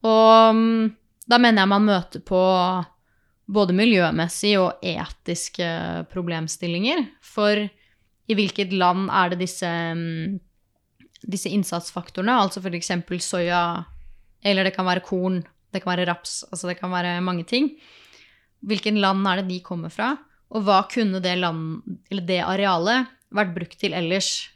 Og 0.05 0.55
mm, 0.55 0.85
da 1.29 1.39
mener 1.41 1.63
jeg 1.63 1.71
man 1.73 1.87
møter 1.89 2.23
på 2.23 2.43
både 3.49 3.75
miljømessige 3.75 4.61
og 4.61 4.85
etiske 4.85 5.67
problemstillinger. 6.13 7.03
For 7.25 7.65
i 8.29 8.37
hvilket 8.37 8.75
land 8.77 9.09
er 9.09 9.33
det 9.33 9.41
disse 9.43 9.67
mm, 9.67 10.37
disse 11.27 11.51
innsatsfaktorene, 11.51 12.35
altså 12.39 12.61
f.eks. 12.63 12.91
soya, 13.25 13.63
eller 14.45 14.67
det 14.67 14.75
kan 14.75 14.87
være 14.87 15.03
korn, 15.05 15.41
det 15.73 15.83
kan 15.83 15.93
være 15.93 16.07
raps, 16.09 16.43
altså 16.49 16.69
det 16.69 16.79
kan 16.79 16.91
være 16.93 17.19
mange 17.21 17.45
ting. 17.47 17.73
Hvilken 18.65 18.99
land 19.01 19.27
er 19.27 19.41
det 19.41 19.49
de 19.49 19.59
kommer 19.63 19.91
fra? 19.93 20.13
Og 20.49 20.65
hva 20.65 20.81
kunne 20.89 21.21
det, 21.23 21.35
land, 21.39 21.83
det 22.09 22.39
arealet 22.41 23.11
vært 23.35 23.53
brukt 23.55 23.77
til 23.79 23.93
ellers? 23.93 24.49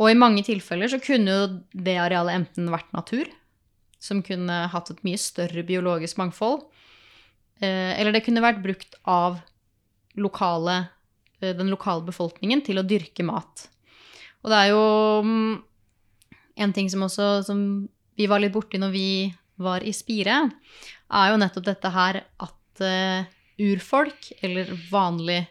Og 0.00 0.08
i 0.08 0.16
mange 0.16 0.42
tilfeller 0.46 0.88
så 0.88 1.00
kunne 1.02 1.34
jo 1.34 1.48
det 1.76 1.98
arealet 2.00 2.38
enten 2.38 2.70
vært 2.72 2.88
natur, 2.96 3.28
som 4.00 4.22
kunne 4.24 4.62
hatt 4.72 4.88
et 4.92 5.02
mye 5.04 5.20
større 5.20 5.64
biologisk 5.68 6.16
mangfold, 6.22 6.62
eh, 7.60 7.92
eller 8.00 8.16
det 8.16 8.24
kunne 8.24 8.44
vært 8.44 8.62
brukt 8.64 8.96
av 9.04 9.42
lokale, 10.16 10.78
eh, 11.42 11.52
den 11.52 11.68
lokale 11.68 12.06
befolkningen 12.08 12.64
til 12.64 12.80
å 12.80 12.86
dyrke 12.86 13.26
mat. 13.28 13.68
Og 14.40 14.52
det 14.52 14.58
er 14.58 14.70
jo 14.72 14.84
mm, 15.26 15.54
en 16.64 16.72
ting 16.76 16.88
som 16.92 17.04
også 17.06 17.28
som 17.46 17.60
vi 18.16 18.28
var 18.30 18.42
litt 18.42 18.54
borti 18.54 18.80
når 18.80 18.92
vi 18.94 19.10
var 19.60 19.84
i 19.84 19.92
Spire, 19.92 20.42
er 21.10 21.30
jo 21.32 21.38
nettopp 21.40 21.66
dette 21.66 21.92
her 21.92 22.22
at 22.40 22.84
uh, 22.84 23.28
urfolk, 23.60 24.30
eller 24.40 24.70
vanlig 24.90 25.42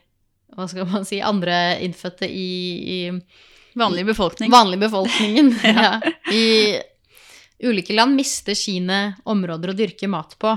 Hva 0.57 0.65
skal 0.69 0.87
man 0.89 1.05
si 1.05 1.19
Andre 1.21 1.77
innfødte 1.85 2.25
i, 2.25 2.49
i 2.81 2.99
Vanlig 3.77 4.05
befolkning. 4.07 4.51
Vanlig 4.51 4.79
befolkningen, 4.81 5.51
ja. 5.63 5.99
I 6.33 6.79
ulike 7.69 7.93
land 7.93 8.17
mister 8.17 8.57
sine 8.57 9.19
områder 9.29 9.71
å 9.71 9.77
dyrke 9.77 10.09
mat 10.09 10.33
på. 10.41 10.55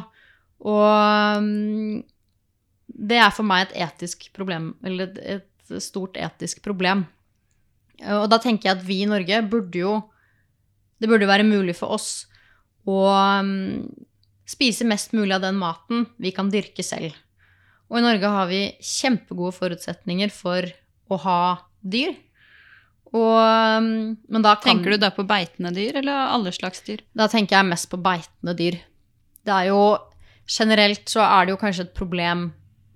Og 0.65 1.39
um, 1.39 2.01
det 2.87 3.19
er 3.21 3.35
for 3.35 3.47
meg 3.47 3.67
et 3.67 3.77
etisk 3.85 4.31
problem, 4.35 4.73
eller 4.87 5.13
et, 5.21 5.45
et 5.69 5.83
stort 5.83 6.17
etisk 6.17 6.63
problem. 6.65 7.05
Og 8.01 8.29
da 8.31 8.39
tenker 8.43 8.69
jeg 8.69 8.79
at 8.79 8.87
vi 8.87 9.03
i 9.03 9.11
Norge 9.11 9.43
burde 9.47 9.79
jo 9.79 9.93
Det 11.03 11.11
burde 11.11 11.29
være 11.29 11.47
mulig 11.47 11.75
for 11.77 11.95
oss 11.97 12.25
å 12.87 12.99
um, 13.11 13.87
spise 14.49 14.87
mest 14.87 15.13
mulig 15.15 15.35
av 15.37 15.43
den 15.45 15.59
maten 15.59 16.05
vi 16.23 16.33
kan 16.35 16.49
dyrke 16.51 16.83
selv. 16.87 17.15
Og 17.91 17.99
i 17.99 18.05
Norge 18.05 18.31
har 18.31 18.49
vi 18.51 18.61
kjempegode 18.83 19.55
forutsetninger 19.55 20.31
for 20.35 20.67
å 21.11 21.19
ha 21.23 21.41
dyr. 21.83 22.15
Og, 23.13 23.35
um, 23.39 24.15
men 24.15 24.47
da 24.47 24.55
kan, 24.57 24.73
tenker 24.73 24.95
du 24.95 25.03
da 25.03 25.13
på 25.15 25.27
beitende 25.29 25.75
dyr, 25.77 26.01
eller 26.01 26.33
alle 26.33 26.55
slags 26.55 26.83
dyr? 26.87 27.03
Da 27.15 27.29
tenker 27.31 27.59
jeg 27.59 27.71
mest 27.71 27.91
på 27.93 28.01
beitende 28.03 28.57
dyr. 28.59 28.81
Det 29.43 29.59
er 29.59 29.71
jo 29.73 29.83
Generelt 30.53 31.07
så 31.09 31.23
er 31.23 31.47
det 31.47 31.53
jo 31.53 31.61
kanskje 31.61 31.85
et 31.87 31.95
problem 31.97 32.49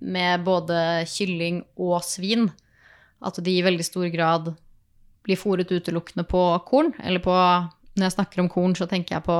med 0.03 0.43
både 0.45 1.07
kylling 1.09 1.63
og 1.79 2.01
svin. 2.05 2.49
At 3.23 3.39
de 3.39 3.55
i 3.55 3.65
veldig 3.65 3.87
stor 3.87 4.09
grad 4.13 4.51
blir 5.27 5.39
fòret 5.41 5.73
utelukkende 5.73 6.27
på 6.29 6.43
korn. 6.69 6.95
Eller 7.03 7.23
på 7.25 7.35
Når 7.97 8.05
jeg 8.05 8.17
snakker 8.19 8.43
om 8.43 8.51
korn, 8.53 8.77
så 8.77 8.87
tenker 8.89 9.17
jeg 9.17 9.27
på 9.27 9.39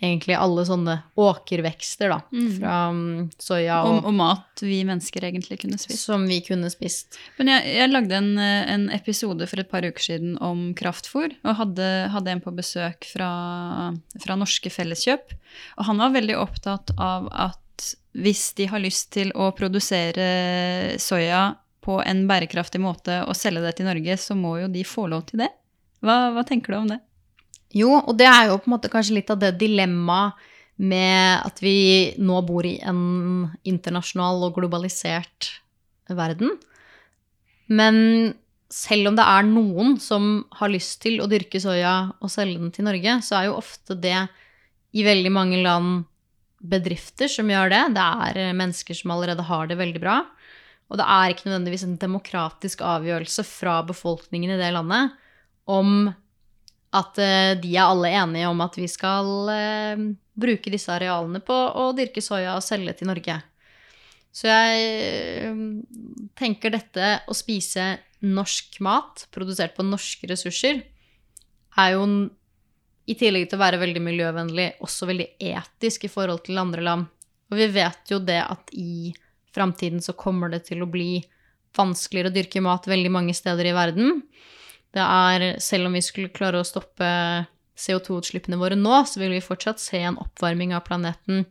egentlig 0.00 0.36
alle 0.38 0.62
sånne 0.64 0.94
åkervekster, 1.20 2.12
da. 2.12 2.20
Mm. 2.32 2.50
Fra 2.56 2.74
um, 2.92 3.00
soya 3.42 3.80
og, 3.84 3.98
og, 3.98 4.08
og, 4.08 4.14
mat 4.16 4.62
vi 4.64 4.80
mennesker 4.86 5.26
egentlig 5.28 5.60
kunne 5.62 5.80
spist. 5.80 6.04
Som 6.06 6.26
vi 6.30 6.40
kunne 6.46 6.70
spist. 6.72 7.18
Men 7.40 7.52
jeg, 7.52 7.74
jeg 7.76 7.92
lagde 7.92 8.16
en, 8.16 8.30
en, 8.40 8.86
episode 8.94 9.48
for 9.50 9.62
et 9.62 9.70
par 9.70 9.84
uker 9.86 10.04
siden 10.04 10.36
om 10.44 10.70
kraftfôr, 10.78 11.34
og 11.44 11.58
hadde, 11.60 11.88
hadde 12.14 12.36
en 12.36 12.44
på 12.44 12.54
besøk 12.56 13.08
fra, 13.12 13.30
fra 14.22 14.38
Norske 14.40 14.72
Felleskjøp. 14.72 15.34
Og 15.78 15.88
han 15.90 16.00
var 16.00 16.14
veldig 16.16 16.38
opptatt 16.40 16.94
av 16.96 17.28
at 17.34 17.58
hvis 18.20 18.50
de 18.58 18.66
har 18.70 18.82
lyst 18.82 19.12
til 19.14 19.30
å 19.38 19.52
produsere 19.56 20.96
soya 21.00 21.50
på 21.84 22.00
en 22.04 22.26
bærekraftig 22.28 22.80
måte 22.82 23.22
og 23.24 23.36
selge 23.38 23.62
det 23.64 23.76
til 23.78 23.88
Norge, 23.88 24.16
så 24.20 24.36
må 24.36 24.58
jo 24.60 24.68
de 24.72 24.84
få 24.86 25.06
lov 25.10 25.26
til 25.30 25.44
det. 25.44 25.50
Hva, 26.04 26.30
hva 26.34 26.44
tenker 26.48 26.72
du 26.74 26.78
om 26.80 26.90
det? 26.90 27.00
Jo, 27.76 27.92
og 28.00 28.16
det 28.18 28.26
er 28.26 28.50
jo 28.50 28.58
på 28.58 28.68
en 28.68 28.74
måte 28.74 28.90
kanskje 28.92 29.20
litt 29.20 29.30
av 29.32 29.40
det 29.42 29.54
dilemmaet 29.60 30.48
med 30.80 31.44
at 31.44 31.60
vi 31.60 32.12
nå 32.18 32.40
bor 32.48 32.64
i 32.64 32.78
en 32.88 33.50
internasjonal 33.68 34.46
og 34.46 34.56
globalisert 34.56 35.50
verden. 36.08 36.54
Men 37.68 37.98
selv 38.72 39.10
om 39.10 39.18
det 39.18 39.26
er 39.26 39.46
noen 39.46 39.96
som 40.00 40.44
har 40.56 40.72
lyst 40.72 41.02
til 41.04 41.20
å 41.20 41.28
dyrke 41.30 41.60
soya 41.62 42.14
og 42.22 42.32
selge 42.32 42.62
den 42.62 42.72
til 42.74 42.86
Norge, 42.88 43.18
så 43.26 43.38
er 43.38 43.50
jo 43.50 43.58
ofte 43.60 43.96
det 43.98 44.16
i 44.96 45.04
veldig 45.06 45.32
mange 45.34 45.60
land 45.62 46.04
bedrifter 46.60 47.30
som 47.30 47.50
gjør 47.50 47.70
det. 47.72 47.82
Det 47.96 48.06
er 48.06 48.56
mennesker 48.56 48.96
som 48.96 49.12
allerede 49.14 49.44
har 49.46 49.68
det 49.70 49.78
veldig 49.80 50.02
bra. 50.02 50.20
Og 50.90 50.98
det 50.98 51.06
er 51.06 51.32
ikke 51.32 51.46
nødvendigvis 51.46 51.84
en 51.86 51.98
demokratisk 52.02 52.82
avgjørelse 52.82 53.44
fra 53.46 53.78
befolkningen 53.86 54.56
i 54.56 54.58
det 54.58 54.72
landet 54.74 55.14
om 55.70 56.10
at 56.90 57.20
uh, 57.22 57.52
de 57.62 57.70
er 57.76 57.86
alle 57.86 58.10
enige 58.10 58.50
om 58.50 58.64
at 58.64 58.74
vi 58.78 58.88
skal 58.90 59.30
uh, 59.46 60.02
bruke 60.40 60.72
disse 60.72 60.90
arealene 60.90 61.38
på 61.46 61.54
å 61.54 61.92
dyrke 61.94 62.22
soya 62.24 62.56
og 62.56 62.66
selge 62.66 62.96
til 62.98 63.10
Norge. 63.12 63.38
Så 64.34 64.50
jeg 64.50 65.46
uh, 65.46 65.62
tenker 66.38 66.74
dette 66.74 67.12
å 67.30 67.36
spise 67.38 67.92
norsk 68.26 68.80
mat 68.84 69.28
produsert 69.32 69.78
på 69.78 69.86
norske 69.86 70.26
ressurser 70.28 70.82
er 71.78 71.94
jo 71.94 72.04
i 73.10 73.16
tillegg 73.18 73.48
til 73.48 73.58
å 73.58 73.64
være 73.64 73.80
veldig 73.80 74.02
miljøvennlig 74.04 74.68
også 74.84 75.08
veldig 75.10 75.28
etisk 75.38 76.06
i 76.06 76.12
forhold 76.12 76.44
til 76.46 76.60
andre 76.60 76.84
land. 76.84 77.08
Og 77.50 77.58
vi 77.58 77.66
vet 77.74 78.12
jo 78.12 78.20
det 78.22 78.38
at 78.42 78.70
i 78.76 79.12
framtiden 79.54 80.02
så 80.04 80.14
kommer 80.18 80.52
det 80.52 80.64
til 80.68 80.84
å 80.84 80.90
bli 80.90 81.22
vanskeligere 81.76 82.30
å 82.30 82.34
dyrke 82.34 82.62
mat 82.64 82.88
veldig 82.90 83.12
mange 83.14 83.34
steder 83.36 83.70
i 83.70 83.74
verden. 83.76 84.20
Det 84.90 85.02
er, 85.02 85.46
selv 85.62 85.86
om 85.88 85.94
vi 85.94 86.02
skulle 86.02 86.34
klare 86.34 86.60
å 86.60 86.66
stoppe 86.66 87.08
CO2-utslippene 87.80 88.58
våre 88.60 88.78
nå, 88.78 89.02
så 89.06 89.22
vil 89.22 89.34
vi 89.36 89.44
fortsatt 89.44 89.82
se 89.82 90.02
en 90.02 90.18
oppvarming 90.20 90.74
av 90.76 90.84
planeten 90.88 91.44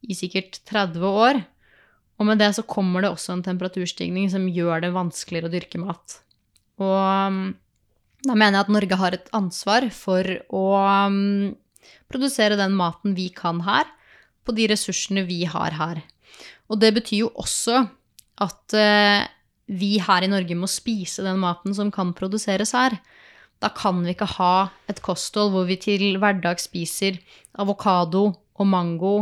i 0.00 0.16
sikkert 0.16 0.62
30 0.70 1.04
år. 1.04 1.42
Og 2.20 2.28
med 2.28 2.40
det 2.40 2.50
så 2.56 2.64
kommer 2.68 3.04
det 3.04 3.12
også 3.12 3.36
en 3.36 3.44
temperaturstigning 3.44 4.28
som 4.32 4.48
gjør 4.48 4.84
det 4.84 4.94
vanskeligere 4.96 5.48
å 5.48 5.54
dyrke 5.54 5.80
mat. 5.80 6.18
Og 6.80 6.96
um, 6.96 7.42
da 8.26 8.36
mener 8.36 8.58
jeg 8.58 8.66
at 8.66 8.74
Norge 8.74 9.00
har 9.00 9.16
et 9.16 9.30
ansvar 9.36 9.86
for 9.94 10.28
å 10.52 10.64
um, 11.08 11.52
produsere 12.12 12.58
den 12.60 12.76
maten 12.76 13.16
vi 13.16 13.30
kan 13.32 13.62
her, 13.64 13.88
på 14.44 14.56
de 14.56 14.66
ressursene 14.72 15.24
vi 15.28 15.44
har 15.48 15.76
her. 15.76 16.02
Og 16.70 16.78
det 16.80 16.94
betyr 16.96 17.24
jo 17.24 17.32
også 17.34 17.82
at 18.40 18.76
uh, 18.78 19.26
vi 19.70 19.96
her 20.02 20.24
i 20.26 20.30
Norge 20.30 20.56
må 20.58 20.68
spise 20.70 21.24
den 21.26 21.40
maten 21.42 21.74
som 21.76 21.90
kan 21.94 22.14
produseres 22.16 22.72
her. 22.76 22.96
Da 23.60 23.70
kan 23.76 24.00
vi 24.02 24.14
ikke 24.14 24.28
ha 24.38 24.70
et 24.88 25.02
kosthold 25.04 25.52
hvor 25.54 25.68
vi 25.68 25.76
til 25.80 26.16
hverdag 26.22 26.62
spiser 26.62 27.20
avokado 27.60 28.30
og 28.60 28.66
mango 28.68 29.14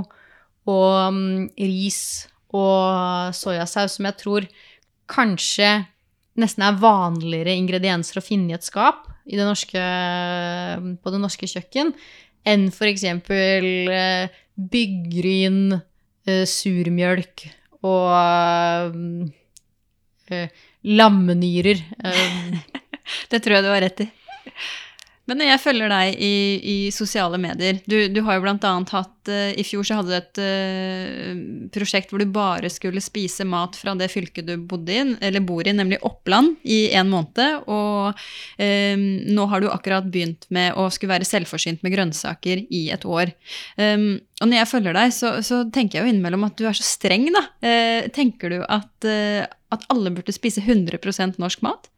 og 0.68 0.90
um, 1.08 1.48
ris 1.58 2.28
og 2.54 3.34
soyasaus, 3.36 3.96
som 3.96 4.08
jeg 4.08 4.18
tror 4.20 4.46
kanskje 5.08 5.68
nesten 6.38 6.64
er 6.64 6.78
vanligere 6.80 7.56
ingredienser 7.58 8.20
å 8.20 8.24
finne 8.24 8.52
i 8.52 8.56
et 8.56 8.66
skap 8.66 9.08
i 9.28 9.36
det 9.36 9.44
norske, 9.44 9.80
på 11.02 11.12
det 11.12 11.20
norske 11.20 11.48
kjøkken, 11.50 11.92
enn 12.48 12.68
f.eks. 12.72 13.04
Uh, 13.28 14.30
byggryn, 14.72 15.78
uh, 16.26 16.44
surmjølk 16.48 17.46
og 17.86 18.10
uh, 20.32 20.48
lammenyrer. 20.88 21.84
Det 23.30 23.40
tror 23.40 23.58
jeg 23.58 23.64
du 23.64 23.70
har 23.72 23.84
rett 23.84 24.04
i. 24.04 24.08
Men 25.28 25.42
jeg 25.44 25.60
følger 25.60 25.90
deg 25.92 26.20
i, 26.24 26.34
i 26.58 26.76
sosiale 26.94 27.38
medier 27.40 27.82
du, 27.84 27.96
du, 28.08 28.20
har 28.24 28.38
jo 28.38 28.44
blant 28.46 28.64
annet 28.64 28.92
hatt 28.94 29.30
uh, 29.30 29.50
I 29.52 29.64
fjor 29.66 29.84
så 29.84 29.98
hadde 29.98 30.14
du 30.14 30.16
et 30.16 30.40
uh, 30.40 31.42
prosjekt 31.74 32.12
hvor 32.12 32.22
du 32.22 32.30
bare 32.32 32.70
skulle 32.72 33.02
spise 33.04 33.44
mat 33.48 33.76
fra 33.76 33.92
det 33.98 34.08
fylket 34.12 34.48
du 34.48 34.54
bodde 34.56 34.94
i, 34.94 35.02
eller 35.24 35.44
bor 35.44 35.66
i, 35.66 35.74
nemlig 35.76 36.00
Oppland, 36.06 36.56
i 36.64 36.94
en 36.96 37.10
måned. 37.12 37.68
Og 37.68 38.14
um, 38.14 39.04
nå 39.28 39.46
har 39.50 39.62
du 39.62 39.68
akkurat 39.70 40.06
begynt 40.08 40.46
med 40.54 40.76
å 40.78 40.86
skulle 40.92 41.16
være 41.16 41.28
selvforsynt 41.28 41.84
med 41.84 41.92
grønnsaker 41.92 42.64
i 42.64 42.82
et 42.94 43.04
år. 43.08 43.34
Um, 43.76 44.18
og 44.40 44.48
når 44.48 44.60
jeg 44.60 44.70
følger 44.72 44.96
deg, 44.96 45.14
så, 45.14 45.34
så, 45.44 45.60
tenker 45.74 45.98
jeg 45.98 46.06
jo 46.06 46.14
innimellom 46.14 46.46
at 46.48 46.56
du 46.58 46.64
er 46.68 46.78
så 46.78 46.86
streng, 46.86 47.28
da. 47.34 47.44
Uh, 47.64 48.08
tenker 48.14 48.54
du 48.54 48.58
at, 48.64 49.08
at 49.08 49.88
alle 49.92 50.14
burde 50.14 50.34
spise 50.34 50.64
100 50.64 51.36
norsk 51.42 51.64
mat? 51.66 51.90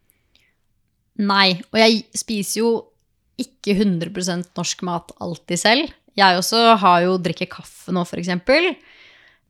Nei, 1.21 1.61
og 1.71 1.81
jeg 1.83 2.05
spiser 2.17 2.63
jo 2.63 2.71
ikke 3.43 3.77
100 3.79 4.53
norsk 4.57 4.85
mat 4.87 5.13
alltid 5.21 5.61
selv. 5.61 5.93
Jeg 6.19 6.39
også 6.39 6.77
har 6.83 7.05
jo 7.07 7.19
drikker 7.23 7.49
kaffe 7.51 7.95
nå, 7.95 8.05
f.eks. 8.05 8.33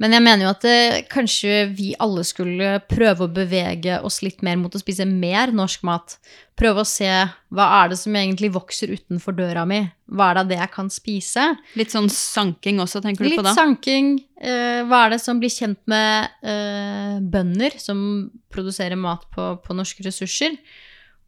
Men 0.01 0.17
jeg 0.17 0.25
mener 0.25 0.47
jo 0.47 0.51
at 0.55 0.63
det, 0.65 0.77
eh, 0.81 1.03
kanskje 1.13 1.57
vi 1.77 1.91
alle 2.01 2.23
skulle 2.25 2.79
prøve 2.89 3.27
å 3.27 3.33
bevege 3.33 3.99
oss 4.07 4.23
litt 4.25 4.41
mer 4.47 4.57
mot 4.57 4.73
å 4.73 4.81
spise 4.81 5.05
mer 5.05 5.53
norsk 5.53 5.85
mat. 5.85 6.17
Prøve 6.57 6.83
å 6.83 6.89
se 6.89 7.09
hva 7.53 7.67
er 7.83 7.93
det 7.93 7.99
som 8.01 8.17
egentlig 8.17 8.53
vokser 8.55 8.95
utenfor 8.97 9.37
døra 9.37 9.67
mi? 9.69 9.83
Hva 10.09 10.31
er 10.33 10.49
det 10.49 10.57
jeg 10.57 10.73
kan 10.73 10.89
spise? 10.93 11.51
Litt 11.77 11.93
sånn 11.93 12.09
sanking 12.13 12.81
også, 12.81 13.03
tenker 13.05 13.25
du 13.25 13.29
litt 13.29 13.43
på 13.43 13.45
da? 13.45 13.53
Litt 13.53 13.61
sanking. 13.61 14.13
Eh, 14.41 14.81
hva 14.89 15.05
er 15.05 15.17
det 15.17 15.21
som 15.21 15.41
blir 15.41 15.53
kjent 15.53 15.81
med 15.91 16.33
eh, 16.49 17.21
bønder 17.21 17.77
som 17.77 18.31
produserer 18.53 18.97
mat 18.97 19.29
på, 19.35 19.53
på 19.61 19.77
norske 19.77 20.07
ressurser? 20.07 20.57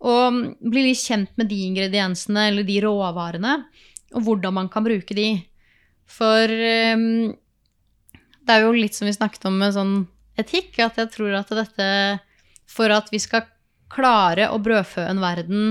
Og 0.03 0.43
bli 0.59 0.89
litt 0.89 1.03
kjent 1.03 1.31
med 1.39 1.51
de 1.53 1.61
ingrediensene 1.69 2.49
eller 2.51 2.67
de 2.67 2.81
råvarene, 2.83 3.55
og 4.13 4.27
hvordan 4.27 4.57
man 4.57 4.71
kan 4.73 4.85
bruke 4.85 5.15
de. 5.17 5.29
For 6.11 6.51
um, 6.51 7.33
det 8.43 8.55
er 8.55 8.65
jo 8.65 8.75
litt 8.75 8.97
som 8.99 9.07
vi 9.09 9.15
snakket 9.15 9.47
om 9.49 9.61
med 9.61 9.77
sånn 9.77 9.95
etikk. 10.41 10.75
At 10.83 10.99
jeg 11.01 11.13
tror 11.15 11.39
at 11.39 11.53
dette 11.55 11.89
For 12.73 12.93
at 12.93 13.11
vi 13.13 13.21
skal 13.23 13.47
klare 13.93 14.49
å 14.51 14.61
brødfø 14.63 15.05
en 15.05 15.21
verden 15.21 15.65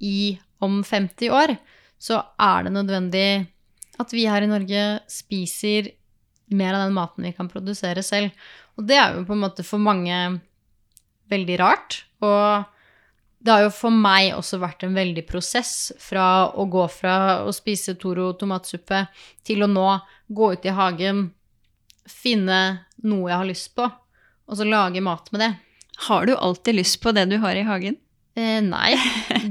i 0.00 0.38
om 0.64 0.80
50 0.84 1.32
år, 1.36 1.54
så 2.00 2.22
er 2.40 2.64
det 2.64 2.72
nødvendig 2.72 3.28
at 4.00 4.12
vi 4.16 4.24
her 4.28 4.44
i 4.44 4.48
Norge 4.48 4.84
spiser 5.12 5.90
mer 6.56 6.74
av 6.74 6.86
den 6.86 6.96
maten 6.96 7.26
vi 7.28 7.34
kan 7.36 7.50
produsere 7.52 8.02
selv. 8.04 8.32
Og 8.80 8.86
det 8.88 8.96
er 8.96 9.18
jo 9.18 9.26
på 9.28 9.36
en 9.36 9.42
måte 9.44 9.64
for 9.66 9.82
mange 9.82 10.16
veldig 11.30 11.58
rart. 11.60 12.00
Og 12.24 12.64
det 13.40 13.52
har 13.52 13.64
jo 13.64 13.72
for 13.72 13.94
meg 13.94 14.34
også 14.36 14.58
vært 14.60 14.84
en 14.84 14.96
veldig 14.96 15.22
prosess 15.28 15.92
fra 16.00 16.50
å 16.52 16.66
gå 16.68 16.84
fra 16.92 17.40
å 17.46 17.52
spise 17.56 17.96
Toro 18.00 18.34
tomatsuppe 18.36 19.06
til 19.46 19.64
å 19.64 19.70
nå 19.70 19.86
gå 20.28 20.50
ut 20.52 20.68
i 20.68 20.74
hagen, 20.76 21.30
finne 22.04 22.60
noe 23.00 23.30
jeg 23.30 23.38
har 23.38 23.48
lyst 23.48 23.72
på, 23.78 23.86
og 23.88 24.58
så 24.58 24.66
lage 24.68 25.00
mat 25.04 25.32
med 25.32 25.44
det. 25.46 25.50
Har 26.08 26.28
du 26.28 26.34
alltid 26.36 26.80
lyst 26.80 27.00
på 27.00 27.14
det 27.16 27.26
du 27.30 27.38
har 27.40 27.56
i 27.56 27.64
hagen? 27.64 27.96
Eh, 28.36 28.60
nei, 28.64 28.92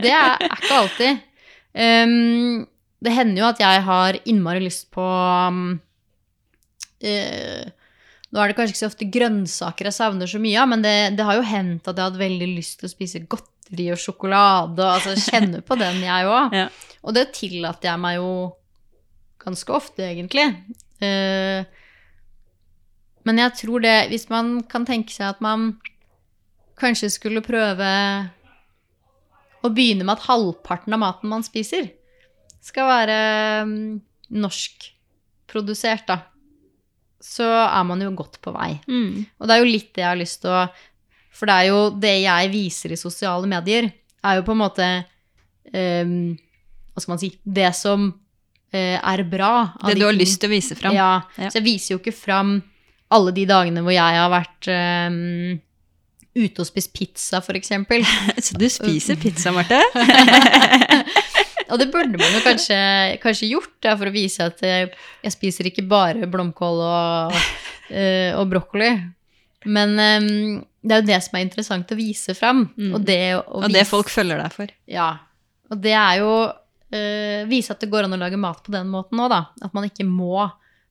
det 0.03 0.13
er, 0.13 0.37
er 0.37 0.55
ikke 0.59 0.77
alltid. 0.83 1.25
Um, 1.73 2.67
det 3.01 3.13
hender 3.15 3.41
jo 3.41 3.49
at 3.49 3.61
jeg 3.61 3.83
har 3.85 4.17
innmari 4.29 4.63
lyst 4.63 4.89
på 4.93 5.03
um, 5.05 5.77
uh, 7.05 7.67
Nå 8.29 8.41
er 8.41 8.49
det 8.49 8.55
kanskje 8.57 8.73
ikke 8.73 8.81
så 8.83 8.89
ofte 8.89 9.07
grønnsaker 9.09 9.87
jeg 9.89 9.95
savner 9.95 10.29
så 10.29 10.41
mye 10.41 10.57
av, 10.61 10.69
men 10.69 10.83
det, 10.85 10.95
det, 11.17 11.25
har 11.25 11.39
jo 11.39 11.45
hendt 11.49 11.87
at 11.87 11.95
jeg 11.95 12.03
har 12.03 12.11
hatt 12.11 12.19
veldig 12.21 12.49
lyst 12.51 12.77
til 12.77 12.85
å 12.85 12.91
spise 12.91 13.21
godteri 13.69 13.91
og 13.93 13.99
sjokolade. 13.99 14.83
Altså 14.83 15.15
kjenner 15.15 15.61
på 15.61 15.75
den, 15.75 16.03
jeg 16.03 16.25
òg. 16.25 16.53
Ja. 16.59 16.69
Og 17.03 17.13
det 17.15 17.31
tillater 17.33 17.93
jeg 17.93 17.99
meg 17.99 18.17
jo 18.17 18.55
ganske 19.39 19.71
ofte, 19.71 20.03
egentlig. 20.03 20.49
Eh, 20.99 21.63
men 23.23 23.37
jeg 23.39 23.53
tror 23.55 23.79
det 23.79 24.09
Hvis 24.09 24.27
man 24.29 24.63
kan 24.67 24.85
tenke 24.85 25.13
seg 25.13 25.29
at 25.29 25.39
man 25.41 25.77
kanskje 26.79 27.09
skulle 27.09 27.41
prøve 27.43 27.87
å 29.63 29.69
begynne 29.69 30.03
med 30.03 30.15
at 30.17 30.27
halvparten 30.27 30.95
av 30.95 30.99
maten 30.99 31.29
man 31.29 31.43
spiser, 31.43 31.89
skal 32.63 32.87
være 32.87 33.17
um, 33.67 33.99
norskprodusert, 34.31 36.07
da, 36.07 36.21
så 37.19 37.43
er 37.65 37.83
man 37.83 37.99
jo 37.99 38.13
godt 38.15 38.39
på 38.39 38.53
vei. 38.55 38.77
Mm. 38.87 39.27
Og 39.39 39.47
det 39.47 39.55
er 39.55 39.59
jo 39.59 39.67
litt 39.67 39.91
det 39.91 40.05
jeg 40.05 40.07
har 40.07 40.21
lyst 40.21 40.41
til 40.45 40.55
å 40.55 40.63
For 41.39 41.47
det 41.47 41.55
er 41.55 41.69
jo 41.69 41.83
det 41.95 42.15
jeg 42.25 42.51
viser 42.51 42.93
i 42.93 42.99
sosiale 42.99 43.47
medier, 43.49 43.87
er 44.19 44.39
jo 44.39 44.43
på 44.43 44.51
en 44.51 44.59
måte 44.59 44.87
um, 45.71 46.33
Hva 46.91 46.99
skal 46.99 47.13
man 47.13 47.21
si 47.21 47.29
Det 47.39 47.69
som 47.77 48.09
uh, 48.11 48.97
er 48.99 49.23
bra. 49.23 49.53
Det 49.87 49.95
du 49.95 50.03
har 50.03 50.17
lyst 50.17 50.41
til 50.41 50.51
å 50.51 50.55
vise 50.57 50.75
fram. 50.75 50.97
Ja, 50.97 51.13
Ja. 51.39 51.47
Så 51.47 51.61
jeg 51.61 51.67
viser 51.69 51.95
jo 51.95 52.01
ikke 52.03 52.15
fram 52.15 52.59
alle 53.09 53.33
de 53.33 53.47
dagene 53.49 53.81
hvor 53.81 53.95
jeg 53.95 54.19
har 54.19 54.29
vært 54.29 54.67
um, 54.69 55.57
ute 56.35 56.61
og 56.61 56.67
spist 56.67 56.91
pizza, 56.93 57.41
eksempel. 57.55 58.03
Så 58.45 58.59
du 58.59 58.67
spiser 58.69 59.17
pizza, 59.19 59.53
Marte? 59.55 59.79
Og 61.69 61.77
det 61.77 61.91
burde 61.93 62.17
man 62.17 62.33
jo 62.33 62.41
kanskje, 62.41 62.77
kanskje 63.21 63.51
gjort, 63.51 63.75
ja, 63.85 63.93
for 63.97 64.09
å 64.09 64.13
vise 64.13 64.47
at 64.49 64.61
eh, 64.65 64.89
jeg 65.21 65.35
spiser 65.35 65.69
ikke 65.69 65.85
bare 65.89 66.29
blomkål 66.29 66.79
og, 66.81 67.35
eh, 67.93 68.33
og 68.33 68.49
brokkoli. 68.49 68.89
Men 69.69 69.93
eh, 70.01 70.29
det 70.81 70.95
er 70.95 71.01
jo 71.01 71.07
det 71.09 71.19
som 71.25 71.35
er 71.39 71.43
interessant 71.45 71.91
å 71.91 71.97
vise 71.99 72.33
fram. 72.37 72.63
Mm. 72.77 72.93
Og 72.95 73.03
det, 73.05 73.19
å 73.35 73.43
Og 73.59 73.67
det 73.67 73.81
vise- 73.81 73.89
folk 73.89 74.09
følger 74.09 74.37
deg 74.43 74.53
for. 74.55 74.67
Ja. 74.87 75.09
Og 75.71 75.81
det 75.83 75.91
er 75.93 76.19
jo 76.21 76.31
øh, 76.49 77.43
vise 77.49 77.71
at 77.75 77.79
det 77.83 77.89
går 77.91 78.07
an 78.07 78.15
å 78.15 78.19
lage 78.21 78.37
mat 78.39 78.63
på 78.63 78.71
den 78.73 78.87
måten 78.89 79.19
òg, 79.19 79.29
da. 79.29 79.41
At 79.61 79.73
man 79.75 79.85
ikke 79.89 80.05
må 80.07 80.47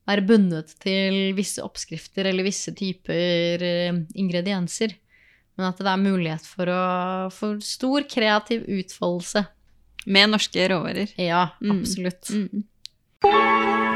være 0.08 0.24
bundet 0.28 0.74
til 0.80 1.32
visse 1.36 1.60
oppskrifter 1.64 2.28
eller 2.30 2.44
visse 2.46 2.72
typer 2.76 3.64
øh, 3.64 4.02
ingredienser. 4.14 4.94
Men 5.58 5.70
at 5.72 5.80
det 5.82 5.90
er 5.90 5.98
mulighet 6.04 6.44
for, 6.46 6.70
å, 6.70 7.30
for 7.34 7.58
stor 7.64 8.04
kreativ 8.08 8.62
utfoldelse. 8.68 9.46
Med 10.06 10.30
norske 10.30 10.68
råvarer. 10.70 11.10
Ja, 11.18 11.48
Mm. 11.60 11.80
absolutt. 11.80 12.30
Mm. 12.30 12.62
Du, 13.20 13.87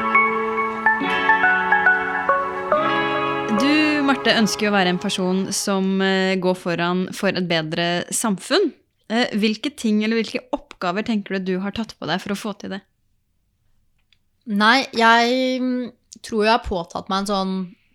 Marte, 4.03 4.33
ønsker 4.35 4.67
jo 4.67 4.71
å 4.73 4.75
være 4.75 4.91
en 4.91 4.99
person 4.99 5.45
som 5.55 6.01
eh, 6.03 6.35
går 6.41 6.55
foran 6.59 7.05
for 7.15 7.31
et 7.31 7.45
bedre 7.47 8.03
samfunn. 8.11 8.73
Eh, 9.07 9.31
Hvilke 9.39 9.71
ting 9.79 10.01
eller 10.03 10.19
hvilke 10.19 10.41
oppgaver 10.55 11.05
tenker 11.07 11.37
du 11.39 11.53
du 11.53 11.61
har 11.63 11.75
tatt 11.75 11.93
på 11.95 12.09
deg 12.09 12.19
for 12.19 12.35
å 12.35 12.37
få 12.39 12.51
til 12.59 12.75
det? 12.75 12.81
Nei, 14.51 14.83
jeg 14.91 15.61
mm, 15.63 15.85
tror 16.19 16.43
jeg 16.43 16.51
har 16.51 16.65
påtatt 16.65 17.07
meg 17.07 17.23
en 17.23 17.29
sånn 17.31 17.53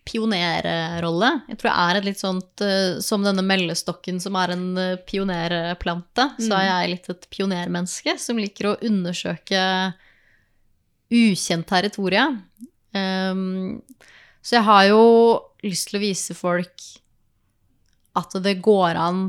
pionerrolle. 0.09 1.31
Jeg 1.51 1.61
tror 1.61 1.71
jeg 1.71 1.77
er 1.83 2.01
et 2.01 2.09
litt 2.09 2.23
sånt 2.23 2.64
eh, 2.64 2.97
Som 3.05 3.27
denne 3.27 3.44
meldestokken 3.44 4.23
som 4.25 4.38
er 4.40 4.55
en 4.55 4.66
pionerplante, 5.05 6.31
så 6.40 6.55
er 6.57 6.71
jeg 6.71 6.94
litt 6.94 7.12
et 7.12 7.29
pionermenneske 7.37 8.16
som 8.23 8.40
liker 8.40 8.71
å 8.71 8.79
undersøke 8.88 9.61
ukjent 11.12 11.68
territorium. 11.68 12.40
Um, 12.97 13.85
så 14.40 14.57
jeg 14.57 14.64
har 14.64 14.88
jo 14.88 15.05
lyst 15.64 15.90
til 15.90 15.99
å 15.99 16.03
vise 16.03 16.37
folk 16.38 16.87
at 18.18 18.35
det 18.42 18.59
går 18.64 18.99
an 18.99 19.23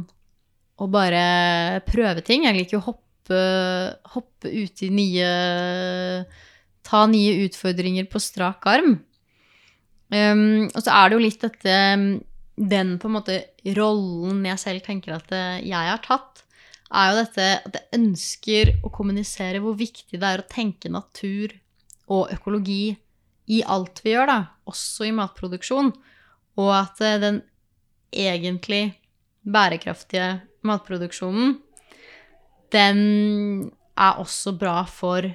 å 0.80 0.88
bare 0.92 1.82
prøve 1.88 2.24
ting. 2.26 2.46
Jeg 2.48 2.58
liker 2.58 2.80
å 2.80 2.86
hoppe, 2.90 3.42
hoppe 4.16 4.52
ut 4.52 4.86
i 4.86 4.92
nye 4.94 5.32
Ta 6.90 7.04
nye 7.06 7.44
utfordringer 7.46 8.08
på 8.10 8.18
strak 8.24 8.66
arm. 8.72 8.96
Um, 10.10 10.70
og 10.72 10.80
så 10.82 10.90
er 10.96 11.10
det 11.10 11.18
jo 11.18 11.22
litt 11.22 11.44
dette 11.44 11.74
Den 12.58 12.96
på 12.98 13.10
en 13.10 13.14
måte 13.14 13.36
rollen 13.78 14.40
jeg 14.48 14.62
selv 14.64 14.82
tenker 14.88 15.14
at 15.20 15.30
eh, 15.36 15.60
jeg 15.68 15.92
har 15.92 16.02
tatt, 16.02 16.42
er 16.90 17.12
jo 17.12 17.20
dette 17.20 17.46
at 17.68 17.78
jeg 17.78 18.00
ønsker 18.00 18.72
å 18.82 18.90
kommunisere 18.90 19.62
hvor 19.62 19.78
viktig 19.78 20.18
det 20.18 20.26
er 20.26 20.42
å 20.42 20.50
tenke 20.50 20.90
natur 20.90 21.54
og 22.10 22.34
økologi 22.34 22.96
i 23.54 23.62
alt 23.62 24.02
vi 24.02 24.16
gjør, 24.16 24.32
da, 24.32 24.40
også 24.70 25.06
i 25.06 25.14
matproduksjon. 25.14 25.94
Og 26.60 26.72
at 26.76 27.02
eh, 27.06 27.20
den 27.22 27.42
egentlig 28.10 28.84
bærekraftige 29.48 30.40
matproduksjonen, 30.68 31.58
den 32.74 33.00
er 33.98 34.20
også 34.22 34.54
bra 34.60 34.84
for 34.86 35.26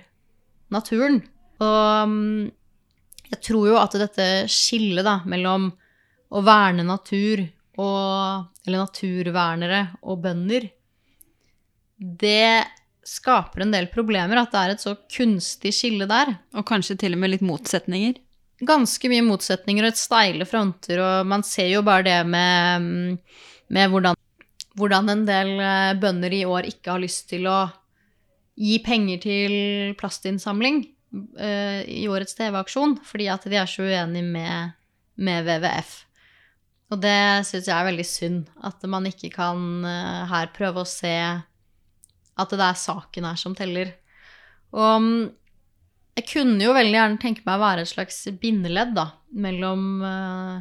naturen. 0.74 1.22
Og 1.62 2.10
mm, 2.10 2.44
jeg 3.30 3.40
tror 3.48 3.68
jo 3.70 3.80
at 3.80 3.96
dette 3.98 4.28
skillet 4.52 5.06
da, 5.06 5.20
mellom 5.28 5.70
å 6.34 6.42
verne 6.44 6.86
natur 6.86 7.46
og 7.74 8.50
Eller 8.64 8.80
naturvernere 8.80 9.78
og 10.08 10.22
bønder, 10.24 10.64
det 11.98 12.64
skaper 13.04 13.64
en 13.64 13.74
del 13.74 13.90
problemer. 13.92 14.38
At 14.40 14.54
det 14.54 14.60
er 14.60 14.72
et 14.72 14.84
så 14.84 14.94
kunstig 15.10 15.74
skille 15.76 16.06
der. 16.08 16.30
Og 16.56 16.64
kanskje 16.64 16.96
til 17.02 17.16
og 17.16 17.20
med 17.20 17.34
litt 17.34 17.44
motsetninger? 17.44 18.16
Ganske 18.62 19.10
mye 19.10 19.24
motsetninger 19.26 19.86
og 19.86 19.92
et 19.92 20.00
steile 20.00 20.46
fronter, 20.48 21.00
og 21.02 21.30
man 21.30 21.42
ser 21.46 21.72
jo 21.72 21.82
bare 21.86 22.06
det 22.06 22.20
med, 22.28 22.84
mm, 22.84 23.48
med 23.74 23.90
hvordan, 23.90 24.18
hvordan 24.78 25.10
en 25.10 25.24
del 25.28 25.54
eh, 25.58 25.94
bønder 26.00 26.36
i 26.36 26.44
år 26.46 26.70
ikke 26.70 26.94
har 26.94 27.02
lyst 27.02 27.28
til 27.32 27.48
å 27.50 27.64
gi 28.54 28.78
penger 28.84 29.18
til 29.22 29.54
plastinnsamling 29.98 30.84
uh, 31.14 31.80
i 31.82 32.04
årets 32.10 32.36
TV-aksjon, 32.38 32.98
fordi 33.06 33.28
at 33.32 33.46
de 33.50 33.58
er 33.58 33.70
så 33.70 33.82
uenige 33.82 34.28
med, 34.28 34.74
med 35.18 35.48
WWF. 35.48 35.96
Og 36.94 37.00
det 37.02 37.46
syns 37.48 37.66
jeg 37.66 37.74
er 37.74 37.88
veldig 37.88 38.06
synd, 38.06 38.44
at 38.62 38.86
man 38.90 39.08
ikke 39.10 39.32
kan 39.34 39.82
uh, 39.82 40.22
her 40.30 40.52
prøve 40.54 40.84
å 40.84 40.88
se 40.88 41.16
at 42.34 42.54
det 42.54 42.66
er 42.66 42.78
saken 42.78 43.26
her 43.26 43.40
som 43.40 43.54
teller. 43.58 43.90
Og 44.74 44.94
mm, 45.02 45.18
jeg 46.14 46.26
kunne 46.30 46.62
jo 46.62 46.74
veldig 46.76 46.94
gjerne 46.94 47.20
tenke 47.22 47.42
meg 47.46 47.58
å 47.58 47.64
være 47.64 47.84
et 47.84 47.90
slags 47.90 48.20
bindeledd 48.40 48.94
da, 48.94 49.08
mellom 49.34 49.86
uh, 50.04 50.58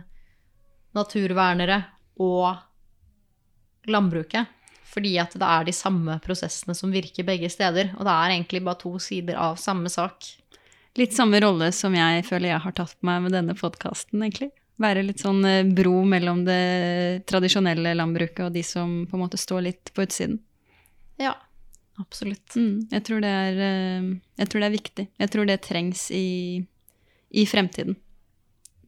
naturvernere 0.97 1.80
og 2.24 3.89
landbruket. 3.89 4.49
Fordi 4.93 5.16
at 5.22 5.34
det 5.38 5.49
er 5.49 5.66
de 5.66 5.74
samme 5.74 6.20
prosessene 6.22 6.76
som 6.78 6.91
virker 6.93 7.26
begge 7.26 7.49
steder. 7.49 7.93
Og 7.97 8.06
det 8.06 8.14
er 8.14 8.34
egentlig 8.36 8.62
bare 8.66 8.82
to 8.82 8.91
sider 9.01 9.39
av 9.41 9.58
samme 9.62 9.89
sak. 9.89 10.28
Litt 10.99 11.16
samme 11.18 11.39
rolle 11.41 11.72
som 11.74 11.95
jeg 11.97 12.26
føler 12.28 12.51
jeg 12.51 12.66
har 12.66 12.76
tatt 12.78 12.93
på 12.99 13.10
meg 13.10 13.24
med 13.26 13.34
denne 13.34 13.56
podkasten, 13.58 14.22
egentlig. 14.22 14.51
Være 14.82 15.06
litt 15.06 15.22
sånn 15.22 15.41
eh, 15.45 15.66
bro 15.66 15.99
mellom 16.06 16.43
det 16.45 17.26
tradisjonelle 17.30 17.93
landbruket 17.97 18.45
og 18.47 18.54
de 18.54 18.62
som 18.66 19.04
på 19.10 19.18
en 19.18 19.24
måte 19.26 19.41
står 19.41 19.66
litt 19.70 19.93
på 19.93 20.06
utsiden. 20.06 20.39
Ja, 21.22 21.36
absolutt. 22.02 22.56
Mm, 22.56 22.88
jeg, 22.91 23.04
tror 23.08 23.24
det 23.24 23.32
er, 23.32 23.60
eh, 23.68 24.08
jeg 24.41 24.50
tror 24.50 24.64
det 24.64 24.70
er 24.70 24.78
viktig. 24.78 25.08
Jeg 25.20 25.34
tror 25.34 25.50
det 25.50 25.60
trengs 25.66 26.08
i, 26.12 26.64
i 27.30 27.46
fremtiden. 27.50 27.98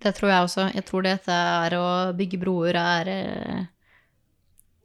Det 0.03 0.13
tror 0.17 0.31
jeg 0.31 0.45
også. 0.45 0.69
Jeg 0.75 0.85
tror 0.85 1.05
dette 1.05 1.33
er 1.33 1.77
å 1.79 1.87
bygge 2.17 2.39
broer 2.41 2.77
er, 2.77 3.11
eh, 3.11 3.61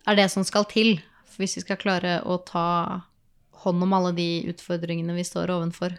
er 0.06 0.20
det 0.20 0.30
som 0.32 0.46
skal 0.46 0.68
til 0.70 0.98
hvis 1.40 1.56
vi 1.56 1.64
skal 1.64 1.78
klare 1.80 2.18
å 2.28 2.36
ta 2.44 3.00
hånd 3.62 3.84
om 3.84 3.92
alle 3.96 4.12
de 4.16 4.28
utfordringene 4.50 5.14
vi 5.16 5.24
står 5.24 5.52
ovenfor. 5.54 5.94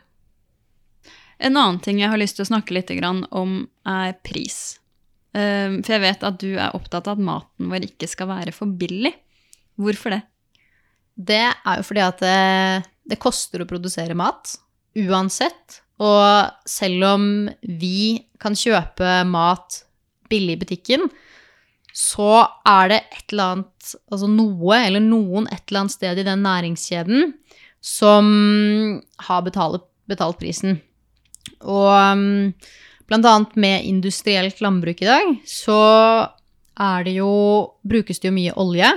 En 1.41 1.57
annen 1.57 1.79
ting 1.81 2.01
jeg 2.01 2.11
har 2.11 2.21
lyst 2.21 2.37
til 2.37 2.45
å 2.45 2.51
snakke 2.51 2.75
litt 2.75 2.91
om, 3.31 3.67
er 3.85 4.13
pris. 4.21 4.79
Eh, 5.33 5.81
For 5.81 5.95
jeg 5.95 6.03
vet 6.03 6.23
at 6.23 6.39
du 6.39 6.53
er 6.53 6.75
opptatt 6.77 7.07
av 7.07 7.17
at 7.17 7.25
maten 7.25 7.71
vår 7.71 7.87
ikke 7.89 8.09
skal 8.09 8.29
være 8.29 8.53
for 8.53 8.67
billig. 8.67 9.13
Hvorfor 9.81 10.13
det? 10.13 10.21
Det 11.15 11.43
er 11.43 11.79
jo 11.79 11.85
fordi 11.85 12.03
at 12.05 12.21
det, 12.23 12.89
det 13.09 13.19
koster 13.21 13.63
å 13.63 13.69
produsere 13.69 14.17
mat, 14.17 14.55
uansett. 14.97 15.81
Og 16.01 16.69
selv 16.69 17.07
om 17.11 17.25
vi 17.61 18.21
kan 18.41 18.57
kjøpe 18.57 19.21
mat 19.29 19.83
billig 20.31 20.57
i 20.57 20.61
butikken, 20.63 21.05
så 21.91 22.45
er 22.67 22.91
det 22.91 22.99
et 23.11 23.33
eller 23.33 23.55
annet, 23.55 23.95
altså 24.11 24.29
noe 24.31 24.77
eller 24.79 25.03
noen 25.03 25.49
et 25.51 25.63
eller 25.67 25.83
annet 25.83 25.95
sted 25.97 26.21
i 26.21 26.25
den 26.27 26.45
næringskjeden 26.45 27.33
som 27.83 28.29
har 29.27 29.43
betalt, 29.43 29.83
betalt 30.09 30.39
prisen. 30.39 30.79
Og 31.65 31.89
um, 31.91 32.53
blant 33.09 33.27
annet 33.27 33.57
med 33.59 33.87
industrielt 33.89 34.61
landbruk 34.63 35.01
i 35.03 35.09
dag, 35.09 35.33
så 35.49 35.81
er 36.81 37.05
det 37.05 37.17
jo, 37.17 37.31
brukes 37.83 38.21
det 38.21 38.29
jo 38.29 38.37
mye 38.37 38.55
olje. 38.61 38.89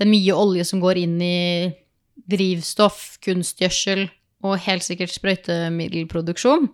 Det 0.00 0.06
er 0.06 0.14
mye 0.14 0.32
olje 0.32 0.64
som 0.64 0.80
går 0.80 1.02
inn 1.02 1.18
i 1.20 1.68
drivstoff, 2.30 3.18
kunstgjødsel 3.20 4.06
og 4.48 4.62
helt 4.64 4.86
sikkert 4.86 5.12
sprøytemiddelproduksjon. 5.12 6.70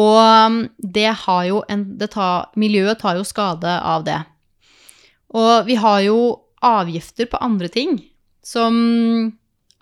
Og 0.00 0.16
um, 0.16 0.56
det 0.80 1.10
har 1.26 1.42
jo 1.44 1.60
en 1.68 1.84
det 2.00 2.08
tar, 2.14 2.48
Miljøet 2.56 3.02
tar 3.02 3.20
jo 3.20 3.28
skade 3.28 3.68
av 3.68 4.06
det. 4.08 4.16
Og 5.36 5.68
vi 5.68 5.76
har 5.76 6.00
jo 6.06 6.18
avgifter 6.64 7.28
på 7.28 7.40
andre 7.44 7.68
ting 7.68 7.98
som 8.40 8.76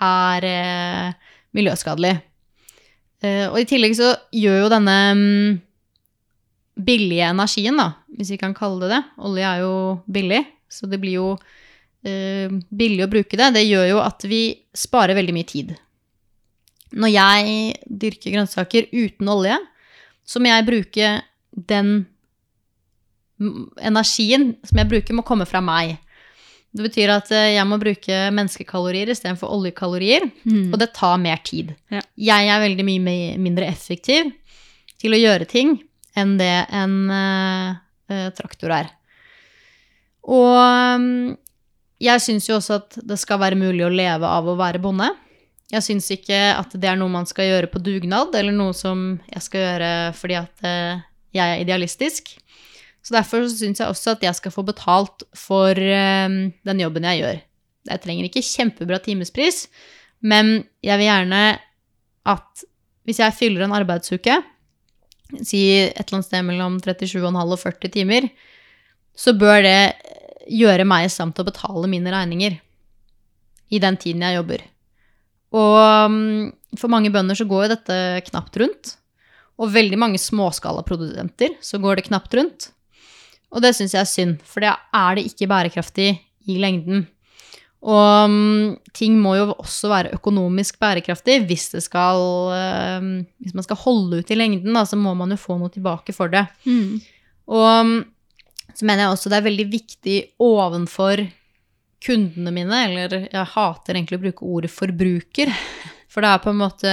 er 0.02 0.46
eh, 0.48 1.34
miljøskadelig. 1.54 2.16
Eh, 3.22 3.46
og 3.46 3.60
i 3.60 3.66
tillegg 3.68 3.94
så 3.94 4.10
gjør 4.34 4.64
jo 4.64 4.70
denne 4.72 4.96
mm, 5.14 5.50
billige 6.82 7.28
energien, 7.30 7.78
da, 7.78 7.92
hvis 8.18 8.34
vi 8.34 8.40
kan 8.40 8.56
kalle 8.56 8.88
det 8.88 8.96
det 8.96 9.02
Olje 9.28 9.46
er 9.46 9.62
jo 9.62 9.76
billig, 10.10 10.42
så 10.66 10.90
det 10.90 10.98
blir 11.02 11.20
jo 11.20 11.28
eh, 12.06 12.52
billig 12.70 13.04
å 13.06 13.10
bruke 13.10 13.38
det. 13.40 13.52
Det 13.56 13.64
gjør 13.66 13.88
jo 13.94 14.00
at 14.04 14.26
vi 14.28 14.42
sparer 14.76 15.16
veldig 15.18 15.34
mye 15.36 15.48
tid. 15.48 15.74
Når 16.94 17.10
jeg 17.10 17.76
dyrker 18.04 18.34
grønnsaker 18.36 18.90
uten 18.92 19.30
olje, 19.32 19.58
så 20.24 20.40
må 20.40 20.50
jeg 20.50 20.68
bruke 20.68 21.12
den 21.54 21.94
energien 23.82 24.52
som 24.64 24.78
jeg 24.78 24.90
bruker, 24.90 25.16
må 25.16 25.24
komme 25.26 25.46
fra 25.48 25.60
meg. 25.64 25.96
Det 26.74 26.82
betyr 26.88 27.12
at 27.14 27.30
eh, 27.34 27.52
jeg 27.54 27.66
må 27.70 27.78
bruke 27.82 28.20
menneskekalorier 28.34 29.12
istedenfor 29.12 29.52
oljekalorier, 29.54 30.26
og 30.72 30.78
det 30.80 30.90
tar 30.96 31.20
mer 31.22 31.42
tid. 31.46 31.74
Ja. 31.92 32.02
Jeg 32.18 32.50
er 32.50 32.64
veldig 32.64 32.86
mye 32.88 33.24
mindre 33.38 33.68
effektiv 33.70 34.32
til 34.98 35.14
å 35.14 35.20
gjøre 35.20 35.46
ting 35.50 35.76
enn 36.18 36.36
det 36.38 36.66
en 36.74 36.98
eh, 37.14 38.28
traktor 38.34 38.74
er. 38.74 38.90
Og 40.24 40.58
mm, 41.00 41.34
jeg 42.02 42.22
syns 42.22 42.48
jo 42.48 42.58
også 42.58 42.80
at 42.80 42.96
det 43.06 43.18
skal 43.20 43.40
være 43.42 43.58
mulig 43.58 43.84
å 43.86 43.92
leve 43.92 44.28
av 44.28 44.48
å 44.48 44.56
være 44.58 44.82
bonde. 44.82 45.08
Jeg 45.72 45.86
syns 45.86 46.10
ikke 46.12 46.38
at 46.54 46.74
det 46.76 46.88
er 46.90 46.98
noe 47.00 47.12
man 47.12 47.26
skal 47.28 47.48
gjøre 47.48 47.70
på 47.72 47.82
dugnad, 47.82 48.34
eller 48.36 48.54
noe 48.54 48.74
som 48.76 49.18
jeg 49.30 49.44
skal 49.46 49.64
gjøre 49.64 49.90
fordi 50.18 50.38
at 50.38 50.66
eh, 50.68 51.04
jeg 51.34 51.44
er 51.44 51.62
idealistisk. 51.64 52.34
Så 53.04 53.16
derfor 53.16 53.46
syns 53.52 53.82
jeg 53.82 53.90
også 53.90 54.14
at 54.14 54.24
jeg 54.24 54.38
skal 54.38 54.54
få 54.54 54.64
betalt 54.66 55.26
for 55.36 55.72
eh, 55.76 56.38
den 56.68 56.82
jobben 56.82 57.08
jeg 57.10 57.22
gjør. 57.22 57.42
Jeg 57.90 58.02
trenger 58.04 58.28
ikke 58.28 58.44
kjempebra 58.46 59.00
timespris, 59.04 59.66
men 60.24 60.64
jeg 60.84 61.00
vil 61.00 61.10
gjerne 61.10 61.42
at 62.24 62.64
hvis 63.04 63.20
jeg 63.20 63.36
fyller 63.36 63.66
en 63.66 63.76
arbeidsuke, 63.76 64.38
si 65.44 65.60
et 65.84 65.98
eller 65.98 66.18
annet 66.18 66.28
sted 66.28 66.46
mellom 66.46 66.78
37,5 66.80 67.40
og 67.42 67.58
40 67.60 67.92
timer, 67.92 68.28
så 69.14 69.34
bør 69.36 69.60
det 69.62 69.80
gjøre 70.50 70.86
meg 70.88 71.06
i 71.06 71.12
stand 71.12 71.34
til 71.34 71.44
å 71.44 71.50
betale 71.50 71.90
mine 71.90 72.12
regninger 72.12 72.58
i 73.72 73.80
den 73.82 73.96
tiden 74.00 74.24
jeg 74.26 74.38
jobber. 74.38 74.64
Og 75.54 76.10
mm, 76.10 76.52
for 76.80 76.92
mange 76.92 77.12
bønder 77.14 77.38
så 77.38 77.46
går 77.48 77.66
jo 77.66 77.72
dette 77.74 77.98
knapt 78.28 78.60
rundt. 78.60 78.94
Og 79.60 79.70
veldig 79.70 79.98
mange 80.00 80.18
småskalaprodusenter 80.18 81.58
så 81.62 81.78
går 81.82 81.98
det 82.00 82.08
knapt 82.08 82.34
rundt. 82.34 82.70
Og 83.54 83.62
det 83.62 83.74
syns 83.76 83.94
jeg 83.94 84.02
er 84.02 84.10
synd, 84.10 84.38
for 84.42 84.64
det 84.64 84.72
er 84.74 85.18
det 85.18 85.28
ikke 85.28 85.48
bærekraftig 85.50 86.08
i 86.50 86.56
lengden. 86.60 87.06
Og 87.84 88.30
mm, 88.32 88.68
ting 88.96 89.18
må 89.20 89.34
jo 89.36 89.50
også 89.52 89.90
være 89.92 90.14
økonomisk 90.16 90.78
bærekraftig 90.80 91.42
hvis 91.44 91.66
det 91.74 91.82
skal 91.84 92.22
eh, 92.56 93.08
Hvis 93.44 93.52
man 93.52 93.66
skal 93.66 93.76
holde 93.82 94.22
ut 94.22 94.32
i 94.32 94.38
lengden, 94.38 94.72
da, 94.72 94.86
så 94.88 94.96
må 94.96 95.12
man 95.18 95.34
jo 95.34 95.40
få 95.40 95.58
noe 95.60 95.72
tilbake 95.72 96.16
for 96.16 96.32
det. 96.32 96.46
Mm. 96.64 97.02
Og 97.52 97.92
så 98.74 98.86
mener 98.86 99.04
jeg 99.04 99.14
også 99.14 99.30
det 99.32 99.38
er 99.38 99.48
veldig 99.48 99.66
viktig 99.70 100.16
ovenfor 100.42 101.22
kundene 102.04 102.52
mine, 102.52 102.80
eller 102.88 103.28
jeg 103.30 103.52
hater 103.54 103.96
egentlig 103.96 104.18
å 104.18 104.24
bruke 104.26 104.48
ordet 104.56 104.72
forbruker, 104.72 105.52
for 106.12 106.22
det 106.22 106.30
er 106.30 106.42
på 106.44 106.52
en 106.52 106.60
måte 106.60 106.90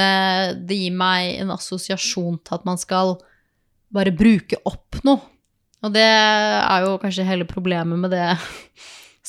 Det 0.65 0.77
gir 0.79 0.95
meg 0.97 1.35
en 1.43 1.51
assosiasjon 1.53 2.39
til 2.41 2.57
at 2.57 2.63
man 2.65 2.79
skal 2.81 3.19
bare 3.93 4.13
bruke 4.15 4.57
opp 4.65 5.01
noe. 5.05 5.19
Og 5.81 5.93
det 5.93 6.05
er 6.05 6.85
jo 6.85 6.97
kanskje 7.01 7.25
hele 7.25 7.45
problemet 7.49 7.99
med 7.99 8.13
det 8.13 8.25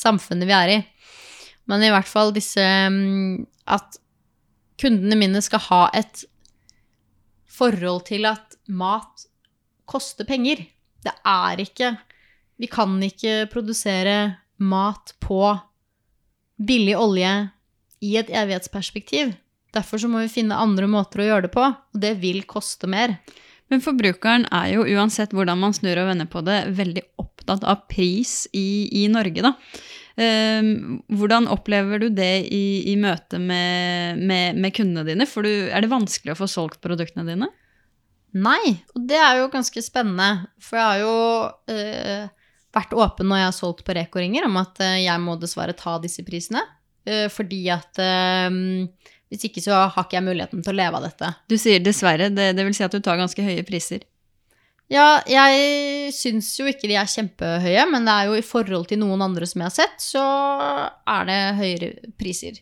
samfunnet 0.04 0.48
vi 0.48 0.56
er 0.56 0.72
i. 0.72 0.78
Men 1.68 1.84
i 1.84 1.90
hvert 1.92 2.08
fall 2.08 2.32
disse 2.34 2.62
At 2.62 3.98
kundene 4.80 5.18
mine 5.18 5.42
skal 5.44 5.62
ha 5.68 5.82
et 5.94 6.24
forhold 7.52 8.06
til 8.08 8.26
at 8.26 8.56
mat 8.72 9.26
koster 9.86 10.26
penger. 10.26 10.64
Det 11.04 11.12
er 11.28 11.60
ikke 11.62 11.92
Vi 12.62 12.68
kan 12.70 12.94
ikke 13.02 13.48
produsere 13.50 14.16
mat 14.62 15.16
på 15.18 15.42
billig 16.62 16.94
olje 16.94 17.30
i 18.02 18.16
et 18.20 18.28
evighetsperspektiv. 18.30 19.32
Derfor 19.74 19.98
så 19.98 20.10
må 20.10 20.20
vi 20.22 20.30
finne 20.30 20.58
andre 20.60 20.86
måter 20.90 21.24
å 21.24 21.26
gjøre 21.26 21.48
det 21.48 21.54
på, 21.56 21.64
og 21.64 21.98
det 21.98 22.12
vil 22.22 22.44
koste 22.46 22.86
mer. 22.90 23.16
Men 23.72 23.82
forbrukeren 23.82 24.44
er 24.52 24.74
jo, 24.74 24.84
uansett 24.94 25.32
hvordan 25.34 25.58
man 25.58 25.74
snur 25.74 25.98
og 26.02 26.10
vender 26.10 26.28
på 26.30 26.42
det, 26.44 26.58
veldig 26.76 27.02
opptatt 27.22 27.64
av 27.64 27.86
pris 27.90 28.44
i, 28.52 28.86
i 29.00 29.06
Norge, 29.10 29.42
da. 29.42 29.54
Um, 30.12 31.00
hvordan 31.08 31.48
opplever 31.48 32.02
du 32.02 32.10
det 32.12 32.44
i, 32.52 32.92
i 32.92 32.98
møte 33.00 33.40
med, 33.40 34.20
med, 34.20 34.60
med 34.60 34.74
kundene 34.76 35.06
dine? 35.08 35.26
For 35.26 35.42
du, 35.42 35.72
er 35.72 35.82
det 35.82 35.90
vanskelig 35.90 36.34
å 36.34 36.38
få 36.44 36.50
solgt 36.52 36.82
produktene 36.84 37.24
dine? 37.26 37.48
Nei, 38.36 38.76
og 38.92 39.08
det 39.08 39.18
er 39.18 39.40
jo 39.40 39.50
ganske 39.52 39.82
spennende. 39.84 40.52
For 40.60 40.78
jeg 40.78 40.86
har 40.90 41.00
jo 41.00 41.16
eh, 41.72 42.28
vært 42.76 42.94
åpen 42.96 43.28
når 43.28 43.42
jeg 43.42 43.48
har 43.48 43.56
solgt 43.56 43.82
på 43.86 43.96
Reko-ringer 43.96 44.46
om 44.48 44.60
at 44.60 44.80
eh, 44.84 45.02
jeg 45.04 45.22
må 45.22 45.36
dessverre 45.40 45.76
ta 45.76 45.98
disse 46.02 46.24
prisene. 46.26 46.62
Eh, 47.08 47.26
fordi 47.32 47.64
at 47.74 48.00
eh, 48.02 48.48
hvis 49.32 49.48
ikke 49.48 49.64
så 49.64 49.84
har 49.84 50.06
ikke 50.06 50.18
jeg 50.18 50.28
muligheten 50.28 50.64
til 50.64 50.74
å 50.74 50.78
leve 50.78 50.98
av 51.00 51.06
dette. 51.08 51.34
Du 51.50 51.56
sier 51.60 51.82
dessverre, 51.82 52.30
det, 52.32 52.52
det 52.56 52.66
vil 52.66 52.76
si 52.76 52.84
at 52.86 52.94
du 52.94 53.00
tar 53.04 53.20
ganske 53.20 53.44
høye 53.44 53.64
priser. 53.66 54.04
Ja, 54.92 55.22
jeg 55.24 56.10
syns 56.12 56.50
jo 56.58 56.66
ikke 56.68 56.90
de 56.90 56.98
er 57.00 57.08
kjempehøye, 57.08 57.86
men 57.88 58.04
det 58.04 58.12
er 58.12 58.28
jo 58.28 58.36
i 58.36 58.44
forhold 58.44 58.90
til 58.90 59.00
noen 59.00 59.24
andre 59.24 59.48
som 59.48 59.62
jeg 59.62 59.70
har 59.70 59.76
sett, 59.78 60.04
så 60.04 60.24
er 61.08 61.28
det 61.30 61.38
høyere 61.56 62.12
priser. 62.20 62.58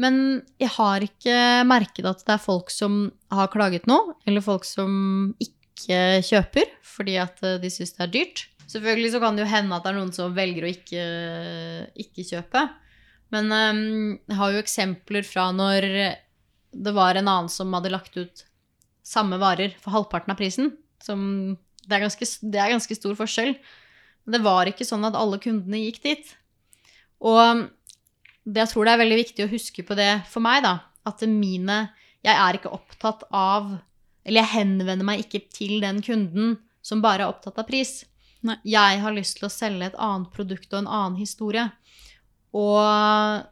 Men 0.00 0.42
jeg 0.60 0.68
har 0.76 1.04
ikke 1.04 1.38
merket 1.68 2.08
at 2.08 2.20
det 2.26 2.34
er 2.36 2.44
folk 2.44 2.68
som 2.72 3.06
har 3.32 3.48
klaget 3.52 3.88
nå, 3.88 3.98
eller 4.28 4.44
folk 4.44 4.68
som 4.68 5.32
ikke 5.40 6.20
kjøper 6.26 6.68
fordi 6.84 7.16
at 7.22 7.40
de 7.62 7.72
syns 7.72 7.94
det 7.96 8.04
er 8.04 8.12
dyrt. 8.18 8.44
Selvfølgelig 8.70 9.14
så 9.14 9.20
kan 9.22 9.36
det 9.36 9.44
jo 9.44 9.50
hende 9.50 9.74
at 9.74 9.86
det 9.86 9.90
er 9.90 9.98
noen 9.98 10.12
som 10.14 10.34
velger 10.36 10.66
å 10.66 10.70
ikke, 10.70 11.04
ikke 12.04 12.26
kjøpe. 12.28 12.62
Men 13.34 13.50
um, 13.50 13.80
jeg 14.30 14.38
har 14.38 14.52
jo 14.54 14.62
eksempler 14.62 15.26
fra 15.26 15.48
når 15.54 15.86
det 16.70 16.94
var 16.94 17.18
en 17.18 17.30
annen 17.30 17.50
som 17.50 17.72
hadde 17.74 17.92
lagt 17.92 18.14
ut 18.18 18.44
samme 19.06 19.40
varer 19.42 19.74
for 19.82 19.94
halvparten 19.94 20.34
av 20.34 20.38
prisen. 20.38 20.72
Som, 21.02 21.56
det, 21.82 21.96
er 21.96 22.04
ganske, 22.04 22.28
det 22.52 22.60
er 22.62 22.74
ganske 22.74 22.98
stor 22.98 23.16
forskjell. 23.18 23.56
Men 24.24 24.36
det 24.36 24.42
var 24.44 24.70
ikke 24.70 24.86
sånn 24.86 25.06
at 25.08 25.18
alle 25.18 25.40
kundene 25.42 25.82
gikk 25.86 26.02
dit. 26.04 26.32
Og 27.26 27.66
det, 28.44 28.62
jeg 28.62 28.72
tror 28.72 28.86
det 28.86 28.94
er 28.94 29.02
veldig 29.02 29.20
viktig 29.24 29.46
å 29.46 29.52
huske 29.52 29.84
på 29.86 29.96
det 29.98 30.12
for 30.30 30.44
meg, 30.44 30.62
da. 30.66 30.78
At 31.08 31.22
mine 31.24 31.88
Jeg 32.20 32.36
er 32.36 32.58
ikke 32.58 32.68
opptatt 32.76 33.22
av 33.32 33.70
Eller 34.28 34.42
jeg 34.42 34.52
henvender 34.52 35.06
meg 35.08 35.22
ikke 35.22 35.40
til 35.48 35.78
den 35.80 36.02
kunden 36.04 36.58
som 36.84 37.00
bare 37.00 37.24
er 37.24 37.32
opptatt 37.32 37.56
av 37.60 37.64
pris. 37.68 38.02
Nei. 38.46 38.56
Jeg 38.64 39.00
har 39.02 39.14
lyst 39.16 39.38
til 39.38 39.48
å 39.48 39.52
selge 39.52 39.90
et 39.90 39.98
annet 40.00 40.30
produkt 40.34 40.72
og 40.72 40.82
en 40.82 40.90
annen 40.90 41.18
historie. 41.20 41.66
Og 42.56 42.80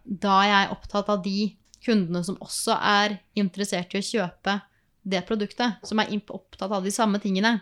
da 0.03 0.39
er 0.43 0.51
jeg 0.51 0.75
opptatt 0.75 1.11
av 1.13 1.23
de 1.23 1.53
kundene 1.85 2.25
som 2.27 2.39
også 2.43 2.75
er 2.75 3.19
interessert 3.39 3.95
i 3.95 4.01
å 4.01 4.07
kjøpe 4.07 4.59
det 5.09 5.23
produktet, 5.29 5.79
som 5.87 6.01
er 6.03 6.13
opptatt 6.35 6.73
av 6.73 6.85
de 6.85 6.93
samme 6.93 7.21
tingene. 7.23 7.59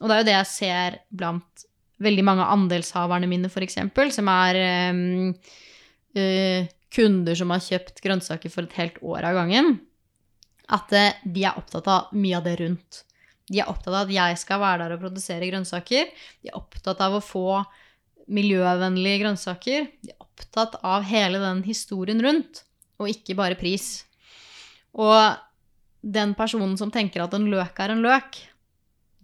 Og 0.00 0.08
det 0.08 0.14
er 0.14 0.20
jo 0.20 0.28
det 0.28 0.36
jeg 0.36 0.52
ser 0.52 0.98
blant 1.08 1.66
veldig 2.02 2.24
mange 2.26 2.44
av 2.44 2.52
andelshaverne 2.58 3.28
mine, 3.30 3.48
f.eks., 3.48 3.78
som 4.12 4.28
er 4.28 4.58
um, 4.92 5.30
uh, 6.18 6.68
kunder 6.92 7.38
som 7.38 7.52
har 7.54 7.64
kjøpt 7.64 8.02
grønnsaker 8.04 8.52
for 8.52 8.68
et 8.68 8.76
helt 8.80 9.00
år 9.00 9.30
av 9.30 9.40
gangen. 9.40 9.78
At 10.68 10.92
uh, 10.92 11.16
de 11.24 11.46
er 11.48 11.56
opptatt 11.56 11.88
av 11.88 12.12
mye 12.16 12.36
av 12.36 12.44
det 12.44 12.58
rundt. 12.60 13.02
De 13.46 13.60
er 13.62 13.68
opptatt 13.70 13.94
av 13.94 14.00
at 14.06 14.14
jeg 14.14 14.38
skal 14.42 14.60
være 14.62 14.84
der 14.84 14.96
og 14.96 15.02
produsere 15.04 15.46
grønnsaker. 15.50 16.08
De 16.42 16.50
er 16.50 16.58
opptatt 16.58 17.02
av 17.04 17.18
å 17.18 17.22
få 17.22 17.62
miljøvennlige 18.26 19.22
grønnsaker. 19.22 19.86
De 20.02 20.10
er 20.10 20.18
opptatt 20.22 20.80
av 20.82 21.06
hele 21.06 21.38
den 21.42 21.62
historien 21.66 22.22
rundt, 22.24 22.64
og 22.98 23.12
ikke 23.12 23.36
bare 23.38 23.58
pris. 23.58 24.04
Og 24.96 25.36
den 26.02 26.34
personen 26.38 26.76
som 26.80 26.90
tenker 26.94 27.22
at 27.24 27.34
en 27.36 27.48
løk 27.50 27.78
er 27.82 27.94
en 27.94 28.02
løk, 28.04 28.38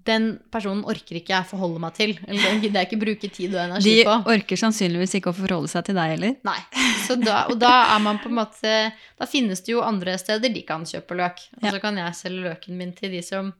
den 0.03 0.33
personen 0.51 0.83
orker 0.91 1.19
ikke 1.21 1.31
jeg 1.31 1.47
forholde 1.47 1.79
meg 1.83 1.95
til. 1.95 2.17
Eller 2.27 2.43
den 2.43 2.63
gidder 2.63 2.83
jeg 2.83 2.89
ikke 2.91 3.01
bruke 3.05 3.29
tid 3.31 3.53
og 3.55 3.61
energi 3.63 3.93
De 4.01 4.07
på. 4.09 4.17
orker 4.35 4.59
sannsynligvis 4.59 5.15
ikke 5.19 5.31
å 5.31 5.37
forholde 5.37 5.71
seg 5.71 5.87
til 5.87 5.99
deg 5.99 6.15
heller. 6.17 6.33
Nei. 6.47 6.59
Så 7.07 7.15
da, 7.21 7.45
og 7.51 7.59
da 7.63 7.71
er 7.95 8.03
man 8.03 8.19
på 8.23 8.31
en 8.31 8.37
måte 8.37 8.73
Da 9.19 9.27
finnes 9.31 9.63
det 9.63 9.73
jo 9.75 9.83
andre 9.83 10.15
steder 10.19 10.53
de 10.55 10.63
kan 10.67 10.83
kjøpe 10.89 11.19
løk. 11.19 11.45
Og 11.61 11.69
så 11.69 11.83
kan 11.83 11.99
jeg 12.03 12.19
selge 12.19 12.49
løken 12.49 12.79
min 12.79 12.95
til 12.99 13.15
de 13.15 13.23
som 13.27 13.53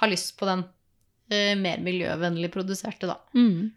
har 0.00 0.12
lyst 0.12 0.36
på 0.38 0.48
den 0.48 0.66
uh, 0.66 1.54
mer 1.60 1.82
miljøvennlig 1.84 2.52
produserte, 2.54 3.08
da. 3.10 3.20
Mm. 3.36 3.72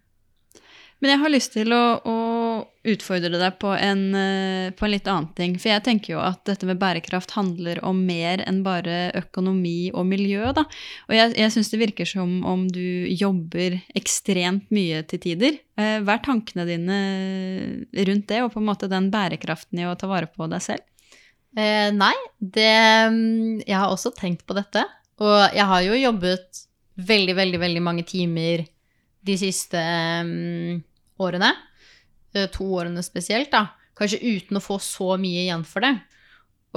Men 1.00 1.14
jeg 1.14 1.20
har 1.22 1.32
lyst 1.32 1.54
til 1.56 1.72
å, 1.72 1.84
å 2.04 2.18
utfordre 2.92 3.40
deg 3.40 3.56
på 3.62 3.72
en, 3.72 4.02
eh, 4.20 4.72
på 4.76 4.84
en 4.84 4.92
litt 4.92 5.08
annen 5.08 5.30
ting. 5.36 5.56
For 5.60 5.72
jeg 5.72 5.84
tenker 5.86 6.14
jo 6.14 6.20
at 6.20 6.42
dette 6.50 6.68
med 6.68 6.80
bærekraft 6.82 7.32
handler 7.38 7.80
om 7.88 8.02
mer 8.08 8.44
enn 8.44 8.60
bare 8.66 8.98
økonomi 9.16 9.94
og 9.94 10.10
miljø. 10.10 10.52
Da. 10.58 10.66
Og 11.08 11.16
jeg, 11.16 11.38
jeg 11.40 11.56
syns 11.56 11.72
det 11.72 11.82
virker 11.86 12.10
som 12.10 12.42
om 12.48 12.68
du 12.68 13.08
jobber 13.16 13.80
ekstremt 13.96 14.68
mye 14.76 15.06
til 15.08 15.24
tider. 15.24 15.62
Eh, 15.80 16.02
Hva 16.04 16.18
er 16.18 16.26
tankene 16.28 16.68
dine 16.68 17.00
rundt 17.96 18.28
det, 18.32 18.44
og 18.44 18.52
på 18.56 18.60
en 18.60 18.68
måte 18.68 18.92
den 18.92 19.08
bærekraften 19.14 19.80
i 19.80 19.88
å 19.88 19.96
ta 20.00 20.12
vare 20.12 20.28
på 20.28 20.52
deg 20.52 20.68
selv? 20.68 20.84
Eh, 21.58 21.90
nei, 21.96 22.14
det 22.38 22.70
mm, 23.10 23.64
Jeg 23.64 23.74
har 23.74 23.90
også 23.90 24.12
tenkt 24.14 24.44
på 24.46 24.58
dette. 24.58 24.84
Og 25.20 25.56
jeg 25.56 25.66
har 25.68 25.82
jo 25.84 25.98
jobbet 26.00 26.62
veldig, 27.10 27.36
veldig, 27.36 27.60
veldig 27.60 27.82
mange 27.84 28.06
timer 28.08 28.66
de 29.26 29.36
siste 29.40 29.80
um, 30.24 30.78
årene. 31.20 31.52
Eh, 32.36 32.48
to 32.54 32.68
årene 32.80 33.04
spesielt, 33.04 33.52
da. 33.52 33.66
Kanskje 34.00 34.22
uten 34.24 34.60
å 34.60 34.64
få 34.64 34.78
så 34.80 35.18
mye 35.20 35.44
igjen 35.48 35.66
for 35.68 35.84
det. 35.84 35.94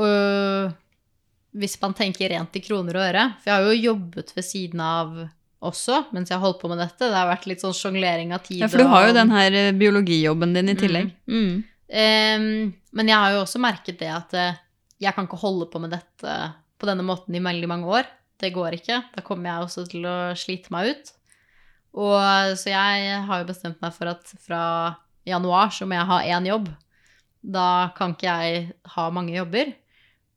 Og 0.02 0.72
hvis 1.52 1.76
man 1.82 1.94
tenker 1.94 2.32
rent 2.32 2.56
i 2.56 2.62
kroner 2.64 2.96
og 2.96 3.02
øre 3.04 3.24
For 3.42 3.50
jeg 3.50 3.52
har 3.58 3.66
jo 3.68 3.82
jobbet 3.92 4.30
ved 4.32 4.46
siden 4.46 4.80
av 4.80 5.10
også 5.62 5.98
mens 6.16 6.30
jeg 6.32 6.38
har 6.38 6.42
holdt 6.46 6.58
på 6.62 6.70
med 6.72 6.80
dette. 6.82 7.06
Det 7.06 7.14
har 7.14 7.28
vært 7.28 7.44
litt 7.46 7.62
sånn 7.62 7.76
sjonglering 7.76 8.32
av 8.34 8.42
tid. 8.42 8.64
Ja, 8.64 8.70
For 8.72 8.82
du 8.82 8.88
har 8.90 9.04
jo 9.06 9.12
og- 9.12 9.18
den 9.20 9.30
her 9.30 9.52
eh, 9.52 9.70
biologijobben 9.78 10.54
din 10.56 10.72
i 10.72 10.74
tillegg. 10.74 11.12
Mm. 11.28 11.62
Ehm, 11.92 12.72
men 12.92 13.08
jeg 13.12 13.16
har 13.20 13.36
jo 13.36 13.44
også 13.44 13.60
merket 13.62 14.00
det 14.00 14.08
at 14.10 14.34
eh, 14.34 14.56
jeg 14.98 15.14
kan 15.14 15.28
ikke 15.28 15.38
holde 15.38 15.68
på 15.70 15.78
med 15.82 15.92
dette 15.94 16.34
på 16.80 16.88
denne 16.88 17.04
måten 17.06 17.36
i 17.36 17.44
veldig 17.44 17.68
mange 17.70 17.86
år. 17.86 18.08
Det 18.42 18.50
går 18.54 18.74
ikke. 18.80 18.98
Da 19.14 19.22
kommer 19.24 19.50
jeg 19.52 19.66
også 19.66 19.84
til 19.92 20.06
å 20.08 20.16
slite 20.38 20.72
meg 20.74 20.90
ut. 20.92 21.12
Og 22.02 22.56
så 22.58 22.72
jeg 22.72 23.18
har 23.28 23.42
jo 23.42 23.48
bestemt 23.50 23.82
meg 23.84 23.92
for 23.94 24.10
at 24.10 24.32
fra 24.42 24.62
januar 25.28 25.70
så 25.74 25.86
må 25.86 25.94
jeg 25.98 26.08
ha 26.08 26.18
én 26.38 26.48
jobb. 26.48 26.70
Da 27.42 27.66
kan 27.96 28.14
ikke 28.16 28.32
jeg 28.42 28.64
ha 28.96 29.04
mange 29.14 29.34
jobber. 29.36 29.72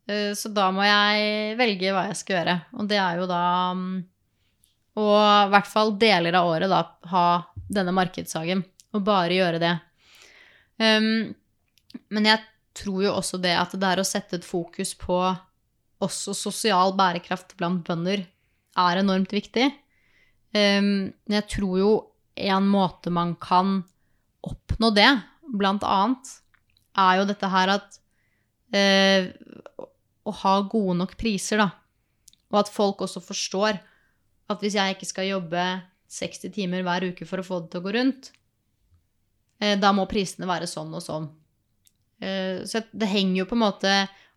Eh, 0.10 0.34
Så 0.38 0.52
da 0.54 0.68
må 0.74 0.86
jeg 0.86 1.56
velge 1.58 1.94
hva 1.96 2.08
jeg 2.10 2.20
skal 2.22 2.38
gjøre. 2.40 2.56
Og 2.78 2.90
det 2.92 3.00
er 3.02 3.22
jo 3.22 3.28
da 3.30 3.42
Og 4.96 5.18
i 5.48 5.50
hvert 5.52 5.68
fall 5.68 5.98
deler 6.00 6.38
av 6.40 6.48
året 6.48 6.70
da 6.72 6.84
ha 7.12 7.26
denne 7.68 7.92
markedshagen. 7.92 8.62
Og 8.94 9.04
bare 9.04 9.34
gjøre 9.36 9.60
det. 9.60 9.74
Men 10.80 12.26
jeg 12.30 12.40
tror 12.76 13.02
jo 13.04 13.12
også 13.16 13.40
det 13.44 13.56
at 13.60 13.74
det 13.80 13.90
er 13.90 14.00
å 14.02 14.08
sette 14.08 14.38
et 14.40 14.46
fokus 14.48 14.94
på 15.00 15.18
også 16.06 16.36
sosial 16.38 16.94
bærekraft 16.98 17.56
blant 17.60 17.84
bønder 17.88 18.24
er 18.76 19.02
enormt 19.02 19.34
viktig. 19.34 19.70
Um, 20.56 21.12
men 21.28 21.38
jeg 21.42 21.50
tror 21.58 21.80
jo 21.82 21.92
en 22.36 22.68
måte 22.68 23.12
man 23.14 23.34
kan 23.42 23.82
oppnå 24.46 24.92
det, 24.96 25.10
blant 25.56 25.84
annet, 25.88 26.32
er 26.98 27.20
jo 27.20 27.28
dette 27.30 27.50
her 27.52 27.72
at 27.76 27.98
eh, 28.76 29.32
Å 30.26 30.34
ha 30.42 30.54
gode 30.66 30.96
nok 30.98 31.12
priser, 31.20 31.60
da. 31.62 31.68
Og 32.50 32.64
at 32.64 32.72
folk 32.74 33.04
også 33.06 33.22
forstår 33.22 33.78
at 34.50 34.62
hvis 34.64 34.78
jeg 34.78 34.96
ikke 34.96 35.10
skal 35.10 35.28
jobbe 35.28 35.66
60 36.10 36.54
timer 36.56 36.86
hver 36.86 37.06
uke 37.12 37.28
for 37.30 37.42
å 37.42 37.46
få 37.46 37.60
det 37.62 37.74
til 37.74 37.84
å 37.84 37.86
gå 37.86 37.94
rundt, 37.94 38.32
eh, 39.62 39.76
da 39.78 39.92
må 39.94 40.08
prisene 40.10 40.50
være 40.50 40.70
sånn 40.70 40.94
og 40.98 41.04
sånn. 41.06 41.28
Eh, 42.22 42.64
Så 42.66 42.82
det 42.90 43.12
henger 43.12 43.44
jo 43.44 43.50
på 43.52 43.58
en 43.58 43.66
måte 43.68 43.94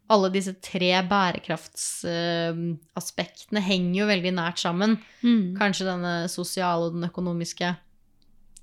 Alle 0.09 0.31
disse 0.33 0.55
tre 0.65 1.03
bærekraftsaspektene 1.05 3.61
henger 3.65 4.01
jo 4.01 4.07
veldig 4.09 4.33
nært 4.39 4.59
sammen. 4.63 4.97
Mm. 5.21 5.57
Kanskje 5.59 5.89
denne 5.91 6.29
sosiale 6.33 6.85
og 6.89 6.95
den 6.97 7.05
økonomiske 7.11 7.69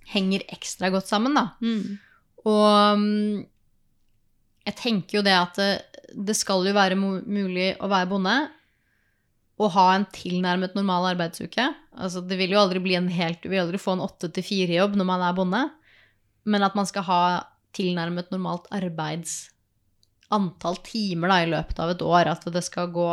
henger 0.09 0.41
ekstra 0.53 0.89
godt 0.93 1.09
sammen, 1.09 1.37
da. 1.37 1.45
Mm. 1.61 1.97
Og 2.45 2.99
mm, 3.01 3.45
jeg 4.65 4.75
tenker 4.81 5.19
jo 5.19 5.23
det 5.25 5.37
at 5.37 5.55
det, 5.59 5.71
det 6.15 6.35
skal 6.37 6.65
jo 6.65 6.73
være 6.75 6.97
mulig 6.97 7.75
å 7.81 7.89
være 7.91 8.09
bonde 8.09 8.35
og 9.55 9.71
ha 9.71 9.85
en 9.95 10.05
tilnærmet 10.11 10.75
normal 10.75 11.13
arbeidsuke. 11.13 11.69
Altså, 11.95 12.21
det 12.27 12.35
vil 12.39 12.51
jo 12.51 12.59
aldri 12.59 12.81
bli 12.83 12.97
en 12.97 13.07
helt 13.07 13.39
Du 13.43 13.47
vil 13.47 13.61
aldri 13.61 13.79
få 13.79 13.95
en 13.95 14.03
åtte 14.03 14.27
til 14.35 14.43
fire-jobb 14.43 14.97
når 14.99 15.07
man 15.07 15.23
er 15.23 15.37
bonde, 15.37 15.61
men 16.45 16.65
at 16.65 16.75
man 16.77 16.87
skal 16.89 17.05
ha 17.07 17.21
tilnærmet 17.75 18.31
normalt 18.33 18.67
arbeids 18.75 19.45
antall 20.33 20.77
timer 20.85 21.31
da, 21.31 21.39
i 21.43 21.49
løpet 21.51 21.81
av 21.81 21.93
et 21.93 22.03
år. 22.05 22.31
At 22.31 22.47
det 22.53 22.63
skal 22.65 22.91
gå 22.93 23.09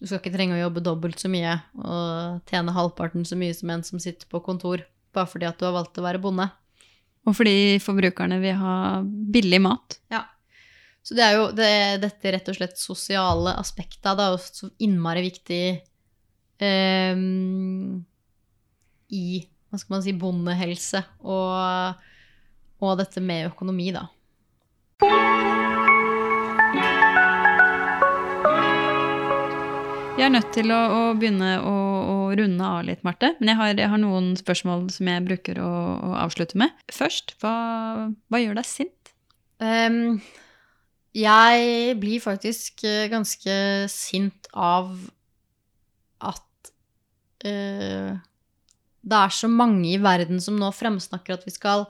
Du 0.00 0.08
skal 0.08 0.18
ikke 0.18 0.32
trenge 0.34 0.56
å 0.56 0.64
jobbe 0.64 0.82
dobbelt 0.82 1.20
så 1.22 1.28
mye 1.30 1.60
og 1.78 2.40
tjene 2.50 2.74
halvparten 2.74 3.22
så 3.28 3.36
mye 3.38 3.54
som 3.54 3.70
en 3.70 3.84
som 3.86 4.00
sitter 4.02 4.26
på 4.26 4.40
kontor, 4.42 4.82
bare 5.14 5.30
fordi 5.30 5.46
at 5.46 5.60
du 5.60 5.68
har 5.68 5.76
valgt 5.76 6.00
å 6.00 6.02
være 6.02 6.18
bonde. 6.22 6.48
Og 7.22 7.36
fordi 7.38 7.78
forbrukerne 7.78 8.40
vil 8.42 8.58
ha 8.58 8.76
billig 9.04 9.60
mat. 9.62 10.00
Ja. 10.10 10.24
Så 11.06 11.14
det 11.18 11.22
er 11.26 11.36
jo 11.38 11.46
det, 11.54 11.70
dette 12.02 12.34
rett 12.34 12.50
og 12.50 12.58
slett 12.58 12.78
sosiale 12.78 13.54
aspektet 13.58 14.18
det 14.18 14.26
er 14.26 14.34
jo 14.34 14.42
så 14.42 14.68
innmari 14.86 15.24
viktig 15.26 15.62
ehm, 16.62 18.02
i 19.10 19.24
hva 19.72 19.80
skal 19.80 19.96
man 19.96 20.04
si, 20.04 20.14
bondehelse 20.14 21.00
og, 21.24 22.04
og 22.84 22.98
dette 23.00 23.22
med 23.24 23.48
økonomi, 23.54 23.88
da. 23.96 24.06
Jeg 30.12 30.26
er 30.28 30.32
nødt 30.34 30.50
til 30.52 30.68
å, 30.68 30.78
å 30.78 31.00
begynne 31.16 31.54
å, 31.64 31.72
å 32.12 32.16
runde 32.36 32.66
av 32.68 32.82
litt, 32.84 33.00
Marte. 33.06 33.30
Men 33.38 33.48
jeg 33.48 33.58
har, 33.58 33.70
jeg 33.80 33.88
har 33.94 34.00
noen 34.02 34.34
spørsmål 34.36 34.84
som 34.92 35.08
jeg 35.08 35.24
bruker 35.24 35.58
å, 35.64 35.70
å 35.96 36.10
avslutte 36.20 36.60
med. 36.60 36.74
Først, 36.92 37.32
hva, 37.40 37.54
hva 38.28 38.42
gjør 38.42 38.60
deg 38.60 38.68
sint? 38.68 39.12
Um, 39.56 40.20
jeg 41.16 41.96
blir 42.02 42.20
faktisk 42.20 42.84
eh, 42.84 43.08
ganske 43.12 43.56
sint 43.92 44.52
av 44.52 44.92
at 46.20 46.72
uh, 47.48 48.12
det 49.02 49.18
er 49.24 49.34
så 49.40 49.48
mange 49.48 49.94
i 49.94 50.00
verden 50.00 50.44
som 50.44 50.60
nå 50.60 50.70
fremsnakker 50.76 51.40
at 51.40 51.48
vi 51.48 51.56
skal 51.56 51.88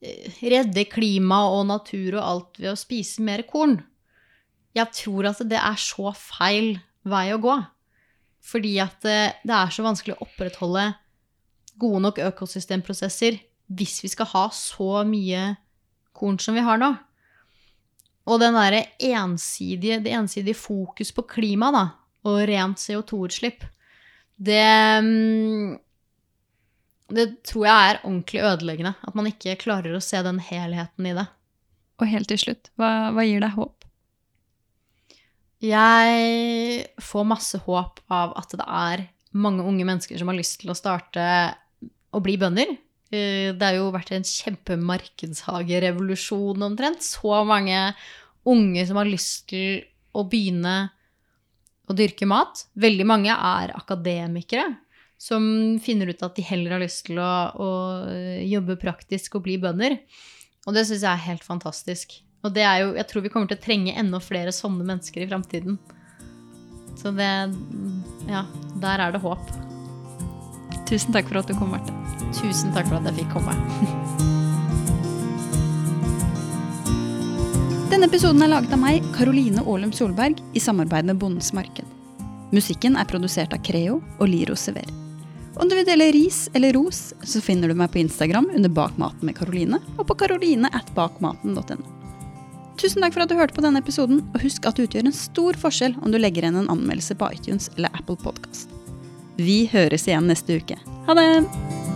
eh, 0.00 0.38
redde 0.54 0.86
klima 0.86 1.48
og 1.50 1.66
natur 1.74 2.20
og 2.20 2.24
alt 2.24 2.62
ved 2.62 2.72
å 2.76 2.78
spise 2.78 3.26
mer 3.26 3.42
korn. 3.50 3.80
Jeg 4.78 4.94
tror 4.94 5.34
at 5.34 5.42
det 5.50 5.58
er 5.58 5.82
så 5.82 6.14
feil 6.14 6.76
vei 7.10 7.26
å 7.34 7.42
gå. 7.42 7.56
Fordi 8.48 8.76
at 8.82 9.04
eh, 9.08 9.36
det 9.44 9.54
er 9.54 9.74
så 9.74 9.84
vanskelig 9.86 10.16
å 10.16 10.26
opprettholde 10.26 10.90
gode 11.78 12.02
nok 12.06 12.20
økosystemprosesser 12.28 13.38
hvis 13.68 13.98
vi 14.02 14.10
skal 14.10 14.30
ha 14.32 14.46
så 14.54 15.02
mye 15.06 15.52
korn 16.16 16.38
som 16.42 16.56
vi 16.56 16.64
har 16.64 16.80
nå. 16.80 16.92
Og 18.28 18.40
den 18.42 18.56
ensidige, 18.56 20.00
det 20.04 20.12
ensidige 20.12 20.58
fokus 20.58 21.12
på 21.16 21.24
klima 21.28 21.70
da, 21.72 21.84
og 22.28 22.42
rent 22.48 22.80
CO2-utslipp, 22.82 23.64
det 24.38 24.64
mm, 25.02 25.78
Det 27.08 27.24
tror 27.48 27.64
jeg 27.64 27.90
er 27.90 27.98
ordentlig 28.04 28.40
ødeleggende. 28.44 28.90
At 29.00 29.14
man 29.16 29.26
ikke 29.30 29.56
klarer 29.56 29.94
å 29.96 30.02
se 30.04 30.20
den 30.22 30.38
helheten 30.44 31.06
i 31.08 31.14
det. 31.16 31.24
Og 31.98 32.10
helt 32.10 32.28
til 32.28 32.38
slutt, 32.42 32.68
hva, 32.76 33.08
hva 33.16 33.24
gir 33.24 33.40
deg 33.40 33.54
håp? 33.56 33.77
Jeg 35.64 36.84
får 37.02 37.24
masse 37.26 37.58
håp 37.64 38.00
av 38.14 38.32
at 38.38 38.52
det 38.54 38.66
er 38.66 39.08
mange 39.38 39.62
unge 39.66 39.84
mennesker 39.86 40.18
som 40.20 40.28
har 40.30 40.36
lyst 40.38 40.60
til 40.62 40.70
å 40.70 40.76
starte 40.78 41.24
å 42.14 42.20
bli 42.24 42.36
bønder. 42.40 42.68
Eh, 43.10 43.52
Det 43.56 43.64
har 43.64 43.74
jo 43.74 43.90
vært 43.94 44.12
en 44.14 44.24
kjempemarkedshagerevolusjon 44.24 46.62
omtrent. 46.62 47.02
Så 47.02 47.44
mange 47.44 47.94
unge 48.46 48.86
som 48.86 48.96
har 49.00 49.06
lyst 49.08 49.48
til 49.50 49.82
å 50.14 50.24
begynne 50.28 50.90
å 51.88 51.92
dyrke 51.96 52.26
mat. 52.28 52.66
Veldig 52.76 53.06
mange 53.08 53.30
er 53.34 53.72
akademikere 53.74 54.76
som 55.18 55.78
finner 55.82 56.06
ut 56.12 56.22
at 56.22 56.36
de 56.36 56.42
heller 56.46 56.70
har 56.76 56.82
lyst 56.84 57.06
til 57.08 57.18
å, 57.18 57.32
å 57.58 57.68
jobbe 58.46 58.76
praktisk 58.78 59.34
og 59.34 59.42
bli 59.48 59.58
bønder. 59.58 59.98
Og 60.68 60.74
det 60.76 60.84
syns 60.86 61.02
jeg 61.02 61.10
er 61.10 61.26
helt 61.32 61.44
fantastisk. 61.46 62.22
Og 62.46 62.54
det 62.54 62.62
er 62.62 62.84
jo, 62.84 62.92
jeg 62.94 63.06
tror 63.10 63.24
vi 63.24 63.30
kommer 63.32 63.50
til 63.50 63.58
å 63.58 63.64
trenge 63.64 63.96
enda 63.98 64.20
flere 64.22 64.52
sånne 64.54 64.86
mennesker 64.86 65.24
i 65.24 65.30
framtiden. 65.30 65.78
Så 66.98 67.10
det 67.14 67.30
Ja, 68.28 68.44
der 68.82 68.98
er 69.00 69.12
det 69.12 69.22
håp. 69.22 69.44
Tusen 70.88 71.12
takk 71.12 71.28
for 71.28 71.38
at 71.40 71.48
du 71.48 71.54
kom, 71.58 71.70
Marte. 71.74 71.92
Tusen 72.36 72.72
takk 72.74 72.86
for 72.88 72.96
at 72.98 73.06
jeg 73.10 73.16
fikk 73.22 73.30
komme. 73.36 73.54
Denne 77.88 78.04
episoden 78.04 78.42
er 78.44 78.52
laget 78.52 78.72
av 78.76 78.80
meg, 78.82 79.04
Karoline 79.16 79.62
Aalum 79.64 79.92
Solberg, 79.96 80.36
i 80.52 80.60
samarbeid 80.60 81.08
med 81.08 81.16
Bondens 81.20 81.52
Marked. 81.56 81.86
Musikken 82.52 82.96
er 83.00 83.08
produsert 83.08 83.52
av 83.56 83.62
Creo 83.64 84.02
og 84.18 84.28
Liro 84.28 84.56
Sever. 84.56 84.88
Om 85.58 85.68
du 85.68 85.74
vil 85.74 85.88
dele 85.88 86.12
ris 86.14 86.46
eller 86.54 86.76
ros, 86.76 87.14
så 87.24 87.40
finner 87.42 87.68
du 87.68 87.74
meg 87.76 87.90
på 87.92 87.98
Instagram 88.04 88.50
under 88.54 88.70
Bakmaten 88.72 89.24
med 89.26 89.36
Karoline, 89.40 89.80
og 89.96 90.06
på 90.08 90.18
karoline 90.20 90.68
at 90.76 90.92
bakmaten.no. 90.96 91.97
Tusen 92.78 93.02
takk 93.02 93.16
for 93.16 93.24
at 93.24 93.32
du 93.32 93.34
hørte 93.38 93.56
på 93.56 93.64
denne 93.64 93.82
episoden, 93.82 94.22
og 94.30 94.42
husk 94.44 94.68
at 94.68 94.78
det 94.78 94.86
utgjør 94.88 95.08
en 95.10 95.16
stor 95.16 95.58
forskjell 95.58 95.98
om 95.98 96.14
du 96.14 96.20
legger 96.20 96.46
igjen 96.46 96.60
en 96.62 96.70
anmeldelse 96.70 97.18
på 97.18 97.32
iTunes 97.34 97.72
eller 97.74 97.90
Apple 97.98 98.18
Podcast. 98.22 98.70
Vi 99.38 99.64
høres 99.72 100.06
igjen 100.06 100.30
neste 100.30 100.62
uke. 100.62 100.78
Ha 101.10 101.18
det! 101.18 101.87